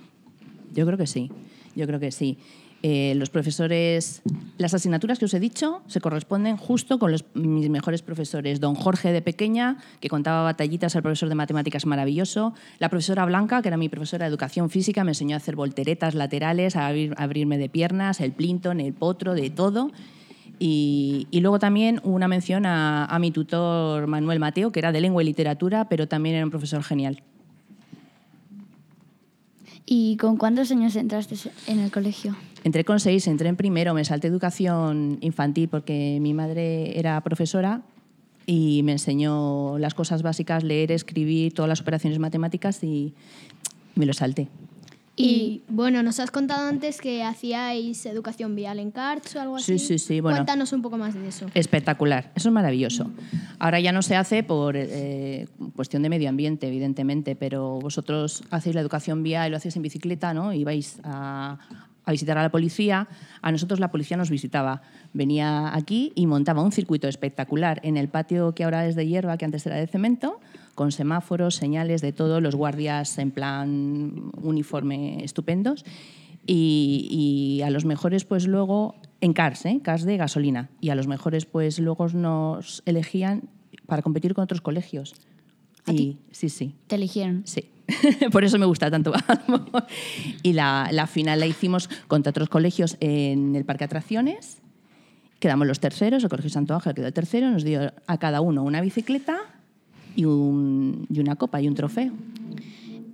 Yo 0.74 0.84
creo 0.84 0.98
que 0.98 1.06
sí, 1.06 1.30
yo 1.74 1.86
creo 1.86 1.98
que 1.98 2.12
sí. 2.12 2.36
Eh, 2.82 3.12
los 3.16 3.28
profesores, 3.28 4.22
las 4.56 4.72
asignaturas 4.72 5.18
que 5.18 5.26
os 5.26 5.34
he 5.34 5.40
dicho 5.40 5.82
se 5.86 6.00
corresponden 6.00 6.56
justo 6.56 6.98
con 6.98 7.12
los, 7.12 7.26
mis 7.34 7.68
mejores 7.68 8.00
profesores. 8.00 8.58
Don 8.58 8.74
Jorge 8.74 9.12
de 9.12 9.20
pequeña, 9.20 9.76
que 10.00 10.08
contaba 10.08 10.42
batallitas 10.44 10.96
al 10.96 11.02
profesor 11.02 11.28
de 11.28 11.34
matemáticas 11.34 11.84
maravilloso. 11.84 12.54
La 12.78 12.88
profesora 12.88 13.26
Blanca, 13.26 13.60
que 13.60 13.68
era 13.68 13.76
mi 13.76 13.90
profesora 13.90 14.24
de 14.24 14.30
educación 14.30 14.70
física, 14.70 15.04
me 15.04 15.10
enseñó 15.10 15.36
a 15.36 15.38
hacer 15.38 15.56
volteretas 15.56 16.14
laterales, 16.14 16.74
a 16.74 16.88
abrir- 16.88 17.14
a 17.18 17.24
abrirme 17.24 17.58
de 17.58 17.68
piernas, 17.68 18.20
el 18.20 18.32
plinton, 18.32 18.80
el 18.80 18.94
potro, 18.94 19.34
de 19.34 19.50
todo. 19.50 19.90
Y, 20.58 21.26
luego 21.32 21.58
también 21.58 22.00
una 22.02 22.28
mención 22.28 22.64
a 22.66 23.16
mi 23.20 23.30
tutor 23.30 24.06
Manuel 24.06 24.40
Mateo, 24.40 24.72
que 24.72 24.78
era 24.78 24.92
de 24.92 25.00
lengua 25.00 25.22
y 25.22 25.26
literatura, 25.26 25.88
pero 25.88 26.08
también 26.08 26.36
era 26.36 26.44
un 26.44 26.50
profesor 26.50 26.82
genial. 26.82 27.22
¿Y 29.92 30.16
con 30.18 30.36
cuántos 30.36 30.70
años 30.70 30.94
entraste 30.94 31.34
en 31.66 31.80
el 31.80 31.90
colegio? 31.90 32.36
Entré 32.62 32.84
con 32.84 33.00
seis, 33.00 33.26
entré 33.26 33.48
en 33.48 33.56
primero, 33.56 33.92
me 33.92 34.04
salté 34.04 34.28
educación 34.28 35.18
infantil 35.20 35.68
porque 35.68 36.18
mi 36.20 36.32
madre 36.32 36.96
era 36.96 37.20
profesora 37.22 37.82
y 38.46 38.84
me 38.84 38.92
enseñó 38.92 39.78
las 39.78 39.94
cosas 39.94 40.22
básicas, 40.22 40.62
leer, 40.62 40.92
escribir, 40.92 41.52
todas 41.54 41.68
las 41.68 41.80
operaciones 41.80 42.20
matemáticas 42.20 42.84
y 42.84 43.14
me 43.96 44.06
lo 44.06 44.12
salté. 44.12 44.46
Y 45.20 45.62
bueno, 45.68 46.02
nos 46.02 46.18
has 46.20 46.30
contado 46.30 46.68
antes 46.68 47.00
que 47.00 47.22
hacíais 47.22 48.04
educación 48.06 48.54
vial 48.54 48.78
en 48.78 48.90
CARTS 48.90 49.36
o 49.36 49.40
algo 49.40 49.58
Sí, 49.58 49.74
así. 49.74 49.86
sí, 49.86 49.98
sí, 49.98 50.20
bueno. 50.20 50.38
Cuéntanos 50.38 50.72
un 50.72 50.82
poco 50.82 50.96
más 50.98 51.14
de 51.14 51.28
eso. 51.28 51.46
Espectacular, 51.54 52.32
eso 52.34 52.48
es 52.48 52.52
maravilloso. 52.52 53.10
Ahora 53.58 53.80
ya 53.80 53.92
no 53.92 54.02
se 54.02 54.16
hace 54.16 54.42
por 54.42 54.74
eh, 54.76 55.46
cuestión 55.76 56.02
de 56.02 56.08
medio 56.08 56.28
ambiente, 56.28 56.68
evidentemente, 56.68 57.36
pero 57.36 57.78
vosotros 57.80 58.42
hacéis 58.50 58.74
la 58.74 58.80
educación 58.80 59.22
vial 59.22 59.48
y 59.48 59.50
lo 59.50 59.56
hacéis 59.56 59.76
en 59.76 59.82
bicicleta, 59.82 60.32
¿no? 60.34 60.52
Y 60.52 60.64
vais 60.64 60.98
a, 61.04 61.58
a 62.04 62.10
visitar 62.12 62.38
a 62.38 62.42
la 62.42 62.50
policía. 62.50 63.08
A 63.42 63.52
nosotros 63.52 63.80
la 63.80 63.90
policía 63.90 64.16
nos 64.16 64.30
visitaba. 64.30 64.82
Venía 65.12 65.74
aquí 65.74 66.12
y 66.14 66.26
montaba 66.26 66.62
un 66.62 66.72
circuito 66.72 67.08
espectacular 67.08 67.80
en 67.82 67.96
el 67.96 68.08
patio 68.08 68.54
que 68.54 68.64
ahora 68.64 68.86
es 68.86 68.94
de 68.94 69.06
hierba, 69.06 69.36
que 69.36 69.44
antes 69.44 69.66
era 69.66 69.76
de 69.76 69.86
cemento, 69.86 70.40
con 70.80 70.92
semáforos, 70.92 71.56
señales 71.56 72.00
de 72.00 72.14
todo, 72.14 72.40
los 72.40 72.54
guardias 72.54 73.18
en 73.18 73.32
plan 73.32 74.32
uniforme 74.40 75.22
estupendos. 75.22 75.84
Y, 76.46 77.06
y 77.10 77.60
a 77.60 77.68
los 77.68 77.84
mejores, 77.84 78.24
pues 78.24 78.46
luego, 78.46 78.94
en 79.20 79.34
cars, 79.34 79.66
¿eh? 79.66 79.80
cars 79.84 80.04
de 80.04 80.16
gasolina. 80.16 80.70
Y 80.80 80.88
a 80.88 80.94
los 80.94 81.06
mejores, 81.06 81.44
pues 81.44 81.78
luego 81.80 82.08
nos 82.08 82.82
elegían 82.86 83.50
para 83.84 84.00
competir 84.00 84.32
con 84.32 84.42
otros 84.42 84.62
colegios. 84.62 85.16
y 85.86 86.16
sí, 86.30 86.48
sí. 86.48 86.74
¿Te 86.86 86.96
eligieron? 86.96 87.42
Sí. 87.44 87.68
Por 88.32 88.44
eso 88.44 88.58
me 88.58 88.64
gusta 88.64 88.90
tanto. 88.90 89.12
y 90.42 90.54
la, 90.54 90.88
la 90.92 91.06
final 91.06 91.40
la 91.40 91.46
hicimos 91.46 91.90
contra 92.08 92.30
otros 92.30 92.48
colegios 92.48 92.96
en 93.00 93.54
el 93.54 93.66
Parque 93.66 93.84
Atracciones. 93.84 94.62
Quedamos 95.40 95.66
los 95.66 95.78
terceros, 95.78 96.24
el 96.24 96.30
Colegio 96.30 96.48
Santo 96.48 96.74
Ángel 96.74 96.94
quedó 96.94 97.06
el 97.06 97.12
tercero, 97.12 97.50
nos 97.50 97.64
dio 97.64 97.92
a 98.06 98.18
cada 98.18 98.40
uno 98.40 98.62
una 98.62 98.80
bicicleta 98.80 99.59
y, 100.16 100.24
un- 100.24 101.06
y 101.10 101.20
una 101.20 101.36
copa 101.36 101.60
y 101.60 101.68
un 101.68 101.74
trofeo. 101.74 102.12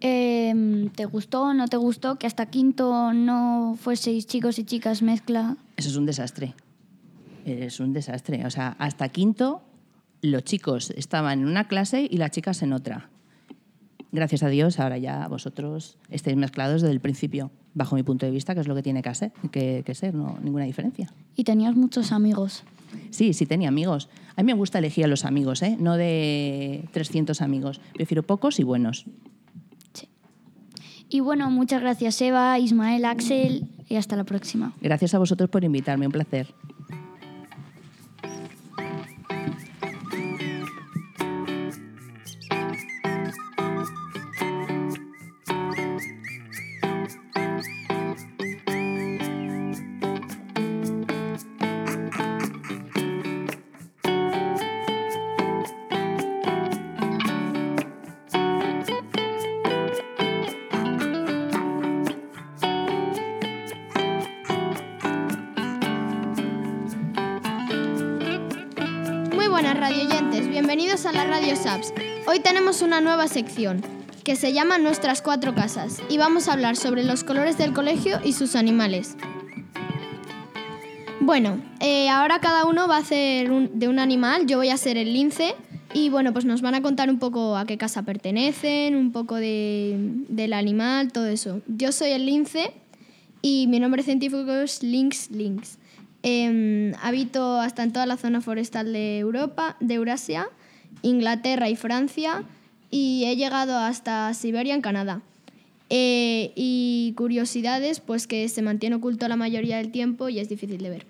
Eh, 0.00 0.90
¿Te 0.94 1.04
gustó 1.06 1.42
o 1.42 1.54
no 1.54 1.68
te 1.68 1.76
gustó 1.76 2.16
que 2.16 2.26
hasta 2.26 2.46
quinto 2.46 3.12
no 3.12 3.76
fueseis 3.80 4.26
chicos 4.26 4.58
y 4.58 4.64
chicas 4.64 5.02
mezcla? 5.02 5.56
Eso 5.76 5.88
es 5.88 5.96
un 5.96 6.06
desastre. 6.06 6.54
Es 7.44 7.80
un 7.80 7.92
desastre. 7.92 8.44
O 8.46 8.50
sea, 8.50 8.76
hasta 8.78 9.08
quinto 9.08 9.62
los 10.22 10.44
chicos 10.44 10.90
estaban 10.96 11.40
en 11.40 11.48
una 11.48 11.66
clase 11.68 12.06
y 12.10 12.18
las 12.18 12.30
chicas 12.30 12.62
en 12.62 12.72
otra. 12.72 13.08
Gracias 14.12 14.42
a 14.42 14.48
Dios, 14.48 14.78
ahora 14.80 14.98
ya 14.98 15.28
vosotros 15.28 15.98
estáis 16.10 16.36
mezclados 16.36 16.80
desde 16.82 16.92
el 16.92 17.00
principio, 17.00 17.50
bajo 17.74 17.96
mi 17.96 18.02
punto 18.02 18.24
de 18.24 18.32
vista, 18.32 18.54
que 18.54 18.60
es 18.60 18.68
lo 18.68 18.74
que 18.74 18.82
tiene 18.82 19.02
que 19.02 19.14
ser, 19.14 19.32
que, 19.50 19.82
que 19.84 19.94
ser 19.94 20.14
no, 20.14 20.38
ninguna 20.42 20.64
diferencia. 20.64 21.12
Y 21.34 21.44
tenías 21.44 21.74
muchos 21.74 22.12
amigos. 22.12 22.62
Sí, 23.10 23.32
sí 23.32 23.46
tenía 23.46 23.68
amigos. 23.68 24.08
A 24.36 24.42
mí 24.42 24.46
me 24.46 24.58
gusta 24.58 24.78
elegir 24.78 25.04
a 25.04 25.08
los 25.08 25.24
amigos, 25.24 25.62
¿eh? 25.62 25.76
no 25.78 25.96
de 25.96 26.88
300 26.92 27.40
amigos. 27.40 27.80
Prefiero 27.94 28.22
pocos 28.22 28.58
y 28.60 28.62
buenos. 28.62 29.06
Y 31.08 31.20
bueno, 31.20 31.50
muchas 31.50 31.80
gracias 31.80 32.20
Eva, 32.20 32.58
Ismael, 32.58 33.04
Axel 33.04 33.68
y 33.88 33.96
hasta 33.96 34.16
la 34.16 34.24
próxima. 34.24 34.72
Gracias 34.80 35.14
a 35.14 35.18
vosotros 35.18 35.48
por 35.48 35.62
invitarme, 35.62 36.06
un 36.06 36.12
placer. 36.12 36.52
Una 72.82 73.00
nueva 73.00 73.28
sección 73.28 73.82
que 74.24 74.36
se 74.36 74.52
llama 74.52 74.78
Nuestras 74.78 75.22
cuatro 75.22 75.54
casas 75.54 76.02
y 76.08 76.18
vamos 76.18 76.48
a 76.48 76.52
hablar 76.52 76.76
sobre 76.76 77.04
los 77.04 77.22
colores 77.24 77.56
del 77.58 77.72
colegio 77.72 78.18
y 78.24 78.32
sus 78.32 78.56
animales. 78.56 79.16
Bueno, 81.20 81.60
eh, 81.80 82.08
ahora 82.08 82.40
cada 82.40 82.66
uno 82.66 82.86
va 82.88 82.96
a 82.96 83.00
hacer 83.00 83.48
de 83.72 83.88
un 83.88 83.98
animal, 83.98 84.46
yo 84.46 84.58
voy 84.58 84.68
a 84.68 84.76
ser 84.76 84.96
el 84.96 85.12
lince 85.12 85.54
y 85.94 86.08
bueno, 86.08 86.32
pues 86.32 86.44
nos 86.44 86.60
van 86.60 86.74
a 86.74 86.82
contar 86.82 87.08
un 87.10 87.18
poco 87.18 87.56
a 87.56 87.64
qué 87.66 87.78
casa 87.78 88.02
pertenecen, 88.02 88.94
un 88.96 89.12
poco 89.12 89.36
de- 89.36 89.96
del 90.28 90.52
animal, 90.52 91.12
todo 91.12 91.26
eso. 91.26 91.62
Yo 91.68 91.90
soy 91.92 92.10
el 92.10 92.26
lince 92.26 92.72
y 93.42 93.66
mi 93.68 93.80
nombre 93.80 94.02
científico 94.02 94.52
es 94.52 94.82
Lynx 94.82 95.30
lynx. 95.30 95.78
Em, 96.22 96.92
habito 97.02 97.60
hasta 97.60 97.82
en 97.82 97.92
toda 97.92 98.06
la 98.06 98.16
zona 98.16 98.40
forestal 98.40 98.92
de 98.92 99.18
Europa, 99.18 99.76
de 99.80 99.94
Eurasia, 99.94 100.48
Inglaterra 101.02 101.68
y 101.68 101.76
Francia 101.76 102.42
y 102.96 103.26
he 103.26 103.36
llegado 103.36 103.76
hasta 103.76 104.32
Siberia 104.32 104.74
en 104.74 104.80
Canadá. 104.80 105.20
Eh, 105.90 106.52
y 106.56 107.12
curiosidades, 107.14 108.00
pues 108.00 108.26
que 108.26 108.48
se 108.48 108.62
mantiene 108.62 108.96
oculto 108.96 109.28
la 109.28 109.36
mayoría 109.36 109.76
del 109.76 109.90
tiempo 109.92 110.30
y 110.30 110.38
es 110.38 110.48
difícil 110.48 110.78
de 110.78 110.90
ver. 110.90 111.06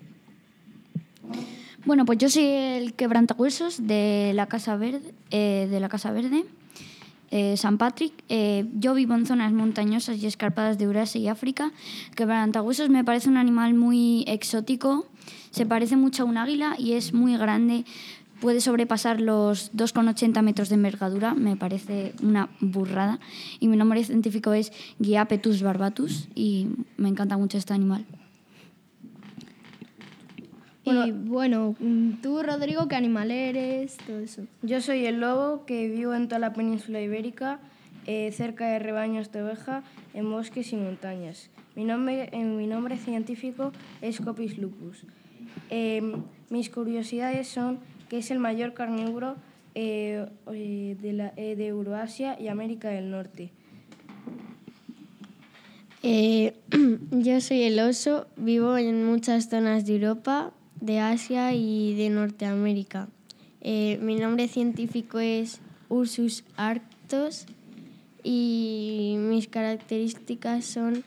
Bueno, 1.85 2.03
pues 2.05 2.17
yo 2.17 2.29
soy 2.29 2.43
el 2.43 2.93
quebrantahuesos 2.93 3.87
de 3.87 4.33
la 4.35 4.47
Casa 4.47 4.75
Verde, 4.75 5.13
eh, 5.31 5.69
de 5.71 5.79
la 5.79 5.87
Casa 5.87 6.11
Verde, 6.11 6.43
eh, 7.31 7.55
San 7.55 7.77
Patrick. 7.77 8.13
Yo 8.77 8.93
vivo 8.93 9.15
en 9.15 9.25
zonas 9.25 9.53
montañosas 9.53 10.17
y 10.21 10.27
escarpadas 10.27 10.77
de 10.77 10.83
Eurasia 10.83 11.21
y 11.21 11.29
África. 11.29 11.71
Quebrantahuesos 12.15 12.89
me 12.89 13.05
parece 13.05 13.29
un 13.29 13.37
animal 13.37 13.73
muy 13.75 14.25
exótico, 14.27 15.07
se 15.51 15.65
parece 15.65 15.95
mucho 15.95 16.23
a 16.23 16.25
un 16.25 16.37
águila 16.37 16.75
y 16.77 16.93
es 16.93 17.13
muy 17.13 17.37
grande. 17.37 17.85
Puede 18.41 18.61
sobrepasar 18.61 19.19
los 19.19 19.73
2,80 19.73 20.43
metros 20.43 20.69
de 20.69 20.75
envergadura, 20.75 21.33
me 21.33 21.55
parece 21.55 22.13
una 22.21 22.49
burrada. 22.59 23.19
Y 23.59 23.67
mi 23.67 23.77
nombre 23.77 24.03
científico 24.03 24.53
es 24.53 24.71
Guiapetus 24.99 25.63
barbatus 25.63 26.27
y 26.35 26.67
me 26.97 27.09
encanta 27.09 27.37
mucho 27.37 27.57
este 27.57 27.73
animal. 27.73 28.05
y 30.83 31.11
bueno, 31.11 31.75
tú, 32.21 32.43
Rodrigo, 32.43 32.87
¿qué 32.87 32.95
animal 32.95 33.31
eres? 33.31 33.97
Todo 34.05 34.19
eso. 34.19 34.43
Yo 34.61 34.81
soy 34.81 35.05
el 35.05 35.19
lobo 35.19 35.65
que 35.65 35.89
vivo 35.89 36.13
en 36.13 36.27
toda 36.27 36.39
la 36.39 36.53
península 36.53 37.01
ibérica, 37.01 37.59
eh, 38.05 38.31
cerca 38.31 38.67
de 38.67 38.79
rebaños 38.79 39.31
de 39.31 39.43
oveja, 39.43 39.83
en 40.13 40.29
bosques 40.29 40.71
y 40.73 40.75
montañas. 40.75 41.49
Mi 41.75 41.85
nombre, 41.85 42.29
eh, 42.31 42.43
mi 42.43 42.67
nombre 42.67 42.97
científico 42.97 43.71
es 44.01 44.21
Copis 44.21 44.57
lupus. 44.57 45.05
Eh, 45.69 46.01
mis 46.49 46.69
curiosidades 46.69 47.47
son 47.47 47.79
que 48.09 48.17
es 48.19 48.31
el 48.31 48.39
mayor 48.39 48.73
carnívoro 48.73 49.35
eh, 49.75 50.27
eh, 50.53 50.97
de, 51.01 51.13
la- 51.13 51.33
eh, 51.37 51.55
de 51.55 51.67
Euroasia 51.67 52.39
y 52.39 52.47
América 52.47 52.89
del 52.89 53.11
Norte. 53.11 53.51
Yo 57.11 57.41
soy 57.41 57.63
el 57.63 57.79
oso, 57.79 58.27
vivo 58.37 58.77
en 58.77 59.03
muchas 59.05 59.49
zonas 59.49 59.85
de 59.85 59.95
Europa, 59.95 60.53
de 60.79 60.99
Asia 60.99 61.53
y 61.53 61.95
de 61.95 62.09
Norteamérica. 62.09 63.09
Mi 63.63 64.15
nombre 64.15 64.47
científico 64.47 65.19
es 65.19 65.59
Ursus 65.89 66.45
arctos 66.55 67.45
y 68.23 69.15
mis 69.17 69.47
características 69.47 70.63
son 70.65 71.03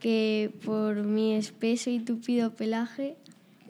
que 0.00 0.50
por 0.64 0.96
mi 1.04 1.34
espeso 1.34 1.88
y 1.90 2.00
tupido 2.00 2.50
pelaje 2.54 3.16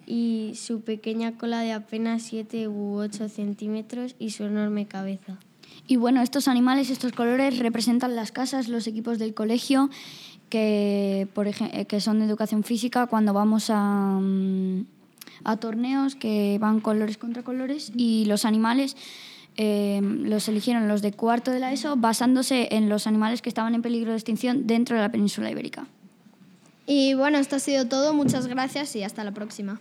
y 0.07 0.53
su 0.57 0.80
pequeña 0.80 1.36
cola 1.38 1.61
de 1.61 1.72
apenas 1.72 2.22
7 2.22 2.68
u 2.68 2.96
8 2.98 3.28
centímetros 3.28 4.14
y 4.18 4.30
su 4.30 4.44
enorme 4.44 4.86
cabeza. 4.86 5.38
Y 5.86 5.96
bueno, 5.96 6.22
estos 6.22 6.48
animales, 6.48 6.90
estos 6.90 7.12
colores 7.12 7.59
representan 7.59 8.14
las 8.16 8.30
casas, 8.32 8.68
los 8.68 8.86
equipos 8.86 9.18
del 9.18 9.34
colegio, 9.34 9.90
que, 10.48 11.26
por 11.34 11.46
ej- 11.48 11.86
que 11.86 12.00
son 12.00 12.18
de 12.20 12.26
educación 12.26 12.62
física, 12.62 13.07
cuando 13.07 13.32
vamos 13.32 13.70
a, 13.70 14.18
mm, 14.20 14.84
a 15.44 15.57
torneos 15.57 16.14
que 16.14 16.59
van 16.61 16.80
colores 16.80 17.16
contra 17.18 17.42
colores, 17.42 17.90
y 17.96 18.24
los 18.26 18.44
animales 18.44 18.96
eh, 19.57 20.00
los 20.03 20.48
eligieron 20.48 20.88
los 20.88 21.03
de 21.03 21.12
cuarto 21.12 21.50
de 21.50 21.61
la 21.61 21.72
ESO 21.72 21.96
basándose 21.96 22.68
en 22.74 22.88
los 22.88 23.07
animales 23.07 23.42
que 23.42 23.50
estaban 23.50 23.74
en 23.74 23.82
peligro 23.82 24.12
de 24.12 24.16
extinción 24.16 24.66
dentro 24.66 24.96
de 24.96 25.03
la 25.03 25.11
península 25.11 25.50
ibérica. 25.50 25.86
Y 26.86 27.12
bueno, 27.14 27.36
esto 27.38 27.57
ha 27.57 27.59
sido 27.59 27.86
todo. 27.86 28.14
Muchas 28.14 28.46
gracias 28.46 28.96
y 28.96 29.03
hasta 29.03 29.24
la 29.24 29.32
próxima. 29.32 29.80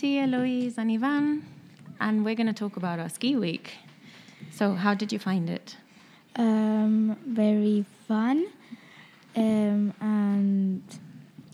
Betty, 0.00 0.18
Eloise, 0.18 0.78
and 0.78 0.90
Ivan, 0.90 1.44
and 2.00 2.24
we're 2.24 2.34
going 2.34 2.46
to 2.46 2.54
talk 2.54 2.78
about 2.78 2.98
our 2.98 3.10
ski 3.10 3.36
week. 3.36 3.72
So, 4.50 4.72
how 4.72 4.94
did 4.94 5.12
you 5.12 5.18
find 5.18 5.50
it? 5.50 5.76
Um, 6.36 7.18
very 7.26 7.84
fun, 8.08 8.46
um, 9.36 9.92
and 10.00 10.82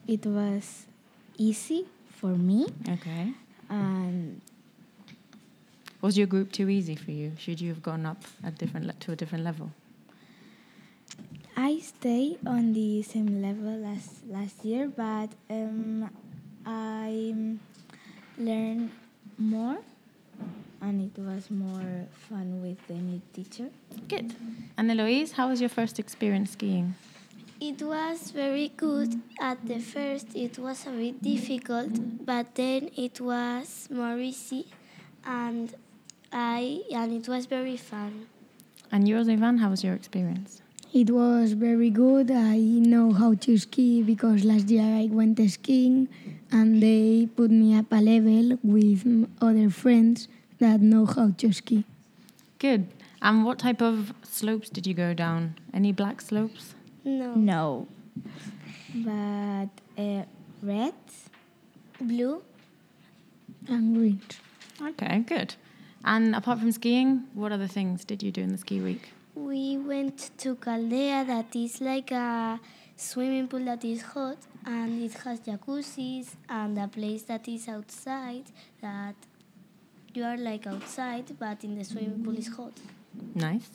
it 0.07 0.25
was 0.25 0.87
easy 1.37 1.87
for 2.09 2.29
me. 2.29 2.69
Okay. 2.89 3.33
And 3.69 4.41
Was 6.01 6.17
your 6.17 6.29
group 6.29 6.53
too 6.53 6.69
easy 6.69 6.95
for 6.95 7.11
you? 7.11 7.33
Should 7.37 7.61
you 7.61 7.71
have 7.71 7.83
gone 7.83 8.07
up 8.07 8.23
a 8.45 8.53
different 8.53 8.87
le- 8.87 9.01
to 9.01 9.11
a 9.11 9.17
different 9.17 9.43
level? 9.43 9.73
I 11.57 11.81
stay 11.81 12.39
on 12.47 12.75
the 12.75 13.03
same 13.03 13.43
level 13.43 13.85
as 13.85 14.21
last 14.29 14.65
year, 14.65 14.87
but 14.87 15.31
um, 15.51 16.09
I 16.65 17.35
learned 18.39 18.91
more, 19.39 19.79
and 20.81 21.11
it 21.11 21.21
was 21.21 21.51
more 21.51 22.07
fun 22.29 22.63
with 22.63 22.79
the 22.87 22.95
new 22.95 23.21
teacher. 23.33 23.69
Good. 24.09 24.35
And 24.77 24.91
Eloise, 24.91 25.33
how 25.33 25.49
was 25.49 25.61
your 25.61 25.71
first 25.71 25.99
experience 25.99 26.53
skiing? 26.53 26.95
It 27.61 27.81
was 27.83 28.31
very 28.33 28.69
good. 28.77 29.21
At 29.41 29.67
the 29.67 29.79
first, 29.79 30.35
it 30.37 30.59
was 30.59 30.87
a 30.87 30.91
bit 30.91 31.23
difficult, 31.23 32.25
but 32.25 32.55
then 32.55 32.91
it 32.97 33.21
was 33.21 33.89
more 33.91 34.19
easy, 34.19 34.67
and 35.25 35.75
I 36.33 36.83
and 36.93 37.13
it 37.13 37.29
was 37.29 37.47
very 37.47 37.77
fun. 37.79 38.27
And 38.93 39.09
yours, 39.09 39.29
Ivan, 39.29 39.59
how 39.59 39.71
was 39.71 39.83
your 39.83 39.95
experience? 39.95 40.61
It 40.97 41.11
was 41.11 41.53
very 41.53 41.91
good. 41.91 42.31
I 42.31 42.57
know 42.57 43.13
how 43.13 43.35
to 43.35 43.59
ski 43.59 44.03
because 44.03 44.45
last 44.47 44.71
year 44.71 44.83
I 44.83 45.11
went 45.13 45.39
skiing 45.51 46.09
and 46.51 46.83
they 46.83 47.29
put 47.37 47.51
me 47.51 47.77
up 47.77 47.93
a 47.93 47.97
level 47.97 48.59
with 48.63 49.29
other 49.43 49.69
friends 49.69 50.27
that 50.59 50.81
know 50.81 51.05
how 51.05 51.33
to 51.37 51.53
ski. 51.53 51.85
Good. 52.59 52.89
And 53.21 53.45
what 53.45 53.59
type 53.59 53.83
of 53.83 54.15
slopes 54.23 54.71
did 54.71 54.87
you 54.87 54.95
go 54.95 55.13
down? 55.13 55.57
Any 55.75 55.93
black 55.93 56.23
slopes? 56.23 56.75
No. 57.05 57.35
No. 57.35 57.89
But 58.95 59.69
uh, 59.99 60.23
red, 60.63 60.95
blue, 62.01 62.43
and 63.69 63.95
green. 63.95 64.23
Okay, 64.81 65.19
good. 65.29 65.57
And 66.07 66.35
apart 66.35 66.61
from 66.61 66.73
skiing, 66.73 67.25
what 67.35 67.53
other 67.53 67.67
things 67.67 68.03
did 68.03 68.23
you 68.23 68.33
do 68.33 68.41
in 68.41 68.53
the 68.53 68.57
ski 68.57 68.81
week? 68.81 69.11
We 69.37 69.77
went 69.77 70.31
to 70.39 70.55
Caldea, 70.57 71.27
that 71.27 71.55
is 71.55 71.83
like 71.83 72.11
a 72.11 72.59
swimming 72.97 73.49
pool 73.49 73.65
that 73.67 73.85
is 73.85 74.01
hot, 74.01 74.39
and 74.65 75.03
it 75.03 75.13
has 75.25 75.41
jacuzzis 75.41 76.29
and 76.49 76.79
a 76.79 76.89
place 76.89 77.25
that 77.25 77.47
is 77.47 77.69
outside 77.69 78.45
that 78.81 79.15
you 80.15 80.25
are 80.25 80.39
like 80.39 80.67
outside, 80.67 81.39
but 81.39 81.63
in 81.65 81.77
the 81.77 81.85
swimming 81.85 82.25
pool 82.25 82.35
is 82.39 82.49
hot. 82.49 82.73
Nice. 83.35 83.69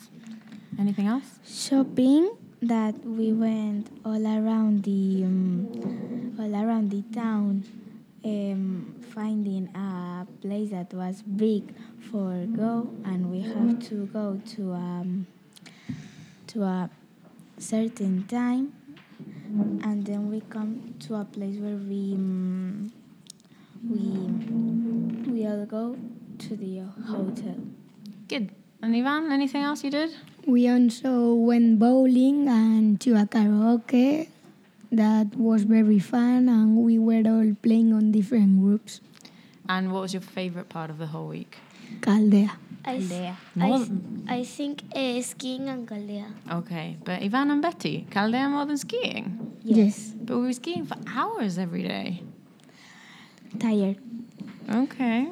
Anything 0.80 1.06
else? 1.06 1.38
shopping 1.46 2.36
that 2.60 2.94
we 3.04 3.32
went 3.32 3.86
all 4.04 4.26
around 4.26 4.82
the 4.82 5.22
um, 5.24 6.34
all 6.40 6.54
around 6.56 6.90
the 6.90 7.02
town 7.14 7.62
um, 8.24 8.94
finding 9.14 9.68
a 9.76 10.26
place 10.40 10.70
that 10.70 10.92
was 10.92 11.22
big 11.22 11.74
for 12.10 12.46
go 12.56 12.88
and 13.04 13.30
we 13.30 13.40
have 13.40 13.78
to 13.88 14.06
go 14.06 14.40
to 14.46 14.72
um, 14.72 15.26
to 16.52 16.62
a 16.62 16.90
certain 17.58 18.24
time 18.26 18.72
and 19.82 20.06
then 20.06 20.30
we 20.30 20.40
come 20.48 20.94
to 20.98 21.14
a 21.14 21.24
place 21.24 21.56
where 21.56 21.76
we 21.76 22.14
um, 22.14 22.92
we 23.88 25.32
we 25.32 25.46
all 25.46 25.64
go 25.66 25.96
to 26.38 26.56
the 26.56 26.80
hotel 27.06 27.56
Good. 28.32 28.50
And 28.80 28.96
Ivan, 28.96 29.30
anything 29.30 29.62
else 29.62 29.84
you 29.84 29.90
did? 29.90 30.10
We 30.46 30.66
also 30.66 31.34
went 31.34 31.78
bowling 31.78 32.48
and 32.48 32.98
to 33.02 33.12
a 33.12 33.26
karaoke. 33.26 34.28
That 34.90 35.36
was 35.36 35.64
very 35.64 35.98
fun, 35.98 36.48
and 36.48 36.78
we 36.78 36.98
were 36.98 37.22
all 37.26 37.54
playing 37.62 37.92
on 37.92 38.10
different 38.10 38.58
groups. 38.60 39.02
And 39.68 39.92
what 39.92 40.00
was 40.00 40.14
your 40.14 40.22
favourite 40.22 40.70
part 40.70 40.88
of 40.88 40.96
the 40.96 41.08
whole 41.08 41.28
week? 41.28 41.58
Caldea. 42.00 42.52
I, 42.84 42.98
th- 42.98 43.10
Caldea. 43.10 43.36
I, 43.60 43.76
th- 43.78 43.90
I 44.28 44.44
think 44.44 44.82
uh, 44.94 45.22
skiing 45.22 45.68
and 45.68 45.86
Caldea. 45.88 46.26
Okay, 46.50 46.96
but 47.04 47.22
Ivan 47.22 47.50
and 47.50 47.62
Betty, 47.62 48.06
Caldea 48.10 48.50
more 48.50 48.66
than 48.66 48.76
skiing? 48.76 49.56
Yes. 49.62 50.12
But 50.20 50.38
we 50.38 50.46
were 50.46 50.52
skiing 50.52 50.84
for 50.86 50.96
hours 51.06 51.58
every 51.58 51.82
day. 51.84 52.22
tired 53.58 53.98
Okay. 54.70 55.28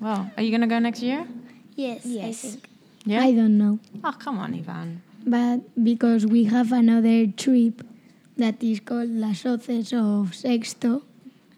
Well, 0.00 0.30
are 0.36 0.42
you 0.42 0.50
going 0.50 0.60
to 0.60 0.66
go 0.66 0.78
next 0.78 1.02
year? 1.02 1.26
Yes, 1.74 2.06
I 2.06 2.32
think. 2.32 2.68
Yeah? 3.04 3.22
I 3.22 3.32
don't 3.32 3.56
know. 3.58 3.78
Oh, 4.04 4.12
come 4.18 4.38
on, 4.38 4.54
Ivan. 4.54 5.02
But 5.26 5.82
because 5.82 6.24
we 6.26 6.44
have 6.44 6.72
another 6.72 7.26
trip 7.26 7.82
that 8.36 8.62
is 8.62 8.80
called 8.80 9.08
Las 9.10 9.42
Hoces 9.42 9.92
of 9.92 10.34
Sexto, 10.34 11.02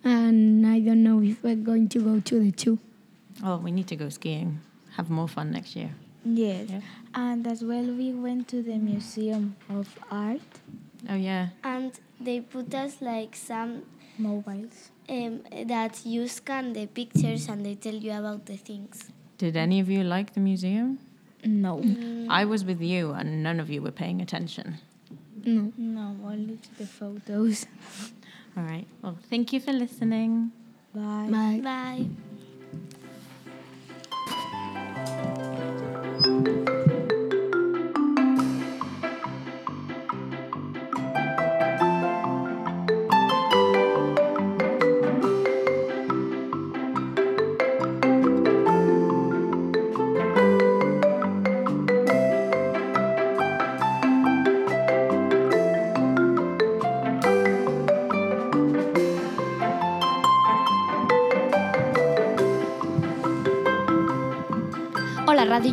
and 0.04 0.66
I 0.66 0.80
don't 0.80 1.02
know 1.02 1.22
if 1.22 1.42
we're 1.42 1.56
going 1.56 1.88
to 1.90 2.00
go 2.00 2.20
to 2.20 2.40
the 2.40 2.52
two. 2.52 2.78
Oh, 3.44 3.58
we 3.58 3.70
need 3.70 3.86
to 3.88 3.96
go 3.96 4.08
skiing. 4.08 4.60
Have 4.98 5.10
more 5.10 5.28
fun 5.28 5.52
next 5.52 5.76
year. 5.76 5.90
Yes. 6.24 6.68
Yeah. 6.68 6.80
And 7.14 7.46
as 7.46 7.62
well, 7.62 7.84
we 7.84 8.12
went 8.12 8.48
to 8.48 8.62
the 8.62 8.78
Museum 8.78 9.54
of 9.70 9.88
Art. 10.10 10.40
Oh, 11.08 11.14
yeah. 11.14 11.50
And 11.62 11.92
they 12.20 12.40
put 12.40 12.74
us 12.74 13.00
like 13.00 13.36
some 13.36 13.84
mobiles 14.18 14.90
um, 15.08 15.42
that 15.66 16.04
you 16.04 16.26
scan 16.26 16.72
the 16.72 16.86
pictures 16.86 17.48
and 17.48 17.64
they 17.64 17.76
tell 17.76 17.94
you 17.94 18.10
about 18.10 18.46
the 18.46 18.56
things. 18.56 19.08
Did 19.38 19.56
any 19.56 19.78
of 19.78 19.88
you 19.88 20.02
like 20.02 20.34
the 20.34 20.40
museum? 20.40 20.98
No. 21.44 21.80
I 22.28 22.44
was 22.44 22.64
with 22.64 22.80
you 22.82 23.12
and 23.12 23.44
none 23.44 23.60
of 23.60 23.70
you 23.70 23.80
were 23.80 23.92
paying 23.92 24.20
attention. 24.20 24.78
No. 25.44 25.72
No, 25.76 26.16
only 26.24 26.56
to 26.56 26.78
the 26.78 26.86
photos. 26.88 27.66
All 28.56 28.64
right. 28.64 28.86
Well, 29.00 29.16
thank 29.30 29.52
you 29.52 29.60
for 29.60 29.72
listening. 29.72 30.50
Bye. 30.92 31.28
Bye. 31.30 31.60
Bye. 31.62 32.06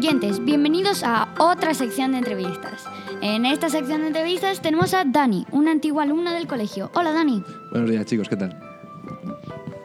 Radioyentes, 0.06 0.46
bienvenidos 0.46 1.02
a 1.04 1.34
otra 1.40 1.74
sección 1.74 2.12
de 2.12 2.20
entrevistas. 2.20 2.86
En 3.24 3.44
esta 3.44 3.70
sección 3.70 4.02
de 4.02 4.08
entrevistas 4.08 4.62
tenemos 4.62 4.94
a 4.94 5.04
Dani, 5.04 5.48
una 5.52 5.72
antigua 5.72 6.04
alumna 6.04 6.36
del 6.36 6.46
colegio. 6.46 6.92
Hola 6.94 7.12
Dani. 7.12 7.42
Buenos 7.72 7.90
días, 7.90 8.06
chicos, 8.06 8.30
¿qué 8.30 8.36
tal? 8.36 8.56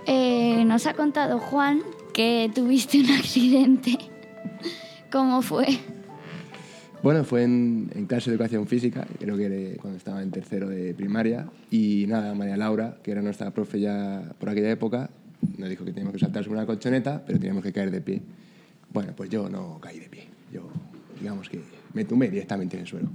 Eh, 0.06 0.62
nos 0.66 0.86
ha 0.86 0.92
contado 0.92 1.38
Juan 1.38 1.80
que 2.12 2.50
tuviste 2.54 3.00
un 3.00 3.10
accidente. 3.18 3.96
¿Cómo 5.10 5.40
fue? 5.40 5.64
Bueno, 7.02 7.24
fue 7.24 7.44
en, 7.44 7.90
en 7.94 8.04
clase 8.04 8.28
de 8.28 8.34
educación 8.36 8.66
física, 8.66 9.06
creo 9.18 9.38
que 9.38 9.46
era 9.46 9.80
cuando 9.80 9.96
estaba 9.96 10.22
en 10.22 10.30
tercero 10.32 10.68
de 10.68 10.92
primaria, 10.92 11.48
y 11.70 12.04
nada, 12.08 12.34
María 12.34 12.58
Laura, 12.58 12.98
que 13.02 13.12
era 13.12 13.22
nuestra 13.22 13.52
profe 13.52 13.80
ya 13.80 14.34
por 14.38 14.50
aquella 14.50 14.70
época, 14.70 15.08
nos 15.56 15.70
dijo 15.70 15.86
que 15.86 15.92
teníamos 15.92 16.12
que 16.12 16.20
saltar 16.20 16.44
sobre 16.44 16.58
una 16.58 16.66
colchoneta, 16.66 17.22
pero 17.26 17.38
teníamos 17.38 17.62
que 17.62 17.72
caer 17.72 17.90
de 17.90 18.02
pie. 18.02 18.22
Bueno, 18.93 19.12
pues 19.16 19.30
yo 19.30 19.49
no 19.49 19.78
caí 19.80 19.99
de 20.01 20.09
pie, 20.09 20.26
yo 20.53 20.62
digamos 21.18 21.49
que 21.49 21.62
me 21.95 22.05
tumbé 22.05 22.28
directamente 22.30 22.76
en 22.76 22.82
el 22.82 22.88
suelo. 22.88 23.09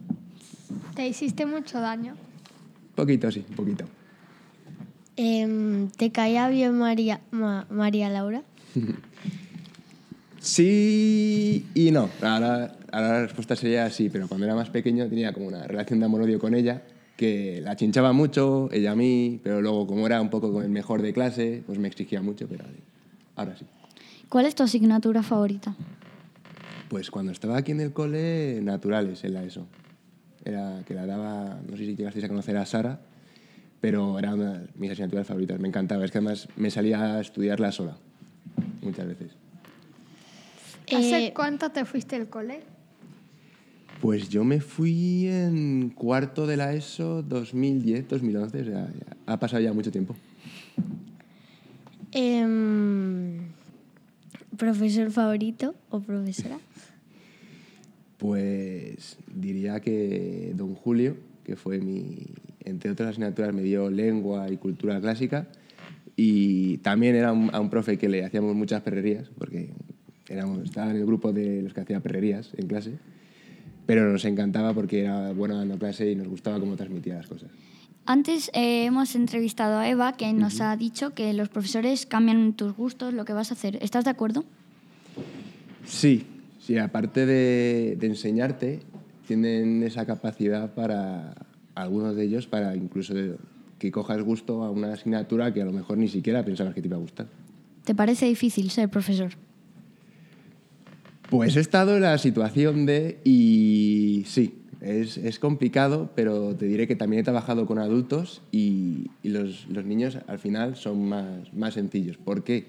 ¿Te 0.95 1.07
hiciste 1.07 1.45
mucho 1.45 1.80
daño? 1.82 2.15
Poquito, 2.95 3.30
sí, 3.32 3.43
poquito. 3.55 3.86
Em, 5.17 5.89
¿Te 5.89 6.11
caía 6.11 6.47
bien 6.49 6.78
María, 6.78 7.21
Ma- 7.32 7.65
María 7.69 8.09
Laura? 8.09 8.41
Sí 10.39 11.65
y 11.73 11.89
no. 11.91 12.09
Ahora, 12.21 12.76
ahora 12.91 13.07
la 13.13 13.21
respuesta 13.23 13.55
sería 13.55 13.89
sí, 13.89 14.09
pero 14.09 14.28
cuando 14.28 14.45
era 14.45 14.53
más 14.55 14.69
pequeño 14.69 15.07
tenía 15.09 15.34
como 15.34 15.47
una 15.47 15.65
relación 15.65 15.99
de 15.99 16.05
amor-odio 16.05 16.38
con 16.39 16.53
ella, 16.53 16.84
que 17.17 17.61
la 17.63 17.76
chinchaba 17.76 18.13
mucho, 18.13 18.69
ella 18.71 18.91
a 18.91 18.95
mí, 18.95 19.39
pero 19.43 19.61
luego 19.61 19.88
como 19.88 20.05
era 20.05 20.21
un 20.21 20.30
poco 20.30 20.61
el 20.61 20.69
mejor 20.69 21.01
de 21.01 21.13
clase, 21.13 21.63
pues 21.65 21.80
me 21.80 21.88
exigía 21.88 22.21
mucho, 22.21 22.47
pero 22.47 22.63
ahora 23.36 23.55
sí. 23.57 23.65
¿Cuál 24.30 24.45
es 24.45 24.55
tu 24.55 24.63
asignatura 24.63 25.23
favorita? 25.23 25.76
Pues 26.89 27.09
cuando 27.11 27.32
estaba 27.32 27.57
aquí 27.57 27.71
en 27.71 27.82
el 27.82 27.93
cole, 27.93 28.59
naturales 28.61 29.23
en 29.23 29.34
la 29.34 29.43
ESO. 29.43 29.65
Era 30.43 30.84
que 30.86 30.93
la 30.93 31.05
daba, 31.05 31.59
no 31.67 31.76
sé 31.78 31.86
si 31.86 31.95
llegasteis 31.95 32.26
a 32.26 32.28
conocer 32.28 32.55
a 32.57 32.65
Sara, 32.65 32.99
pero 33.82 34.19
era 34.19 34.34
una 34.36 34.53
de 34.59 34.67
mis 34.76 34.91
asignaturas 34.91 35.28
favoritas, 35.28 35.59
me 35.59 35.67
encantaba. 35.67 36.05
Es 36.05 36.11
que 36.11 36.19
además 36.19 36.47
me 36.55 36.69
salía 36.69 37.15
a 37.15 37.21
estudiarla 37.21 37.71
sola, 37.71 37.97
muchas 38.82 39.07
veces. 39.07 39.32
¿Hace 40.95 41.28
Eh, 41.28 41.34
cuánto 41.36 41.71
te 41.71 41.84
fuiste 41.86 42.17
del 42.17 42.28
cole? 42.30 42.61
Pues 44.01 44.30
yo 44.30 44.43
me 44.43 44.61
fui 44.61 45.28
en 45.28 45.89
cuarto 45.89 46.45
de 46.45 46.57
la 46.57 46.73
ESO 46.73 47.23
2010, 47.23 48.07
2011, 48.07 48.61
o 48.61 48.65
sea, 48.65 48.73
ya 48.93 49.17
ha 49.34 49.39
pasado 49.39 49.63
ya 49.63 49.73
mucho 49.73 49.91
tiempo. 49.91 50.15
Em, 52.11 53.39
¿Profesor 54.57 55.11
favorito 55.11 55.75
o 55.89 55.99
profesora? 55.99 56.59
Pues 58.17 59.17
diría 59.33 59.79
que 59.79 60.53
don 60.55 60.75
Julio, 60.75 61.17
que 61.43 61.55
fue 61.55 61.79
mi, 61.79 62.17
entre 62.63 62.91
otras 62.91 63.09
asignaturas, 63.09 63.53
me 63.53 63.61
dio 63.61 63.89
lengua 63.89 64.49
y 64.49 64.57
cultura 64.57 64.99
clásica, 65.01 65.47
y 66.15 66.77
también 66.77 67.15
era 67.15 67.29
a 67.29 67.59
un 67.59 67.69
profe 67.69 67.97
que 67.97 68.07
le 68.07 68.23
hacíamos 68.23 68.55
muchas 68.55 68.81
perrerías, 68.81 69.29
porque 69.37 69.69
éramos, 70.29 70.63
estaba 70.63 70.91
en 70.91 70.97
el 70.97 71.05
grupo 71.05 71.33
de 71.33 71.61
los 71.61 71.73
que 71.73 71.81
hacía 71.81 71.99
perrerías 71.99 72.51
en 72.57 72.67
clase, 72.67 72.93
pero 73.85 74.11
nos 74.11 74.25
encantaba 74.25 74.73
porque 74.73 75.01
era 75.01 75.31
bueno 75.33 75.57
dando 75.57 75.77
clase 75.77 76.11
y 76.11 76.15
nos 76.15 76.27
gustaba 76.27 76.59
cómo 76.59 76.75
transmitía 76.75 77.15
las 77.15 77.27
cosas. 77.27 77.51
Antes 78.07 78.51
eh, 78.53 78.85
hemos 78.85 79.15
entrevistado 79.15 79.79
a 79.79 79.89
Eva, 79.89 80.13
que 80.13 80.31
nos 80.33 80.61
ha 80.61 80.75
dicho 80.77 81.13
que 81.15 81.33
los 81.33 81.49
profesores 81.49 82.05
cambian 82.05 82.53
tus 82.53 82.75
gustos, 82.75 83.13
lo 83.13 83.25
que 83.25 83.33
vas 83.33 83.49
a 83.51 83.55
hacer. 83.55 83.79
¿Estás 83.81 84.03
de 84.05 84.11
acuerdo? 84.11 84.45
Sí, 85.85 86.25
sí, 86.59 86.77
aparte 86.77 87.25
de, 87.25 87.97
de 87.99 88.07
enseñarte, 88.07 88.79
tienen 89.27 89.81
esa 89.81 90.05
capacidad 90.05 90.73
para, 90.75 91.33
algunos 91.73 92.15
de 92.15 92.25
ellos, 92.25 92.45
para 92.45 92.75
incluso 92.75 93.13
de- 93.15 93.37
que 93.79 93.91
cojas 93.91 94.21
gusto 94.21 94.63
a 94.63 94.69
una 94.71 94.93
asignatura 94.93 95.53
que 95.53 95.61
a 95.61 95.65
lo 95.65 95.73
mejor 95.73 95.97
ni 95.97 96.07
siquiera 96.07 96.45
pensabas 96.45 96.73
que 96.75 96.81
te 96.81 96.87
iba 96.87 96.97
a 96.97 96.99
gustar. 96.99 97.27
¿Te 97.83 97.93
parece 97.95 98.27
difícil 98.27 98.69
ser 98.69 98.87
profesor? 98.89 99.31
Pues 101.29 101.55
he 101.57 101.59
estado 101.59 101.95
en 101.95 102.03
la 102.03 102.17
situación 102.19 102.85
de, 102.85 103.19
y 103.23 104.23
sí, 104.27 104.53
es, 104.86 105.17
es 105.17 105.39
complicado, 105.39 106.11
pero 106.15 106.55
te 106.55 106.65
diré 106.67 106.88
que 106.88 106.95
también 106.95 107.21
he 107.21 107.23
trabajado 107.23 107.65
con 107.65 107.79
adultos 107.79 108.43
y, 108.51 109.09
y 109.23 109.29
los, 109.29 109.67
los 109.67 109.83
niños 109.83 110.19
al 110.27 110.38
final 110.38 110.75
son 110.75 111.09
más, 111.09 111.51
más 111.53 111.73
sencillos. 111.73 112.17
porque 112.17 112.67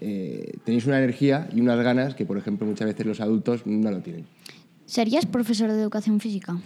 eh, 0.00 0.54
tenéis 0.64 0.86
una 0.86 0.96
energía 0.96 1.50
y 1.54 1.60
unas 1.60 1.78
ganas 1.84 2.14
que, 2.14 2.24
por 2.24 2.38
ejemplo, 2.38 2.66
muchas 2.66 2.86
veces 2.86 3.04
los 3.04 3.20
adultos 3.20 3.66
no 3.66 3.90
lo 3.90 4.00
tienen. 4.00 4.24
¿Serías 4.86 5.26
profesor 5.26 5.70
de 5.70 5.80
educación 5.80 6.18
física? 6.20 6.58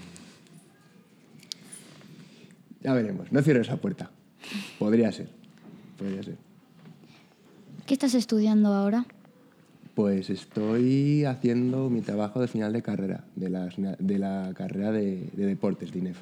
Ya 2.80 2.94
veremos, 2.94 3.32
no 3.32 3.42
cierro 3.42 3.62
esa 3.62 3.76
puerta. 3.76 4.10
Podría 4.78 5.10
ser, 5.10 5.28
podría 5.98 6.22
ser. 6.22 6.36
¿Qué 7.86 7.94
estás 7.94 8.14
estudiando 8.14 8.72
ahora? 8.72 9.06
Pues 9.94 10.28
estoy 10.28 11.24
haciendo 11.24 11.88
mi 11.88 12.00
trabajo 12.00 12.40
de 12.40 12.48
final 12.48 12.72
de 12.72 12.82
carrera, 12.82 13.24
de 13.36 13.48
la, 13.48 13.68
de 13.98 14.18
la 14.18 14.52
carrera 14.56 14.90
de, 14.90 15.28
de 15.32 15.46
deportes 15.46 15.92
de 15.92 16.00
INEF. 16.00 16.18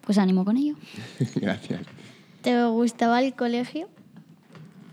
Pues 0.00 0.18
ánimo 0.18 0.44
con 0.44 0.56
ello. 0.56 0.74
Gracias. 1.36 1.82
¿Te 2.42 2.64
gustaba 2.66 3.22
el 3.22 3.34
colegio? 3.34 3.88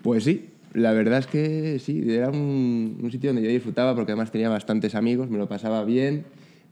Pues 0.04 0.24
sí, 0.24 0.50
la 0.74 0.94
verdad 0.94 1.20
es 1.20 1.28
que 1.28 1.80
sí, 1.80 2.04
era 2.08 2.30
un, 2.30 3.00
un 3.02 3.12
sitio 3.12 3.32
donde 3.34 3.44
yo 3.48 3.50
disfrutaba 3.52 3.96
porque 3.96 4.12
además 4.12 4.32
tenía 4.32 4.50
bastantes 4.50 4.94
amigos, 4.96 5.30
me 5.30 5.38
lo 5.40 5.50
pasaba 5.50 5.84
bien, 5.84 6.24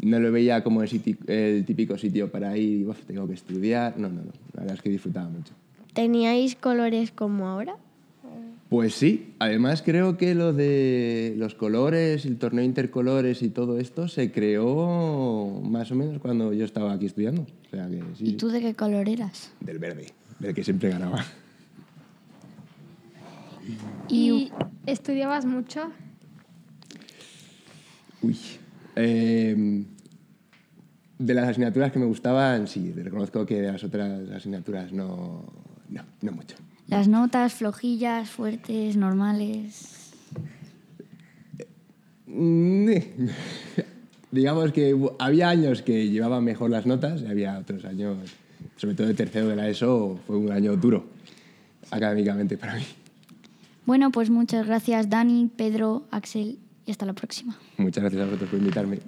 no 0.02 0.20
lo 0.20 0.32
veía 0.32 0.64
como 0.64 0.84
el, 0.84 0.90
siti- 0.90 1.18
el 1.28 1.66
típico 1.66 1.98
sitio 1.98 2.32
para 2.32 2.56
ir, 2.56 2.88
"Uf, 2.88 3.00
tengo 3.06 3.28
que 3.28 3.34
estudiar, 3.34 3.98
no, 3.98 4.10
no, 4.10 4.22
no, 4.22 4.32
la 4.54 4.62
verdad 4.62 4.76
es 4.76 4.82
que 4.82 4.90
disfrutaba 4.90 5.28
mucho. 5.28 5.54
¿Teníais 5.94 6.56
colores 6.56 7.12
como 7.12 7.48
ahora? 7.48 7.76
Pues 8.70 8.94
sí, 8.94 9.34
además 9.40 9.82
creo 9.82 10.16
que 10.16 10.36
lo 10.36 10.54
de 10.54 11.34
los 11.38 11.56
colores, 11.56 12.26
el 12.26 12.38
torneo 12.38 12.64
intercolores 12.64 13.42
y 13.42 13.50
todo 13.50 13.80
esto 13.80 14.08
se 14.08 14.32
creó 14.32 15.60
más 15.64 15.92
o 15.92 15.96
menos 15.96 16.22
cuando 16.22 16.54
yo 16.54 16.66
estaba 16.66 16.94
aquí 16.94 17.08
estudiando. 17.08 17.48
O 17.66 17.70
sea 17.72 17.90
que 17.90 17.98
sí, 18.16 18.26
¿Y 18.26 18.30
sí. 18.32 18.34
tú 18.34 18.50
de 18.50 18.62
qué 18.62 18.76
color 18.76 19.10
eras? 19.10 19.52
del 19.60 19.80
verde, 19.80 20.14
del 20.38 20.54
que 20.54 20.64
siempre 20.64 20.90
ganaba. 20.90 21.26
¿Y 24.08 24.52
estudiabas 24.86 25.46
mucho? 25.46 25.92
Uy. 28.22 28.38
Eh, 28.96 29.84
de 31.18 31.34
las 31.34 31.50
asignaturas 31.50 31.92
que 31.92 32.00
me 32.00 32.06
gustaban, 32.06 32.68
sí, 32.68 32.92
reconozco 32.94 33.46
que 33.46 33.62
de 33.62 33.72
las 33.72 33.84
otras 33.84 34.30
asignaturas 34.30 34.94
no, 34.94 35.44
no, 35.90 36.04
no 36.22 36.32
mucho. 36.32 36.56
Las 36.90 37.08
notas 37.08 37.54
flojillas, 37.54 38.30
fuertes, 38.30 38.98
normales. 38.98 40.12
Mm, 42.26 42.90
Digamos 44.32 44.72
que 44.72 44.96
había 45.20 45.50
años 45.50 45.82
que 45.84 46.10
llevaba 46.10 46.42
mejor 46.42 46.72
las 46.72 46.86
notas 46.86 47.22
y 47.22 47.28
había 47.28 47.60
otros 47.60 47.86
años, 47.86 48.18
sobre 48.76 48.96
todo 48.96 49.08
el 49.08 49.16
tercero 49.16 49.48
de 49.48 49.56
la 49.56 49.70
ESO, 49.70 50.20
fue 50.26 50.38
un 50.38 50.52
año 50.52 50.76
duro 50.78 51.06
académicamente 51.92 52.58
para 52.58 52.76
mí. 52.76 52.84
Bueno, 53.86 54.12
pues 54.12 54.30
muchas 54.30 54.66
gracias 54.68 55.10
Dani, 55.10 55.50
Pedro, 55.56 56.04
Axel 56.12 56.60
y 56.86 56.92
hasta 56.92 57.06
la 57.06 57.14
próxima. 57.14 57.58
Muchas 57.78 58.04
gracias 58.04 58.22
a 58.22 58.26
vosotros 58.26 58.50
por 58.50 58.60
invitarme. 58.60 59.00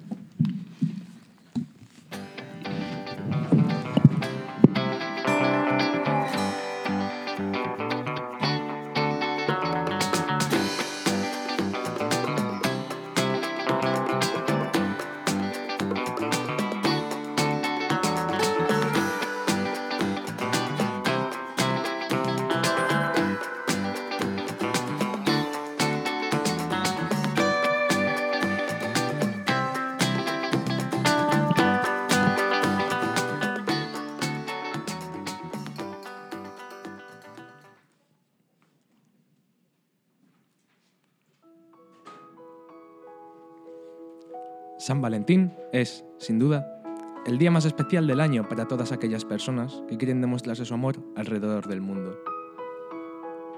Valentín 45.01 45.53
es, 45.71 46.05
sin 46.17 46.39
duda, 46.39 46.81
el 47.25 47.37
día 47.37 47.51
más 47.51 47.65
especial 47.65 48.07
del 48.07 48.19
año 48.19 48.47
para 48.47 48.67
todas 48.67 48.91
aquellas 48.91 49.25
personas 49.25 49.83
que 49.87 49.97
quieren 49.97 50.21
demostrarse 50.21 50.65
su 50.65 50.73
amor 50.73 50.97
alrededor 51.15 51.67
del 51.67 51.81
mundo. 51.81 52.17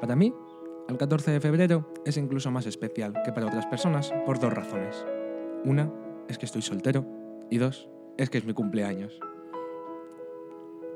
Para 0.02 0.16
mí, 0.16 0.34
el 0.89 0.98
14 0.98 1.32
de 1.32 1.39
febrero 1.39 1.94
es 2.06 2.18
incluso 2.18 2.52
más 2.52 2.66
especial 2.66 3.14
que 3.24 3.32
para 3.32 3.48
otras 3.48 3.66
personas 3.68 4.14
por 4.26 4.39
dos 4.39 4.54
razones. 4.54 5.06
Una 5.64 5.89
es 6.28 6.38
que 6.38 6.46
estoy 6.46 6.62
soltero 6.62 7.06
y 7.50 7.58
dos 7.58 7.89
es 8.18 8.30
que 8.30 8.38
es 8.38 8.46
mi 8.46 8.54
cumpleaños. 8.54 9.18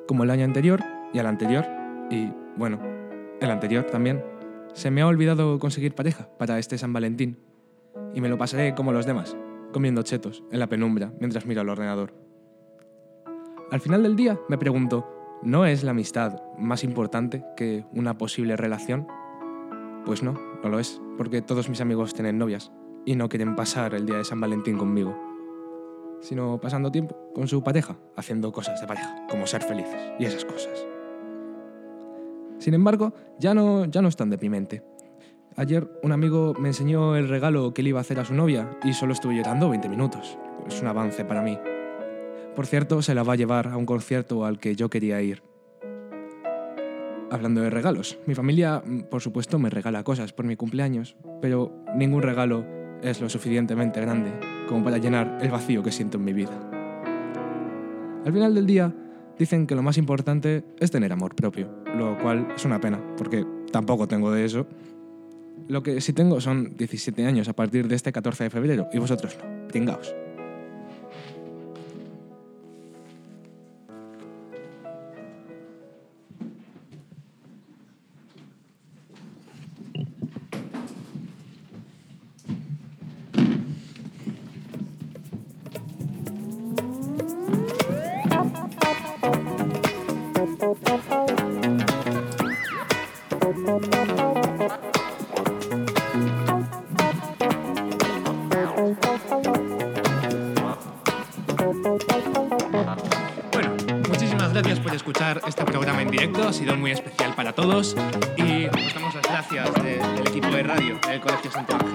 Como 0.07 0.23
el 0.23 0.29
año 0.29 0.45
anterior 0.45 0.81
y 1.13 1.19
el 1.19 1.25
anterior, 1.25 1.65
y 2.09 2.31
bueno, 2.57 2.79
el 3.39 3.49
anterior 3.49 3.85
también, 3.85 4.23
se 4.73 4.91
me 4.91 5.01
ha 5.01 5.07
olvidado 5.07 5.57
conseguir 5.59 5.95
pareja 5.95 6.29
para 6.37 6.59
este 6.59 6.77
San 6.77 6.93
Valentín 6.93 7.37
y 8.13 8.21
me 8.21 8.29
lo 8.29 8.37
pasaré 8.37 8.75
como 8.75 8.91
los 8.91 9.05
demás, 9.05 9.37
comiendo 9.71 10.01
chetos 10.03 10.43
en 10.51 10.59
la 10.59 10.67
penumbra 10.67 11.13
mientras 11.19 11.45
miro 11.45 11.61
al 11.61 11.69
ordenador. 11.69 12.13
Al 13.71 13.81
final 13.81 14.03
del 14.03 14.15
día 14.15 14.39
me 14.47 14.57
pregunto, 14.57 15.05
¿no 15.43 15.65
es 15.65 15.83
la 15.83 15.91
amistad 15.91 16.41
más 16.57 16.83
importante 16.83 17.43
que 17.55 17.85
una 17.93 18.17
posible 18.17 18.55
relación? 18.55 19.07
Pues 20.05 20.23
no, 20.23 20.39
no 20.63 20.69
lo 20.69 20.79
es, 20.79 21.01
porque 21.17 21.41
todos 21.41 21.69
mis 21.69 21.81
amigos 21.81 22.13
tienen 22.13 22.37
novias 22.37 22.71
y 23.05 23.15
no 23.15 23.29
quieren 23.29 23.55
pasar 23.55 23.93
el 23.93 24.05
día 24.05 24.17
de 24.17 24.23
San 24.23 24.39
Valentín 24.39 24.77
conmigo, 24.77 25.17
sino 26.21 26.59
pasando 26.59 26.91
tiempo 26.91 27.31
con 27.33 27.47
su 27.47 27.63
pareja, 27.63 27.97
haciendo 28.15 28.51
cosas 28.51 28.79
de 28.79 28.87
pareja, 28.87 29.27
como 29.29 29.47
ser 29.47 29.63
felices 29.63 30.13
y 30.19 30.25
esas 30.25 30.45
cosas. 30.45 30.87
Sin 32.59 32.73
embargo, 32.73 33.13
ya 33.39 33.53
no, 33.53 33.85
ya 33.85 34.01
no 34.01 34.07
es 34.07 34.15
tan 34.15 34.29
deprimente. 34.29 34.83
Ayer 35.59 35.89
un 36.03 36.11
amigo 36.11 36.53
me 36.59 36.67
enseñó 36.67 37.15
el 37.15 37.27
regalo 37.27 37.73
que 37.73 37.81
le 37.81 37.89
iba 37.89 37.99
a 37.99 38.01
hacer 38.01 38.19
a 38.19 38.25
su 38.25 38.35
novia 38.35 38.77
y 38.83 38.93
solo 38.93 39.13
estuve 39.13 39.35
llorando 39.35 39.67
20 39.69 39.89
minutos. 39.89 40.37
Es 40.67 40.79
un 40.83 40.87
avance 40.87 41.25
para 41.25 41.41
mí. 41.41 41.57
Por 42.55 42.67
cierto, 42.67 43.01
se 43.01 43.15
la 43.15 43.23
va 43.23 43.33
a 43.33 43.37
llevar 43.37 43.69
a 43.69 43.75
un 43.75 43.87
concierto 43.87 44.45
al 44.45 44.59
que 44.59 44.75
yo 44.75 44.91
quería 44.91 45.19
ir. 45.19 45.41
Hablando 47.31 47.61
de 47.61 47.71
regalos, 47.71 48.19
mi 48.27 48.35
familia, 48.35 48.83
mm, 48.85 49.09
por 49.09 49.21
supuesto, 49.21 49.57
me 49.57 49.71
regala 49.71 50.03
cosas 50.03 50.31
por 50.31 50.45
mi 50.45 50.55
cumpleaños, 50.55 51.17
pero 51.41 51.73
ningún 51.95 52.21
regalo 52.21 52.63
es 53.01 53.19
lo 53.19 53.27
suficientemente 53.27 53.99
grande 53.99 54.31
como 54.67 54.83
para 54.83 54.99
llenar 54.99 55.39
el 55.41 55.49
vacío 55.49 55.81
que 55.81 55.91
siento 55.91 56.19
en 56.19 56.23
mi 56.23 56.33
vida. 56.33 56.53
Al 58.23 58.31
final 58.31 58.53
del 58.53 58.67
día, 58.67 58.93
dicen 59.39 59.65
que 59.65 59.73
lo 59.73 59.81
más 59.81 59.97
importante 59.97 60.63
es 60.79 60.91
tener 60.91 61.11
amor 61.11 61.33
propio, 61.33 61.67
lo 61.95 62.15
cual 62.19 62.47
es 62.55 62.63
una 62.63 62.79
pena, 62.79 63.01
porque 63.17 63.43
tampoco 63.71 64.07
tengo 64.07 64.31
de 64.31 64.45
eso. 64.45 64.67
Lo 65.67 65.83
que 65.83 66.01
sí 66.01 66.13
tengo 66.13 66.39
son 66.41 66.75
17 66.77 67.25
años 67.25 67.47
a 67.47 67.53
partir 67.53 67.87
de 67.87 67.95
este 67.95 68.11
14 68.11 68.45
de 68.45 68.49
febrero, 68.49 68.87
y 68.93 68.99
vosotros 68.99 69.37
no, 69.37 69.67
pringaos. 69.67 70.13
Y 111.57 111.71
os 111.71 111.86